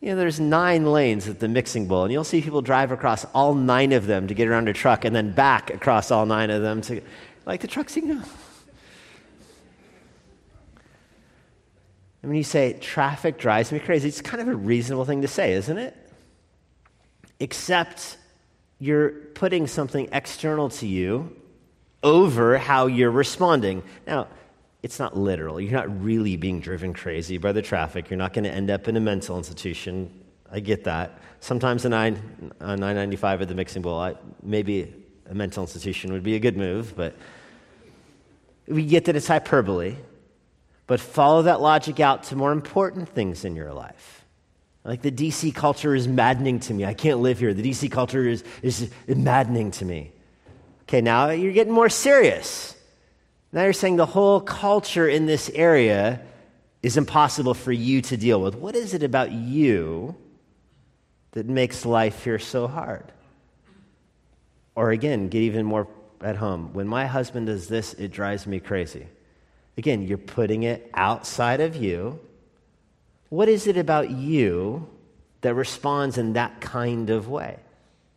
You 0.00 0.10
know, 0.10 0.16
there's 0.16 0.40
nine 0.40 0.84
lanes 0.84 1.28
at 1.28 1.40
the 1.40 1.48
mixing 1.48 1.86
bowl, 1.86 2.04
and 2.04 2.12
you'll 2.12 2.24
see 2.24 2.42
people 2.42 2.60
drive 2.60 2.90
across 2.90 3.24
all 3.34 3.54
nine 3.54 3.92
of 3.92 4.06
them 4.06 4.28
to 4.28 4.34
get 4.34 4.48
around 4.48 4.68
a 4.68 4.74
truck 4.74 5.04
and 5.04 5.16
then 5.16 5.32
back 5.32 5.70
across 5.70 6.10
all 6.10 6.26
nine 6.26 6.50
of 6.50 6.60
them 6.60 6.82
to, 6.82 7.00
like, 7.46 7.60
the 7.60 7.68
truck's, 7.68 7.96
you 7.96 8.22
And 12.24 12.30
when 12.30 12.38
you 12.38 12.42
say 12.42 12.72
traffic 12.80 13.36
drives 13.36 13.70
me 13.70 13.78
crazy, 13.80 14.08
it's 14.08 14.22
kind 14.22 14.40
of 14.40 14.48
a 14.48 14.56
reasonable 14.56 15.04
thing 15.04 15.20
to 15.20 15.28
say, 15.28 15.52
isn't 15.52 15.76
it? 15.76 15.94
Except 17.38 18.16
you're 18.78 19.10
putting 19.10 19.66
something 19.66 20.08
external 20.10 20.70
to 20.70 20.86
you 20.86 21.36
over 22.02 22.56
how 22.56 22.86
you're 22.86 23.10
responding. 23.10 23.82
Now, 24.06 24.28
it's 24.82 24.98
not 24.98 25.18
literal. 25.18 25.60
You're 25.60 25.74
not 25.74 26.02
really 26.02 26.38
being 26.38 26.60
driven 26.60 26.94
crazy 26.94 27.36
by 27.36 27.52
the 27.52 27.60
traffic. 27.60 28.08
You're 28.08 28.16
not 28.16 28.32
going 28.32 28.44
to 28.44 28.50
end 28.50 28.70
up 28.70 28.88
in 28.88 28.96
a 28.96 29.00
mental 29.00 29.36
institution. 29.36 30.10
I 30.50 30.60
get 30.60 30.84
that. 30.84 31.18
Sometimes 31.40 31.84
a, 31.84 31.90
9, 31.90 32.52
a 32.60 32.68
995 32.68 33.42
at 33.42 33.48
the 33.48 33.54
mixing 33.54 33.82
bowl, 33.82 34.00
I, 34.00 34.14
maybe 34.42 34.94
a 35.28 35.34
mental 35.34 35.62
institution 35.62 36.10
would 36.14 36.22
be 36.22 36.36
a 36.36 36.40
good 36.40 36.56
move, 36.56 36.96
but 36.96 37.16
we 38.66 38.86
get 38.86 39.04
that 39.04 39.14
it's 39.14 39.28
hyperbole. 39.28 39.96
But 40.86 41.00
follow 41.00 41.42
that 41.42 41.60
logic 41.60 42.00
out 42.00 42.24
to 42.24 42.36
more 42.36 42.52
important 42.52 43.08
things 43.08 43.44
in 43.44 43.56
your 43.56 43.72
life. 43.72 44.24
Like 44.84 45.00
the 45.00 45.10
DC 45.10 45.54
culture 45.54 45.94
is 45.94 46.06
maddening 46.06 46.60
to 46.60 46.74
me. 46.74 46.84
I 46.84 46.92
can't 46.92 47.20
live 47.20 47.38
here. 47.38 47.54
The 47.54 47.62
DC 47.62 47.90
culture 47.90 48.28
is, 48.28 48.44
is 48.62 48.90
maddening 49.08 49.70
to 49.72 49.84
me. 49.84 50.12
Okay, 50.82 51.00
now 51.00 51.30
you're 51.30 51.52
getting 51.52 51.72
more 51.72 51.88
serious. 51.88 52.76
Now 53.50 53.62
you're 53.62 53.72
saying 53.72 53.96
the 53.96 54.04
whole 54.04 54.40
culture 54.40 55.08
in 55.08 55.24
this 55.24 55.48
area 55.54 56.20
is 56.82 56.98
impossible 56.98 57.54
for 57.54 57.72
you 57.72 58.02
to 58.02 58.16
deal 58.18 58.42
with. 58.42 58.54
What 58.56 58.76
is 58.76 58.92
it 58.92 59.02
about 59.02 59.32
you 59.32 60.14
that 61.32 61.46
makes 61.46 61.86
life 61.86 62.24
here 62.24 62.38
so 62.38 62.68
hard? 62.68 63.10
Or 64.74 64.90
again, 64.90 65.28
get 65.28 65.40
even 65.40 65.64
more 65.64 65.88
at 66.20 66.36
home. 66.36 66.74
When 66.74 66.86
my 66.86 67.06
husband 67.06 67.46
does 67.46 67.68
this, 67.68 67.94
it 67.94 68.10
drives 68.10 68.46
me 68.46 68.60
crazy. 68.60 69.06
Again, 69.76 70.06
you're 70.06 70.18
putting 70.18 70.62
it 70.62 70.90
outside 70.94 71.60
of 71.60 71.76
you. 71.76 72.20
What 73.28 73.48
is 73.48 73.66
it 73.66 73.76
about 73.76 74.10
you 74.10 74.88
that 75.40 75.54
responds 75.54 76.18
in 76.18 76.34
that 76.34 76.60
kind 76.60 77.10
of 77.10 77.28
way? 77.28 77.58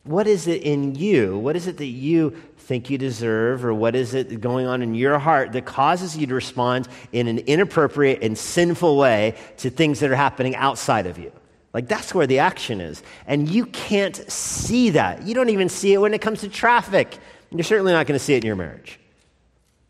What 0.03 0.27
is 0.27 0.47
it 0.47 0.61
in 0.61 0.95
you? 0.95 1.37
What 1.37 1.55
is 1.55 1.67
it 1.67 1.77
that 1.77 1.85
you 1.85 2.29
think 2.57 2.89
you 2.89 2.97
deserve, 2.97 3.65
or 3.65 3.73
what 3.73 3.95
is 3.95 4.13
it 4.13 4.39
going 4.39 4.67
on 4.67 4.81
in 4.81 4.93
your 4.93 5.19
heart 5.19 5.53
that 5.53 5.65
causes 5.65 6.15
you 6.15 6.27
to 6.27 6.35
respond 6.35 6.87
in 7.11 7.27
an 7.27 7.39
inappropriate 7.39 8.21
and 8.21 8.37
sinful 8.37 8.97
way 8.97 9.35
to 9.57 9.69
things 9.69 9.99
that 9.99 10.11
are 10.11 10.15
happening 10.15 10.55
outside 10.55 11.07
of 11.07 11.17
you? 11.17 11.31
Like, 11.73 11.87
that's 11.87 12.13
where 12.13 12.27
the 12.27 12.39
action 12.39 12.79
is. 12.79 13.03
And 13.25 13.49
you 13.49 13.65
can't 13.65 14.15
see 14.31 14.91
that. 14.91 15.23
You 15.23 15.33
don't 15.33 15.49
even 15.49 15.69
see 15.69 15.93
it 15.93 15.97
when 15.97 16.13
it 16.13 16.21
comes 16.21 16.41
to 16.41 16.49
traffic. 16.49 17.17
You're 17.51 17.63
certainly 17.63 17.91
not 17.91 18.08
going 18.08 18.17
to 18.17 18.23
see 18.23 18.33
it 18.33 18.43
in 18.43 18.47
your 18.47 18.55
marriage 18.55 18.99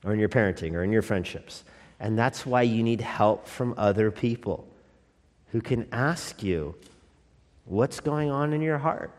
or 0.08 0.14
in 0.14 0.20
your 0.20 0.30
parenting 0.30 0.74
or 0.74 0.84
in 0.84 0.92
your 0.92 1.02
friendships. 1.02 1.66
And 2.00 2.18
that's 2.18 2.46
why 2.46 2.62
you 2.62 2.82
need 2.82 3.02
help 3.02 3.46
from 3.48 3.74
other 3.78 4.10
people 4.10 4.66
who 5.52 5.60
can 5.62 5.88
ask 5.92 6.42
you, 6.42 6.76
What's 7.66 8.00
going 8.00 8.32
on 8.32 8.54
in 8.54 8.62
your 8.62 8.78
heart? 8.78 9.12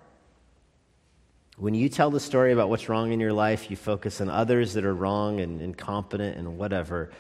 When 1.59 1.75
you 1.75 1.91
tell 1.91 2.11
the 2.11 2.19
story 2.19 2.53
about 2.53 2.71
what's 2.71 2.89
wrong 2.89 3.13
in 3.13 3.21
your 3.21 3.35
life, 3.35 3.69
you 3.71 3.77
focus 3.77 4.23
on 4.23 4.31
others 4.31 4.73
that 4.73 4.87
are 4.87 4.95
wrong 4.95 5.41
and 5.41 5.61
incompetent 5.61 6.39
and 6.39 6.57
whatever. 6.57 7.11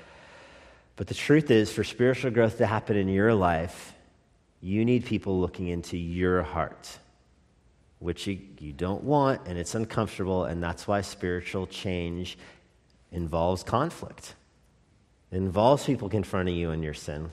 But 0.97 1.07
the 1.07 1.15
truth 1.15 1.51
is, 1.51 1.71
for 1.71 1.85
spiritual 1.85 2.31
growth 2.31 2.57
to 2.59 2.67
happen 2.67 2.97
in 2.97 3.09
your 3.09 3.35
life, 3.35 3.93
you 4.63 4.87
need 4.87 5.05
people 5.05 5.39
looking 5.39 5.69
into 5.69 5.99
your 5.99 6.43
heart, 6.43 6.99
which 7.99 8.27
you, 8.27 8.39
you 8.59 8.73
don't 8.73 9.05
want, 9.05 9.43
and 9.47 9.59
it's 9.59 9.75
uncomfortable, 9.75 10.47
and 10.47 10.63
that's 10.63 10.89
why 10.89 11.03
spiritual 11.03 11.67
change 11.67 12.39
involves 13.13 13.63
conflict. 13.63 14.35
It 15.31 15.37
involves 15.37 15.85
people 15.85 16.09
confronting 16.09 16.57
you 16.57 16.71
in 16.71 16.83
your 16.83 16.95
sin. 16.95 17.31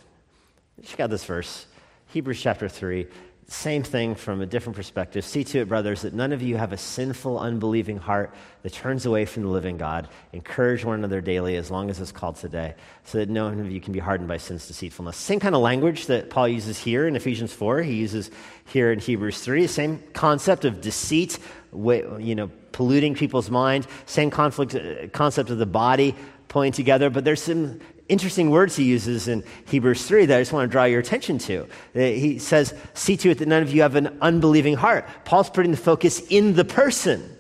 Check 0.84 1.00
out 1.00 1.10
this 1.10 1.26
verse, 1.26 1.66
Hebrews 2.08 2.42
chapter 2.42 2.68
3. 2.68 3.08
Same 3.48 3.84
thing 3.84 4.16
from 4.16 4.42
a 4.42 4.48
different 4.48 4.76
perspective. 4.76 5.24
See 5.24 5.44
to 5.44 5.60
it, 5.60 5.70
brothers, 5.70 6.02
that 6.02 6.16
none 6.16 6.34
of 6.34 6.42
you 6.42 6.58
have 6.58 6.74
a 6.74 6.78
sinful, 6.78 7.38
unbelieving 7.38 7.98
heart 7.98 8.34
that 8.64 8.74
turns 8.74 9.06
away 9.06 9.26
from 9.26 9.44
the 9.44 9.50
living 9.50 9.78
God. 9.78 10.08
Encourage 10.34 10.84
one 10.84 10.98
another 10.98 11.22
daily 11.22 11.56
as 11.56 11.70
long 11.70 11.92
as 11.92 12.02
it's 12.02 12.12
called 12.12 12.38
today, 12.38 12.74
so 13.04 13.20
that 13.20 13.30
none 13.30 13.60
of 13.60 13.72
you 13.72 13.80
can 13.80 13.94
be 13.94 14.00
hardened 14.00 14.28
by 14.28 14.38
sin's 14.38 14.68
deceitfulness. 14.68 15.16
Same 15.16 15.40
kind 15.40 15.54
of 15.54 15.62
language 15.62 16.08
that 16.08 16.32
Paul 16.32 16.48
uses 16.48 16.80
here 16.80 17.08
in 17.08 17.16
Ephesians 17.16 17.54
4, 17.54 17.84
he 17.84 17.94
uses 17.94 18.32
here 18.66 18.92
in 18.92 18.98
Hebrews 18.98 19.40
3. 19.42 19.68
Same 19.68 20.02
concept 20.14 20.66
of 20.66 20.82
deceit, 20.82 21.38
you 21.72 22.34
know, 22.34 22.50
polluting 22.76 23.16
people's 23.16 23.50
mind. 23.50 23.88
Same 24.06 24.30
conflict, 24.30 24.76
uh, 24.76 25.08
concept 25.14 25.50
of 25.50 25.58
the 25.58 25.66
body 25.66 26.14
pulling 26.50 26.74
together, 26.74 27.10
but 27.10 27.24
there's 27.24 27.42
some 27.42 27.80
interesting 28.10 28.50
words 28.52 28.76
he 28.76 28.84
uses 28.84 29.30
in 29.30 29.46
Hebrews 29.68 30.06
3 30.06 30.26
that 30.26 30.38
I 30.38 30.42
just 30.42 30.52
want 30.52 30.70
to 30.70 30.72
draw 30.72 30.84
your 30.84 31.00
attention 31.00 31.38
to. 31.40 31.64
Uh, 31.96 32.00
he 32.00 32.38
says, 32.38 32.74
See 32.94 33.16
to 33.16 33.30
it 33.30 33.38
that 33.38 33.48
none 33.48 33.64
of 33.64 33.74
you 33.74 33.82
have 33.82 33.96
an 33.96 34.18
unbelieving 34.22 34.76
heart. 34.76 35.08
Paul's 35.24 35.50
putting 35.50 35.72
the 35.72 35.78
focus 35.78 36.20
in 36.30 36.56
the 36.56 36.66
person. 36.66 37.38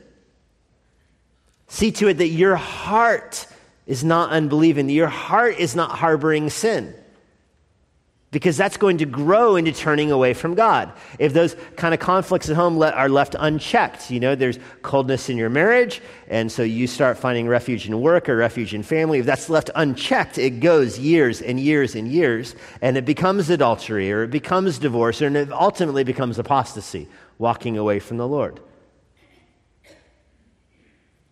See 1.67 1.91
to 1.91 2.07
it 2.07 2.13
that 2.19 2.29
your 2.29 2.55
heart 2.55 3.45
is 3.85 4.05
not 4.05 4.29
unbelieving, 4.29 4.87
that 4.87 4.93
your 4.93 5.09
heart 5.09 5.59
is 5.59 5.75
not 5.75 5.91
harboring 5.91 6.49
sin 6.49 6.95
because 8.35 8.57
that's 8.57 8.75
going 8.75 8.97
to 8.97 9.05
grow 9.05 9.55
into 9.55 9.71
turning 9.71 10.11
away 10.11 10.33
from 10.33 10.55
God. 10.55 10.91
If 11.19 11.31
those 11.31 11.55
kind 11.77 11.93
of 11.93 12.01
conflicts 12.01 12.49
at 12.49 12.57
home 12.57 12.83
are 12.83 13.07
left 13.07 13.33
unchecked, 13.39 14.11
you 14.11 14.19
know, 14.19 14.35
there's 14.35 14.59
coldness 14.81 15.29
in 15.29 15.37
your 15.37 15.49
marriage, 15.49 16.01
and 16.27 16.51
so 16.51 16.61
you 16.61 16.85
start 16.85 17.17
finding 17.17 17.47
refuge 17.47 17.87
in 17.87 18.01
work 18.01 18.27
or 18.27 18.35
refuge 18.35 18.73
in 18.73 18.83
family. 18.83 19.19
If 19.19 19.25
that's 19.25 19.49
left 19.49 19.69
unchecked, 19.73 20.37
it 20.37 20.59
goes 20.59 20.99
years 20.99 21.41
and 21.41 21.57
years 21.57 21.95
and 21.95 22.09
years, 22.09 22.55
and 22.81 22.97
it 22.97 23.05
becomes 23.05 23.49
adultery 23.49 24.11
or 24.11 24.23
it 24.23 24.31
becomes 24.31 24.79
divorce, 24.79 25.21
and 25.21 25.37
it 25.37 25.49
ultimately 25.53 26.03
becomes 26.03 26.37
apostasy, 26.37 27.07
walking 27.37 27.77
away 27.77 27.99
from 27.99 28.17
the 28.17 28.27
Lord. 28.27 28.59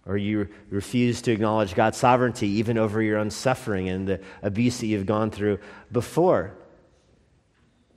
Or 0.05 0.15
you 0.15 0.47
refuse 0.69 1.21
to 1.23 1.33
acknowledge 1.33 1.75
God's 1.75 1.97
sovereignty 1.97 2.47
even 2.47 2.77
over 2.77 3.01
your 3.01 3.17
own 3.17 3.29
suffering 3.29 3.89
and 3.89 4.07
the 4.07 4.21
abuse 4.41 4.77
that 4.77 4.87
you've 4.87 5.05
gone 5.05 5.31
through 5.31 5.59
before. 5.91 6.55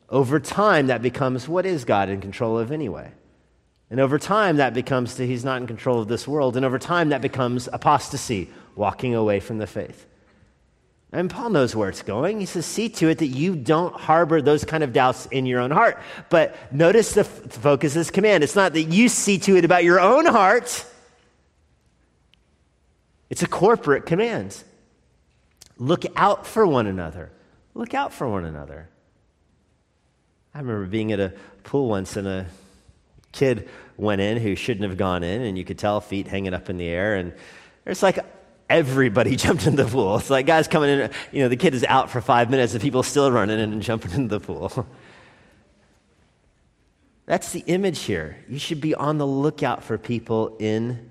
Over 0.08 0.38
time, 0.38 0.86
that 0.86 1.02
becomes 1.02 1.48
what 1.48 1.66
is 1.66 1.84
God 1.84 2.08
in 2.08 2.20
control 2.20 2.58
of 2.58 2.70
anyway? 2.70 3.12
And 3.90 4.00
over 4.00 4.18
time, 4.18 4.56
that 4.56 4.74
becomes 4.74 5.14
to 5.14 5.26
he's 5.26 5.44
not 5.44 5.60
in 5.60 5.66
control 5.66 6.00
of 6.00 6.08
this 6.08 6.26
world. 6.26 6.56
And 6.56 6.64
over 6.64 6.78
time, 6.78 7.10
that 7.10 7.22
becomes 7.22 7.68
apostasy, 7.72 8.50
walking 8.74 9.14
away 9.14 9.40
from 9.40 9.58
the 9.58 9.66
faith. 9.66 10.06
And 11.12 11.30
Paul 11.30 11.50
knows 11.50 11.74
where 11.74 11.88
it's 11.88 12.02
going. 12.02 12.40
He 12.40 12.46
says, 12.46 12.66
see 12.66 12.88
to 12.90 13.08
it 13.08 13.18
that 13.18 13.28
you 13.28 13.54
don't 13.54 13.94
harbor 13.94 14.42
those 14.42 14.64
kind 14.64 14.82
of 14.82 14.92
doubts 14.92 15.26
in 15.26 15.46
your 15.46 15.60
own 15.60 15.70
heart. 15.70 15.98
But 16.30 16.56
notice 16.72 17.14
the 17.14 17.20
f- 17.20 17.52
focus 17.52 17.92
of 17.92 18.00
this 18.00 18.10
command. 18.10 18.42
It's 18.42 18.56
not 18.56 18.72
that 18.72 18.82
you 18.82 19.08
see 19.08 19.38
to 19.38 19.56
it 19.56 19.64
about 19.64 19.84
your 19.84 20.00
own 20.00 20.26
heart, 20.26 20.84
it's 23.30 23.42
a 23.42 23.48
corporate 23.48 24.06
command. 24.06 24.62
Look 25.78 26.04
out 26.16 26.46
for 26.46 26.66
one 26.66 26.86
another. 26.86 27.30
Look 27.74 27.92
out 27.92 28.12
for 28.12 28.28
one 28.28 28.44
another. 28.44 28.88
I 30.56 30.60
remember 30.60 30.86
being 30.86 31.12
at 31.12 31.20
a 31.20 31.34
pool 31.64 31.86
once 31.86 32.16
and 32.16 32.26
a 32.26 32.46
kid 33.32 33.68
went 33.98 34.22
in 34.22 34.38
who 34.38 34.56
shouldn't 34.56 34.88
have 34.88 34.96
gone 34.96 35.22
in, 35.22 35.42
and 35.42 35.58
you 35.58 35.66
could 35.66 35.76
tell 35.76 36.00
feet 36.00 36.26
hanging 36.26 36.54
up 36.54 36.70
in 36.70 36.78
the 36.78 36.88
air. 36.88 37.16
And 37.16 37.34
it's 37.84 38.02
like 38.02 38.20
everybody 38.70 39.36
jumped 39.36 39.66
in 39.66 39.76
the 39.76 39.84
pool. 39.84 40.16
It's 40.16 40.30
like 40.30 40.46
guys 40.46 40.66
coming 40.66 40.88
in, 40.88 41.10
you 41.30 41.42
know, 41.42 41.50
the 41.50 41.58
kid 41.58 41.74
is 41.74 41.84
out 41.84 42.08
for 42.08 42.22
five 42.22 42.48
minutes 42.48 42.72
and 42.72 42.80
people 42.80 43.02
still 43.02 43.30
running 43.30 43.58
in 43.58 43.70
and 43.70 43.82
jumping 43.82 44.12
in 44.12 44.28
the 44.28 44.40
pool. 44.40 44.86
That's 47.26 47.52
the 47.52 47.62
image 47.66 48.04
here. 48.04 48.38
You 48.48 48.58
should 48.58 48.80
be 48.80 48.94
on 48.94 49.18
the 49.18 49.26
lookout 49.26 49.84
for 49.84 49.98
people 49.98 50.56
in 50.58 51.10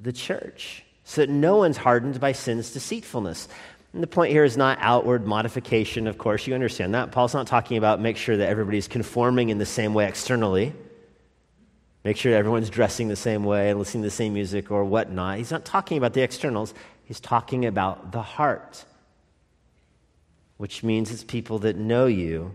the 0.00 0.12
church 0.12 0.82
so 1.04 1.20
that 1.20 1.30
no 1.30 1.58
one's 1.58 1.76
hardened 1.76 2.18
by 2.18 2.32
sin's 2.32 2.72
deceitfulness. 2.72 3.46
And 3.92 4.02
the 4.02 4.06
point 4.06 4.30
here 4.30 4.44
is 4.44 4.56
not 4.56 4.78
outward 4.80 5.26
modification, 5.26 6.06
of 6.06 6.16
course. 6.16 6.46
You 6.46 6.54
understand 6.54 6.94
that. 6.94 7.10
Paul's 7.10 7.34
not 7.34 7.46
talking 7.46 7.76
about 7.76 8.00
make 8.00 8.16
sure 8.16 8.36
that 8.36 8.48
everybody's 8.48 8.86
conforming 8.86 9.48
in 9.48 9.58
the 9.58 9.66
same 9.66 9.94
way 9.94 10.06
externally, 10.06 10.72
make 12.04 12.16
sure 12.16 12.34
everyone's 12.34 12.70
dressing 12.70 13.08
the 13.08 13.16
same 13.16 13.44
way 13.44 13.70
and 13.70 13.78
listening 13.78 14.02
to 14.02 14.06
the 14.06 14.14
same 14.14 14.32
music 14.32 14.70
or 14.70 14.84
whatnot. 14.84 15.38
He's 15.38 15.50
not 15.50 15.64
talking 15.64 15.98
about 15.98 16.14
the 16.14 16.22
externals, 16.22 16.72
he's 17.04 17.18
talking 17.18 17.66
about 17.66 18.12
the 18.12 18.22
heart, 18.22 18.84
which 20.56 20.84
means 20.84 21.10
it's 21.10 21.24
people 21.24 21.58
that 21.60 21.76
know 21.76 22.06
you 22.06 22.54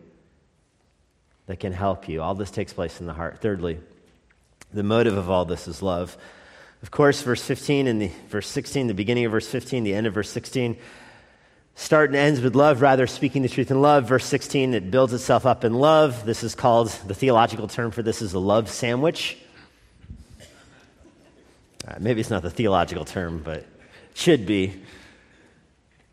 that 1.47 1.59
can 1.59 1.73
help 1.73 2.07
you. 2.07 2.21
All 2.21 2.33
this 2.33 2.49
takes 2.49 2.71
place 2.71 3.01
in 3.01 3.07
the 3.07 3.13
heart. 3.13 3.39
Thirdly, 3.41 3.79
the 4.73 4.83
motive 4.83 5.17
of 5.17 5.29
all 5.29 5.43
this 5.43 5.67
is 5.67 5.81
love. 5.81 6.17
Of 6.81 6.91
course, 6.91 7.21
verse 7.21 7.43
15 7.43 7.87
and 7.87 8.01
the 8.01 8.11
verse 8.29 8.47
16, 8.47 8.87
the 8.87 8.93
beginning 8.93 9.25
of 9.25 9.31
verse 9.31 9.47
15, 9.47 9.83
the 9.83 9.93
end 9.93 10.07
of 10.07 10.13
verse 10.13 10.29
16 10.29 10.77
start 11.75 12.09
and 12.09 12.17
ends 12.17 12.41
with 12.41 12.55
love, 12.55 12.81
rather 12.81 13.05
speaking 13.05 13.41
the 13.41 13.49
truth 13.49 13.69
in 13.69 13.81
love. 13.81 14.07
Verse 14.07 14.25
16, 14.25 14.73
it 14.73 14.89
builds 14.89 15.13
itself 15.13 15.45
up 15.45 15.63
in 15.63 15.73
love. 15.73 16.25
This 16.25 16.43
is 16.43 16.55
called, 16.55 16.89
the 17.05 17.13
theological 17.13 17.67
term 17.67 17.91
for 17.91 18.01
this 18.01 18.21
is 18.21 18.33
a 18.33 18.39
love 18.39 18.69
sandwich. 18.69 19.37
Uh, 21.87 21.95
maybe 21.99 22.19
it's 22.19 22.31
not 22.31 22.41
the 22.41 22.49
theological 22.49 23.05
term, 23.05 23.41
but 23.43 23.65
should 24.15 24.45
be. 24.45 24.81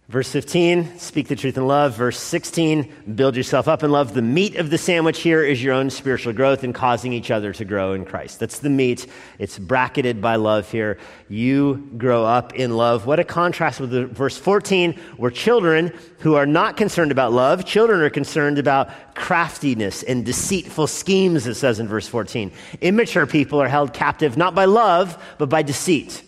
Verse 0.09 0.31
15, 0.31 0.99
speak 0.99 1.29
the 1.29 1.37
truth 1.37 1.57
in 1.57 1.67
love. 1.67 1.97
Verse 1.97 2.19
16, 2.19 3.15
build 3.15 3.35
yourself 3.35 3.67
up 3.67 3.83
in 3.83 3.91
love. 3.91 4.13
The 4.13 4.21
meat 4.21 4.57
of 4.57 4.69
the 4.69 4.77
sandwich 4.77 5.21
here 5.21 5.43
is 5.43 5.63
your 5.63 5.73
own 5.73 5.89
spiritual 5.91 6.35
growth 6.35 6.65
and 6.65 6.75
causing 6.75 7.13
each 7.15 7.31
other 7.31 7.53
to 7.55 7.65
grow 7.65 7.95
in 7.95 8.05
Christ. 8.05 8.39
That's 8.41 8.59
the 8.59 8.69
meat. 8.69 9.07
It's 9.39 9.59
bracketed 9.59 10.21
by 10.21 10.37
love 10.37 10.71
here. 10.71 10.99
You 11.29 11.89
grow 11.97 12.27
up 12.27 12.55
in 12.55 12.77
love. 12.77 13.07
What 13.07 13.21
a 13.21 13.25
contrast 13.25 13.81
with 13.81 13.91
the, 13.91 14.07
verse 14.07 14.37
14, 14.37 14.99
where 15.17 15.31
children 15.31 15.97
who 16.19 16.35
are 16.35 16.47
not 16.47 16.77
concerned 16.77 17.13
about 17.13 17.33
love, 17.33 17.65
children 17.65 18.01
are 18.01 18.11
concerned 18.11 18.59
about 18.59 18.91
craftiness 19.15 20.03
and 20.03 20.27
deceitful 20.27 20.89
schemes, 20.89 21.47
it 21.47 21.55
says 21.55 21.79
in 21.79 21.89
verse 21.89 22.09
14. 22.09 22.53
Immature 22.81 23.27
people 23.27 23.63
are 23.63 23.69
held 23.69 23.95
captive 23.95 24.37
not 24.37 24.55
by 24.55 24.67
love, 24.67 25.17
but 25.39 25.49
by 25.49 25.63
deceit. 25.63 26.23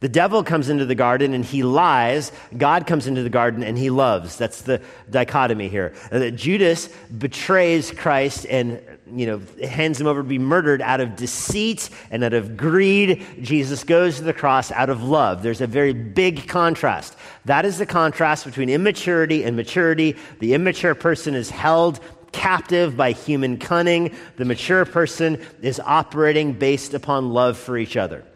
The 0.00 0.08
devil 0.10 0.44
comes 0.44 0.68
into 0.68 0.84
the 0.84 0.94
garden 0.94 1.32
and 1.32 1.42
he 1.42 1.62
lies. 1.62 2.30
God 2.56 2.86
comes 2.86 3.06
into 3.06 3.22
the 3.22 3.30
garden 3.30 3.62
and 3.62 3.78
he 3.78 3.88
loves. 3.88 4.36
That's 4.36 4.60
the 4.60 4.82
dichotomy 5.08 5.68
here. 5.68 5.94
That 6.10 6.32
Judas 6.32 6.88
betrays 7.16 7.92
Christ 7.92 8.44
and 8.50 8.82
you 9.10 9.26
know 9.26 9.66
hands 9.66 9.98
him 9.98 10.06
over 10.06 10.20
to 10.22 10.28
be 10.28 10.38
murdered 10.38 10.82
out 10.82 11.00
of 11.00 11.16
deceit 11.16 11.88
and 12.10 12.22
out 12.24 12.34
of 12.34 12.58
greed. 12.58 13.24
Jesus 13.40 13.84
goes 13.84 14.16
to 14.16 14.24
the 14.24 14.34
cross 14.34 14.70
out 14.70 14.90
of 14.90 15.02
love. 15.02 15.42
There's 15.42 15.62
a 15.62 15.66
very 15.66 15.94
big 15.94 16.46
contrast. 16.46 17.16
That 17.46 17.64
is 17.64 17.78
the 17.78 17.86
contrast 17.86 18.44
between 18.44 18.68
immaturity 18.68 19.44
and 19.44 19.56
maturity. 19.56 20.16
The 20.40 20.52
immature 20.52 20.94
person 20.94 21.34
is 21.34 21.48
held 21.48 22.00
captive 22.32 22.98
by 22.98 23.12
human 23.12 23.56
cunning. 23.56 24.14
The 24.36 24.44
mature 24.44 24.84
person 24.84 25.42
is 25.62 25.80
operating 25.80 26.52
based 26.52 26.92
upon 26.92 27.30
love 27.30 27.56
for 27.56 27.78
each 27.78 27.96
other. 27.96 28.26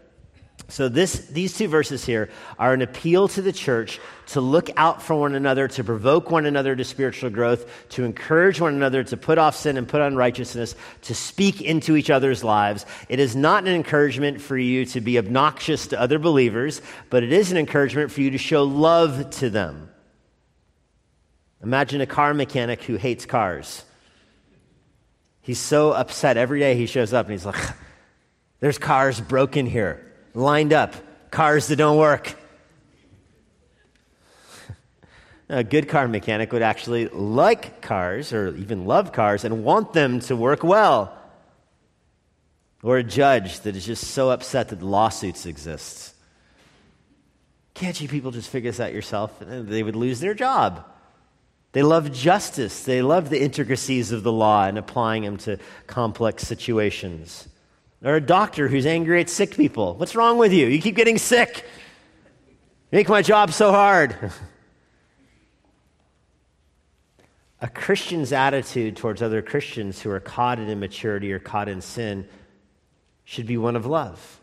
So, 0.71 0.89
this, 0.89 1.27
these 1.27 1.57
two 1.57 1.66
verses 1.66 2.05
here 2.05 2.31
are 2.57 2.73
an 2.73 2.81
appeal 2.81 3.27
to 3.29 3.43
the 3.43 3.53
church 3.53 3.99
to 4.29 4.41
look 4.41 4.71
out 4.77 5.03
for 5.03 5.16
one 5.16 5.35
another, 5.35 5.66
to 5.66 5.83
provoke 5.83 6.31
one 6.31 6.47
another 6.47 6.77
to 6.77 6.85
spiritual 6.85 7.31
growth, 7.31 7.68
to 7.91 8.05
encourage 8.05 8.61
one 8.61 8.75
another 8.75 9.03
to 9.03 9.16
put 9.16 9.39
off 9.39 9.57
sin 9.57 9.77
and 9.77 9.89
put 9.89 10.01
on 10.01 10.14
righteousness, 10.14 10.77
to 11.03 11.14
speak 11.14 11.61
into 11.61 11.97
each 11.97 12.09
other's 12.09 12.45
lives. 12.45 12.87
It 13.09 13.18
is 13.18 13.35
not 13.35 13.64
an 13.64 13.75
encouragement 13.75 14.41
for 14.41 14.57
you 14.57 14.87
to 14.87 15.01
be 15.01 15.18
obnoxious 15.18 15.89
to 15.89 16.01
other 16.01 16.21
believers, 16.21 16.81
but 17.11 17.25
it 17.25 17.33
is 17.33 17.51
an 17.51 17.59
encouragement 17.59 18.12
for 18.12 18.21
you 18.21 18.31
to 18.31 18.39
show 18.39 18.62
love 18.62 19.29
to 19.31 19.51
them. 19.51 19.91
Imagine 21.64 22.01
a 22.01 22.07
car 22.07 22.33
mechanic 22.33 22.85
who 22.85 22.95
hates 22.95 23.27
cars. 23.27 23.85
He's 25.43 25.59
so 25.59 25.93
upset 25.93 26.37
every 26.37 26.61
day 26.61 26.77
he 26.77 26.87
shows 26.87 27.12
up 27.12 27.27
and 27.27 27.33
he's 27.33 27.45
like, 27.45 27.61
There's 28.61 28.79
cars 28.79 29.21
broken 29.21 29.66
here 29.66 30.07
lined 30.35 30.72
up, 30.72 30.95
cars 31.31 31.68
that 31.68 31.76
don't 31.76 31.99
work. 31.99 32.37
A 35.49 35.64
good 35.64 35.89
car 35.89 36.07
mechanic 36.07 36.53
would 36.53 36.62
actually 36.62 37.09
like 37.09 37.83
cars 37.83 38.33
or 38.33 38.55
even 38.57 38.87
love 38.87 39.12
cars 39.12 39.45
and 39.45 39.64
want 39.64 39.93
them 39.93 40.20
to 40.20 40.37
work 40.37 40.62
well. 40.62 41.16
Or 42.83 42.99
a 42.99 43.03
judge 43.03 43.61
that 43.61 43.74
is 43.76 43.85
just 43.85 44.05
so 44.05 44.31
upset 44.31 44.68
that 44.68 44.81
lawsuits 44.81 45.47
exist. 45.47 46.14
Can't 47.74 48.01
you 48.01 48.09
people 48.09 48.31
just 48.31 48.49
figure 48.49 48.70
this 48.70 48.81
out 48.81 48.93
yourself? 48.93 49.33
They 49.41 49.83
would 49.83 49.97
lose 49.97 50.20
their 50.20 50.35
job. 50.35 50.87
They 51.72 51.83
love 51.83 52.12
justice. 52.12 52.85
They 52.85 53.03
love 53.03 53.28
the 53.28 53.43
intricacies 53.43 54.12
of 54.12 54.22
the 54.22 54.33
law 54.33 54.64
and 54.64 54.78
applying 54.78 55.24
them 55.24 55.37
to 55.39 55.59
complex 55.87 56.45
situations. 56.45 57.49
Or 58.03 58.15
a 58.15 58.21
doctor 58.21 58.69
who's 58.69 58.87
angry 58.87 59.21
at 59.21 59.29
sick 59.29 59.57
people. 59.57 59.95
What's 59.95 60.15
wrong 60.15 60.39
with 60.39 60.53
you? 60.53 60.67
You 60.67 60.81
keep 60.81 60.97
getting 60.97 61.19
sick. 61.19 61.67
Make 62.91 63.09
my 63.09 63.23
job 63.23 63.53
so 63.53 63.73
hard. 63.73 64.33
a 67.61 67.69
Christian's 67.69 68.33
attitude 68.33 68.97
towards 68.97 69.21
other 69.23 69.43
Christians 69.43 70.01
who 70.01 70.11
are 70.11 70.21
caught 70.21 70.59
in 70.59 70.69
immaturity 70.69 71.33
or 71.33 71.39
caught 71.39 71.69
in 71.69 71.81
sin 71.83 72.27
should 73.25 73.47
be 73.47 73.59
one 73.59 73.77
of 73.77 73.87
love. 73.87 74.41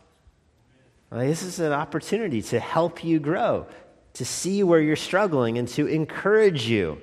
Well, 1.10 1.20
this 1.20 1.42
is 1.42 1.58
an 1.58 1.72
opportunity 1.72 2.42
to 2.42 2.60
help 2.60 3.02
you 3.02 3.18
grow, 3.18 3.66
to 4.14 4.24
see 4.24 4.62
where 4.62 4.80
you're 4.80 4.96
struggling, 4.96 5.58
and 5.58 5.66
to 5.68 5.86
encourage 5.86 6.68
you. 6.68 7.00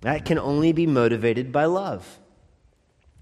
That 0.00 0.24
can 0.24 0.38
only 0.38 0.72
be 0.72 0.86
motivated 0.86 1.52
by 1.52 1.66
love. 1.66 2.18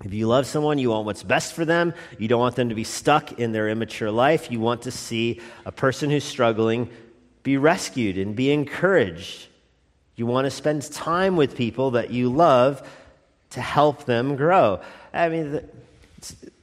If 0.05 0.13
you 0.13 0.29
love 0.29 0.47
someone, 0.47 0.79
you 0.79 0.91
want 0.91 1.07
what's 1.07 1.23
best 1.23 1.55
for 1.55 1.65
them. 1.65 1.95
You 2.19 2.29
don't 2.29 2.41
want 2.41 2.57
them 2.57 2.69
to 2.69 2.75
be 2.75 2.85
stuck 2.85 3.41
in 3.41 3.53
their 3.53 3.69
immature 3.69 4.11
life. 4.11 4.51
You 4.51 4.61
want 4.61 4.83
to 4.83 4.91
see 4.91 5.41
a 5.65 5.73
person 5.73 6.11
who's 6.11 6.25
struggling 6.25 6.91
be 7.43 7.57
rescued 7.57 8.19
and 8.19 8.37
be 8.37 8.53
encouraged. 8.53 9.49
You 10.17 10.27
want 10.27 10.45
to 10.45 10.51
spend 10.51 10.91
time 10.93 11.37
with 11.37 11.57
people 11.57 11.93
that 11.93 12.11
you 12.11 12.29
love 12.29 12.89
to 13.51 13.61
help 13.61 14.05
them 14.05 14.37
grow. 14.37 14.81
I 15.13 15.29
mean, 15.29 15.61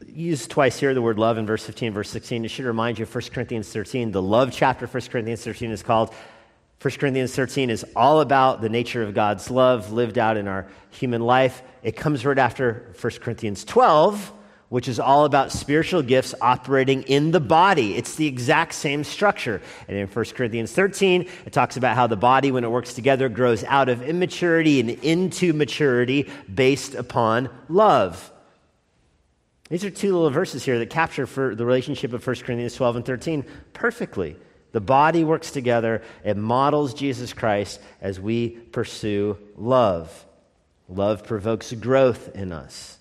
used 0.08 0.52
twice 0.52 0.80
here 0.80 0.94
the 0.94 1.02
word 1.02 1.18
love 1.18 1.38
in 1.38 1.46
verse 1.46 1.64
15 1.66 1.94
verse 1.94 2.10
16 2.10 2.44
it 2.44 2.50
should 2.50 2.66
remind 2.66 3.00
you 3.00 3.04
of 3.04 3.16
1 3.16 3.24
corinthians 3.34 3.72
13 3.72 4.12
the 4.12 4.22
love 4.22 4.52
chapter 4.52 4.86
1 4.86 5.04
corinthians 5.04 5.42
13 5.44 5.72
is 5.72 5.82
called 5.82 6.14
1 6.82 6.94
corinthians 6.96 7.36
13 7.36 7.70
is 7.70 7.86
all 7.96 8.22
about 8.22 8.62
the 8.62 8.70
nature 8.70 9.04
of 9.04 9.14
god's 9.14 9.52
love 9.52 9.92
lived 9.92 10.18
out 10.18 10.38
in 10.38 10.48
our 10.48 10.68
human 10.90 11.22
life 11.22 11.62
it 11.84 11.96
comes 11.96 12.26
right 12.26 12.40
after 12.40 12.92
1 13.00 13.12
corinthians 13.20 13.64
12 13.64 14.34
which 14.72 14.88
is 14.88 15.02
all 15.02 15.26
about 15.26 15.52
spiritual 15.52 16.02
gifts 16.02 16.34
operating 16.40 17.04
in 17.04 17.32
the 17.32 17.42
body. 17.42 17.98
It's 17.98 18.16
the 18.16 18.26
exact 18.26 18.74
same 18.74 19.04
structure. 19.04 19.62
And 19.90 19.98
in 19.98 20.08
1 20.08 20.26
Corinthians 20.28 20.72
13, 20.72 21.28
it 21.46 21.52
talks 21.52 21.76
about 21.76 21.98
how 21.98 22.08
the 22.08 22.16
body, 22.16 22.54
when 22.54 22.64
it 22.64 22.72
works 22.72 22.94
together, 22.94 23.28
grows 23.28 23.66
out 23.66 23.90
of 23.90 24.02
immaturity 24.02 24.80
and 24.80 24.92
into 24.92 25.52
maturity 25.52 26.30
based 26.56 26.96
upon 26.96 27.50
love. 27.68 28.32
These 29.70 29.84
are 29.84 29.90
two 29.90 30.14
little 30.14 30.30
verses 30.30 30.64
here 30.64 30.80
that 30.80 30.90
capture 30.90 31.28
for 31.28 31.54
the 31.54 31.66
relationship 31.66 32.14
of 32.14 32.26
1 32.26 32.36
Corinthians 32.38 32.74
12 32.74 32.96
and 32.96 33.06
13 33.06 33.46
perfectly. 33.74 34.38
The 34.72 34.82
body 34.82 35.24
works 35.24 35.52
together, 35.52 36.02
it 36.24 36.38
models 36.38 36.94
Jesus 36.94 37.34
Christ 37.34 37.82
as 38.00 38.20
we 38.20 38.50
pursue 38.50 39.38
love. 39.58 40.26
Love 40.88 41.24
provokes 41.24 41.74
growth 41.74 42.36
in 42.36 42.52
us. 42.52 42.98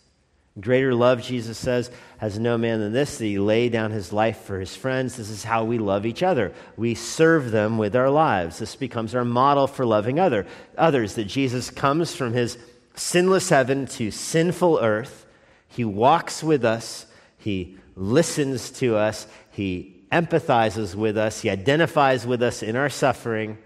Greater 0.60 0.94
love, 0.94 1.22
Jesus 1.22 1.56
says, 1.56 1.90
has 2.18 2.38
no 2.38 2.58
man 2.58 2.80
than 2.80 2.92
this, 2.92 3.18
that 3.18 3.24
he 3.24 3.38
lay 3.38 3.68
down 3.68 3.92
his 3.92 4.12
life 4.12 4.40
for 4.40 4.58
his 4.58 4.74
friends. 4.74 5.16
This 5.16 5.30
is 5.30 5.44
how 5.44 5.64
we 5.64 5.78
love 5.78 6.04
each 6.04 6.22
other. 6.22 6.52
We 6.76 6.94
serve 6.94 7.52
them 7.52 7.78
with 7.78 7.94
our 7.94 8.10
lives. 8.10 8.58
This 8.58 8.74
becomes 8.74 9.14
our 9.14 9.24
model 9.24 9.66
for 9.68 9.86
loving 9.86 10.18
other, 10.18 10.46
others, 10.76 11.14
that 11.14 11.26
Jesus 11.26 11.70
comes 11.70 12.14
from 12.14 12.32
his 12.32 12.58
sinless 12.96 13.48
heaven 13.48 13.86
to 13.86 14.10
sinful 14.10 14.80
earth. 14.80 15.24
He 15.68 15.84
walks 15.84 16.42
with 16.42 16.64
us. 16.64 17.06
He 17.38 17.78
listens 17.94 18.70
to 18.72 18.96
us. 18.96 19.28
He 19.52 19.99
empathizes 20.10 20.94
with 20.94 21.16
us. 21.16 21.40
He 21.40 21.50
identifies 21.50 22.26
with 22.26 22.42
us 22.42 22.62
in 22.62 22.76
our 22.76 22.90
suffering 22.90 23.58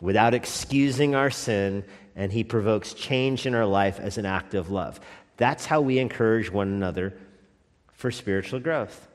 without 0.00 0.34
excusing 0.34 1.14
our 1.14 1.30
sin. 1.30 1.84
And 2.16 2.32
he 2.32 2.44
provokes 2.44 2.92
change 2.92 3.46
in 3.46 3.54
our 3.54 3.66
life 3.66 3.98
as 4.00 4.18
an 4.18 4.26
act 4.26 4.54
of 4.54 4.70
love. 4.70 5.00
That's 5.36 5.64
how 5.64 5.80
we 5.80 5.98
encourage 5.98 6.52
one 6.52 6.68
another 6.68 7.14
for 7.92 8.10
spiritual 8.10 8.60
growth. 8.60 9.08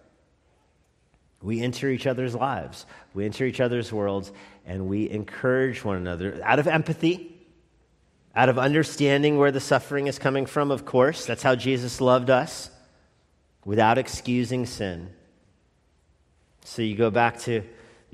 We 1.42 1.62
enter 1.62 1.90
each 1.90 2.08
other's 2.08 2.34
lives, 2.34 2.88
we 3.14 3.26
enter 3.26 3.46
each 3.46 3.60
other's 3.60 3.94
worlds, 3.94 4.32
and 4.66 4.88
we 4.88 5.08
encourage 5.10 5.84
one 5.84 5.98
another 5.98 6.42
out 6.44 6.58
of 6.58 6.68
empathy, 6.68 7.36
out 8.36 8.50
of 8.50 8.58
understanding 8.58 9.38
where 9.38 9.52
the 9.52 9.60
suffering 9.60 10.08
is 10.08 10.18
coming 10.18 10.48
from, 10.48 10.72
of 10.72 10.86
course. 10.86 11.26
That's 11.28 11.44
how 11.44 11.54
Jesus 11.54 12.02
loved 12.02 12.32
us, 12.32 12.72
without 13.64 14.00
excusing 14.00 14.66
sin. 14.66 15.10
So 16.66 16.82
you 16.82 16.96
go 16.96 17.12
back 17.12 17.40
to 17.42 17.62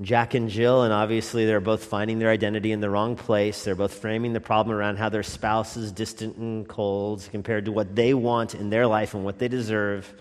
Jack 0.02 0.34
and 0.34 0.50
Jill, 0.50 0.82
and 0.82 0.92
obviously 0.92 1.46
they're 1.46 1.58
both 1.58 1.86
finding 1.86 2.18
their 2.18 2.28
identity 2.28 2.70
in 2.70 2.80
the 2.80 2.90
wrong 2.90 3.16
place. 3.16 3.64
They're 3.64 3.74
both 3.74 3.94
framing 3.94 4.34
the 4.34 4.40
problem 4.40 4.76
around 4.76 4.98
how 4.98 5.08
their 5.08 5.22
spouse 5.22 5.78
is 5.78 5.90
distant 5.90 6.36
and 6.36 6.68
cold 6.68 7.26
compared 7.30 7.64
to 7.64 7.72
what 7.72 7.96
they 7.96 8.12
want 8.12 8.54
in 8.54 8.68
their 8.68 8.86
life 8.86 9.14
and 9.14 9.24
what 9.24 9.38
they 9.38 9.48
deserve. 9.48 10.12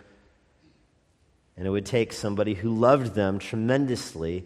And 1.57 1.67
it 1.67 1.69
would 1.69 1.85
take 1.85 2.13
somebody 2.13 2.53
who 2.53 2.73
loved 2.73 3.15
them 3.15 3.37
tremendously 3.37 4.45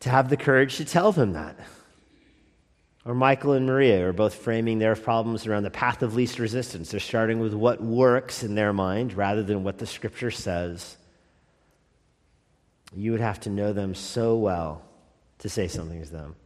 to 0.00 0.10
have 0.10 0.28
the 0.28 0.36
courage 0.36 0.76
to 0.76 0.84
tell 0.84 1.12
them 1.12 1.32
that. 1.32 1.58
Or 3.06 3.14
Michael 3.14 3.52
and 3.52 3.64
Maria 3.64 4.06
are 4.06 4.12
both 4.12 4.34
framing 4.34 4.80
their 4.80 4.96
problems 4.96 5.46
around 5.46 5.62
the 5.62 5.70
path 5.70 6.02
of 6.02 6.14
least 6.14 6.38
resistance. 6.38 6.90
They're 6.90 7.00
starting 7.00 7.40
with 7.40 7.54
what 7.54 7.82
works 7.82 8.42
in 8.42 8.54
their 8.54 8.74
mind 8.74 9.14
rather 9.14 9.42
than 9.42 9.64
what 9.64 9.78
the 9.78 9.86
scripture 9.86 10.30
says 10.30 10.98
you 12.94 13.12
would 13.12 13.20
have 13.20 13.40
to 13.40 13.50
know 13.50 13.72
them 13.72 13.94
so 13.94 14.36
well 14.36 14.82
to 15.38 15.48
say 15.48 15.68
something 15.68 16.02
to 16.02 16.10
them. 16.10 16.36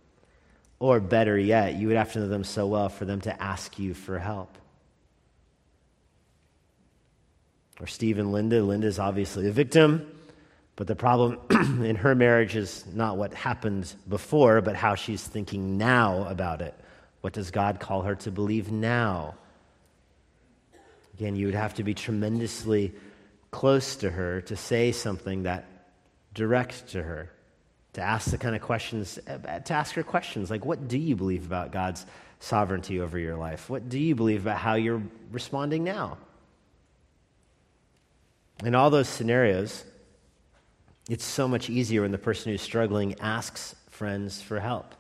Or 0.79 0.99
better 0.99 1.39
yet, 1.39 1.75
you 1.75 1.89
would 1.89 1.97
have 1.97 2.13
to 2.15 2.21
know 2.21 2.29
them 2.29 2.45
so 2.45 2.67
well 2.67 2.89
for 2.89 3.05
them 3.05 3.21
to 3.23 3.43
ask 3.43 3.79
you 3.79 3.93
for 3.93 4.19
help. 4.19 4.57
Or 7.81 7.87
Steve 7.87 8.19
and 8.19 8.33
Linda. 8.33 8.63
Linda's 8.63 8.99
obviously 8.99 9.47
a 9.47 9.53
victim, 9.53 10.11
but 10.77 10.87
the 10.87 10.97
problem 10.97 11.39
in 11.85 11.97
her 11.97 12.15
marriage 12.15 12.57
is 12.57 12.85
not 12.93 13.17
what 13.17 13.35
happened 13.35 13.95
before, 14.09 14.61
but 14.61 14.77
how 14.77 14.95
she's 14.95 15.23
thinking 15.23 15.77
now 15.77 16.27
about 16.29 16.63
it. 16.63 16.75
What 17.21 17.35
does 17.35 17.51
God 17.51 17.81
call 17.81 18.03
her 18.03 18.15
to 18.17 18.31
believe 18.31 18.71
now? 18.71 19.35
Again, 21.15 21.37
you 21.37 21.47
would 21.47 21.55
have 21.55 21.75
to 21.75 21.85
be 21.85 21.93
tremendously 21.93 22.95
close 23.51 23.97
to 23.97 24.11
her 24.11 24.41
to 24.43 24.57
say 24.57 24.93
something 24.93 25.43
that 25.43 25.67
direct 26.35 26.89
to 26.89 27.03
her, 27.03 27.31
to 27.95 28.01
ask 28.01 28.31
the 28.31 28.39
kind 28.39 28.55
of 28.55 28.63
questions, 28.63 29.19
uh, 29.27 29.59
to 29.59 29.73
ask 29.73 29.95
her 29.95 30.03
questions 30.03 30.51
like, 30.51 30.65
what 30.65 30.89
do 30.89 30.99
you 30.99 31.17
believe 31.17 31.45
about 31.45 31.73
God's 31.73 32.07
sovereignty 32.39 33.01
over 33.01 33.19
your 33.19 33.37
life? 33.37 33.69
What 33.69 33.89
do 33.89 33.99
you 33.99 34.15
believe 34.15 34.43
about 34.43 34.59
how 34.59 34.75
you're 34.75 35.03
responding 35.31 35.85
now? 35.85 36.19
In 38.65 38.75
all 38.75 38.91
those 38.91 39.09
scenarios, 39.09 39.85
it's 41.09 41.25
so 41.25 41.49
much 41.49 41.71
easier 41.71 42.03
when 42.03 42.13
the 42.13 42.19
person 42.19 42.53
who's 42.53 42.63
struggling 42.63 43.19
asks 43.21 43.75
friends 43.89 44.41
for 44.41 44.61
help, 44.61 44.95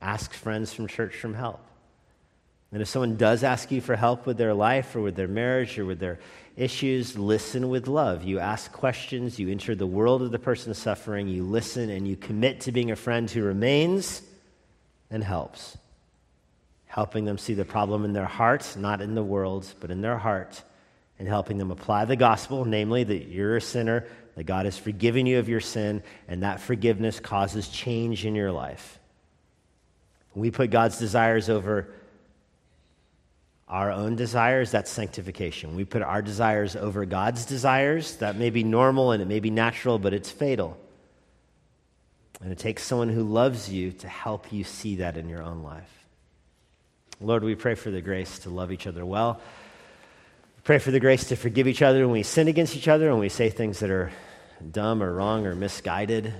asks 0.00 0.36
friends 0.36 0.72
from 0.72 0.86
church 0.86 1.14
for 1.14 1.32
help. 1.32 1.60
And 2.72 2.82
if 2.82 2.88
someone 2.88 3.16
does 3.16 3.44
ask 3.44 3.70
you 3.70 3.80
for 3.80 3.96
help 3.96 4.26
with 4.26 4.36
their 4.36 4.54
life 4.54 4.94
or 4.96 5.00
with 5.00 5.14
their 5.14 5.28
marriage 5.28 5.78
or 5.78 5.86
with 5.86 6.00
their 6.00 6.18
issues, 6.56 7.16
listen 7.16 7.68
with 7.68 7.86
love. 7.86 8.24
You 8.24 8.38
ask 8.38 8.72
questions, 8.72 9.38
you 9.38 9.50
enter 9.50 9.74
the 9.74 9.86
world 9.86 10.22
of 10.22 10.32
the 10.32 10.38
person 10.38 10.74
suffering, 10.74 11.28
you 11.28 11.44
listen, 11.44 11.90
and 11.90 12.08
you 12.08 12.16
commit 12.16 12.62
to 12.62 12.72
being 12.72 12.90
a 12.90 12.96
friend 12.96 13.30
who 13.30 13.42
remains 13.42 14.22
and 15.10 15.22
helps. 15.22 15.78
Helping 16.86 17.24
them 17.24 17.38
see 17.38 17.54
the 17.54 17.64
problem 17.64 18.04
in 18.04 18.12
their 18.12 18.24
heart, 18.24 18.74
not 18.76 19.00
in 19.00 19.14
the 19.14 19.22
world, 19.22 19.72
but 19.80 19.90
in 19.90 20.00
their 20.00 20.18
heart, 20.18 20.62
and 21.18 21.28
helping 21.28 21.58
them 21.58 21.70
apply 21.70 22.04
the 22.06 22.16
gospel, 22.16 22.64
namely 22.64 23.04
that 23.04 23.28
you're 23.28 23.56
a 23.56 23.60
sinner, 23.60 24.06
that 24.34 24.44
God 24.44 24.64
has 24.64 24.78
forgiven 24.78 25.26
you 25.26 25.38
of 25.38 25.48
your 25.48 25.60
sin, 25.60 26.02
and 26.26 26.42
that 26.42 26.60
forgiveness 26.60 27.20
causes 27.20 27.68
change 27.68 28.24
in 28.24 28.34
your 28.34 28.52
life. 28.52 28.98
we 30.34 30.50
put 30.50 30.70
God's 30.70 30.98
desires 30.98 31.48
over 31.48 31.88
our 33.68 33.90
own 33.90 34.14
desires, 34.14 34.70
that's 34.70 34.90
sanctification. 34.90 35.74
We 35.74 35.84
put 35.84 36.02
our 36.02 36.22
desires 36.22 36.76
over 36.76 37.04
God's 37.04 37.44
desires. 37.44 38.16
That 38.16 38.36
may 38.36 38.50
be 38.50 38.62
normal 38.62 39.10
and 39.10 39.20
it 39.20 39.26
may 39.26 39.40
be 39.40 39.50
natural, 39.50 39.98
but 39.98 40.14
it's 40.14 40.30
fatal. 40.30 40.78
And 42.40 42.52
it 42.52 42.58
takes 42.58 42.84
someone 42.84 43.08
who 43.08 43.24
loves 43.24 43.68
you 43.68 43.92
to 43.92 44.08
help 44.08 44.52
you 44.52 44.62
see 44.62 44.96
that 44.96 45.16
in 45.16 45.28
your 45.28 45.42
own 45.42 45.62
life. 45.62 45.90
Lord, 47.20 47.42
we 47.42 47.54
pray 47.54 47.74
for 47.74 47.90
the 47.90 48.02
grace 48.02 48.40
to 48.40 48.50
love 48.50 48.70
each 48.70 48.86
other 48.86 49.04
well. 49.04 49.40
We 50.56 50.62
pray 50.62 50.78
for 50.78 50.90
the 50.90 51.00
grace 51.00 51.28
to 51.28 51.36
forgive 51.36 51.66
each 51.66 51.82
other 51.82 52.02
when 52.02 52.12
we 52.12 52.22
sin 52.22 52.46
against 52.46 52.76
each 52.76 52.88
other, 52.88 53.10
when 53.10 53.20
we 53.20 53.30
say 53.30 53.48
things 53.48 53.80
that 53.80 53.90
are 53.90 54.12
dumb 54.70 55.02
or 55.02 55.12
wrong 55.14 55.46
or 55.46 55.54
misguided, 55.54 56.32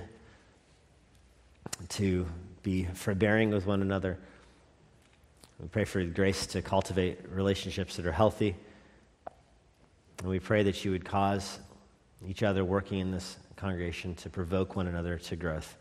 to 1.89 2.27
be 2.63 2.85
forbearing 2.85 3.49
with 3.49 3.65
one 3.65 3.81
another. 3.81 4.17
We 5.59 5.67
pray 5.67 5.85
for 5.85 6.03
grace 6.03 6.45
to 6.47 6.61
cultivate 6.61 7.19
relationships 7.31 7.95
that 7.95 8.05
are 8.05 8.11
healthy. 8.11 8.55
And 10.19 10.29
we 10.29 10.39
pray 10.39 10.63
that 10.63 10.85
you 10.85 10.91
would 10.91 11.03
cause 11.03 11.59
each 12.27 12.43
other 12.43 12.63
working 12.63 12.99
in 12.99 13.11
this 13.11 13.37
congregation 13.55 14.15
to 14.15 14.29
provoke 14.29 14.75
one 14.75 14.87
another 14.87 15.17
to 15.17 15.35
growth, 15.35 15.75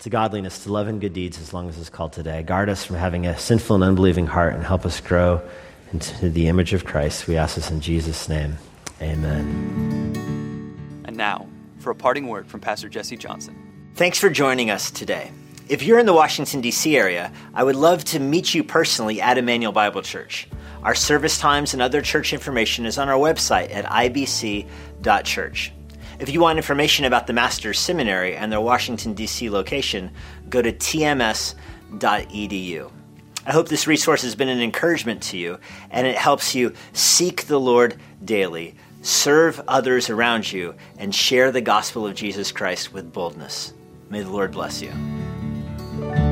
to 0.00 0.10
godliness, 0.10 0.64
to 0.64 0.72
love 0.72 0.88
and 0.88 1.00
good 1.00 1.12
deeds 1.12 1.38
as 1.40 1.52
long 1.52 1.68
as 1.68 1.78
it's 1.78 1.90
called 1.90 2.14
today. 2.14 2.42
Guard 2.42 2.70
us 2.70 2.84
from 2.84 2.96
having 2.96 3.26
a 3.26 3.38
sinful 3.38 3.76
and 3.76 3.84
unbelieving 3.84 4.26
heart 4.26 4.54
and 4.54 4.64
help 4.64 4.86
us 4.86 5.00
grow 5.00 5.42
into 5.92 6.30
the 6.30 6.48
image 6.48 6.72
of 6.72 6.86
Christ. 6.86 7.26
We 7.26 7.36
ask 7.36 7.56
this 7.56 7.70
in 7.70 7.80
Jesus' 7.80 8.28
name. 8.28 8.56
Amen. 9.02 11.02
And 11.04 11.16
now, 11.16 11.46
for 11.78 11.90
a 11.90 11.94
parting 11.94 12.28
word 12.28 12.46
from 12.46 12.60
Pastor 12.60 12.88
Jesse 12.88 13.16
Johnson. 13.16 13.56
Thanks 13.94 14.18
for 14.18 14.30
joining 14.30 14.70
us 14.70 14.90
today. 14.90 15.30
If 15.72 15.82
you're 15.82 15.98
in 15.98 16.04
the 16.04 16.12
Washington, 16.12 16.60
D.C. 16.60 16.94
area, 16.98 17.32
I 17.54 17.64
would 17.64 17.76
love 17.76 18.04
to 18.04 18.20
meet 18.20 18.52
you 18.52 18.62
personally 18.62 19.22
at 19.22 19.38
Immanuel 19.38 19.72
Bible 19.72 20.02
Church. 20.02 20.46
Our 20.82 20.94
service 20.94 21.38
times 21.38 21.72
and 21.72 21.80
other 21.80 22.02
church 22.02 22.34
information 22.34 22.84
is 22.84 22.98
on 22.98 23.08
our 23.08 23.18
website 23.18 23.74
at 23.74 23.86
ibc.church. 23.86 25.72
If 26.18 26.28
you 26.28 26.40
want 26.40 26.58
information 26.58 27.06
about 27.06 27.26
the 27.26 27.32
Master's 27.32 27.78
Seminary 27.78 28.36
and 28.36 28.52
their 28.52 28.60
Washington, 28.60 29.14
D.C. 29.14 29.48
location, 29.48 30.10
go 30.50 30.60
to 30.60 30.74
tms.edu. 30.74 31.56
I 33.46 33.50
hope 33.50 33.68
this 33.68 33.86
resource 33.86 34.20
has 34.20 34.34
been 34.34 34.50
an 34.50 34.60
encouragement 34.60 35.22
to 35.22 35.38
you 35.38 35.58
and 35.90 36.06
it 36.06 36.16
helps 36.16 36.54
you 36.54 36.74
seek 36.92 37.46
the 37.46 37.58
Lord 37.58 37.96
daily, 38.22 38.74
serve 39.00 39.58
others 39.66 40.10
around 40.10 40.52
you, 40.52 40.74
and 40.98 41.14
share 41.14 41.50
the 41.50 41.62
gospel 41.62 42.06
of 42.06 42.14
Jesus 42.14 42.52
Christ 42.52 42.92
with 42.92 43.10
boldness. 43.10 43.72
May 44.10 44.20
the 44.20 44.30
Lord 44.30 44.52
bless 44.52 44.82
you. 44.82 44.92
Bye. 46.08 46.31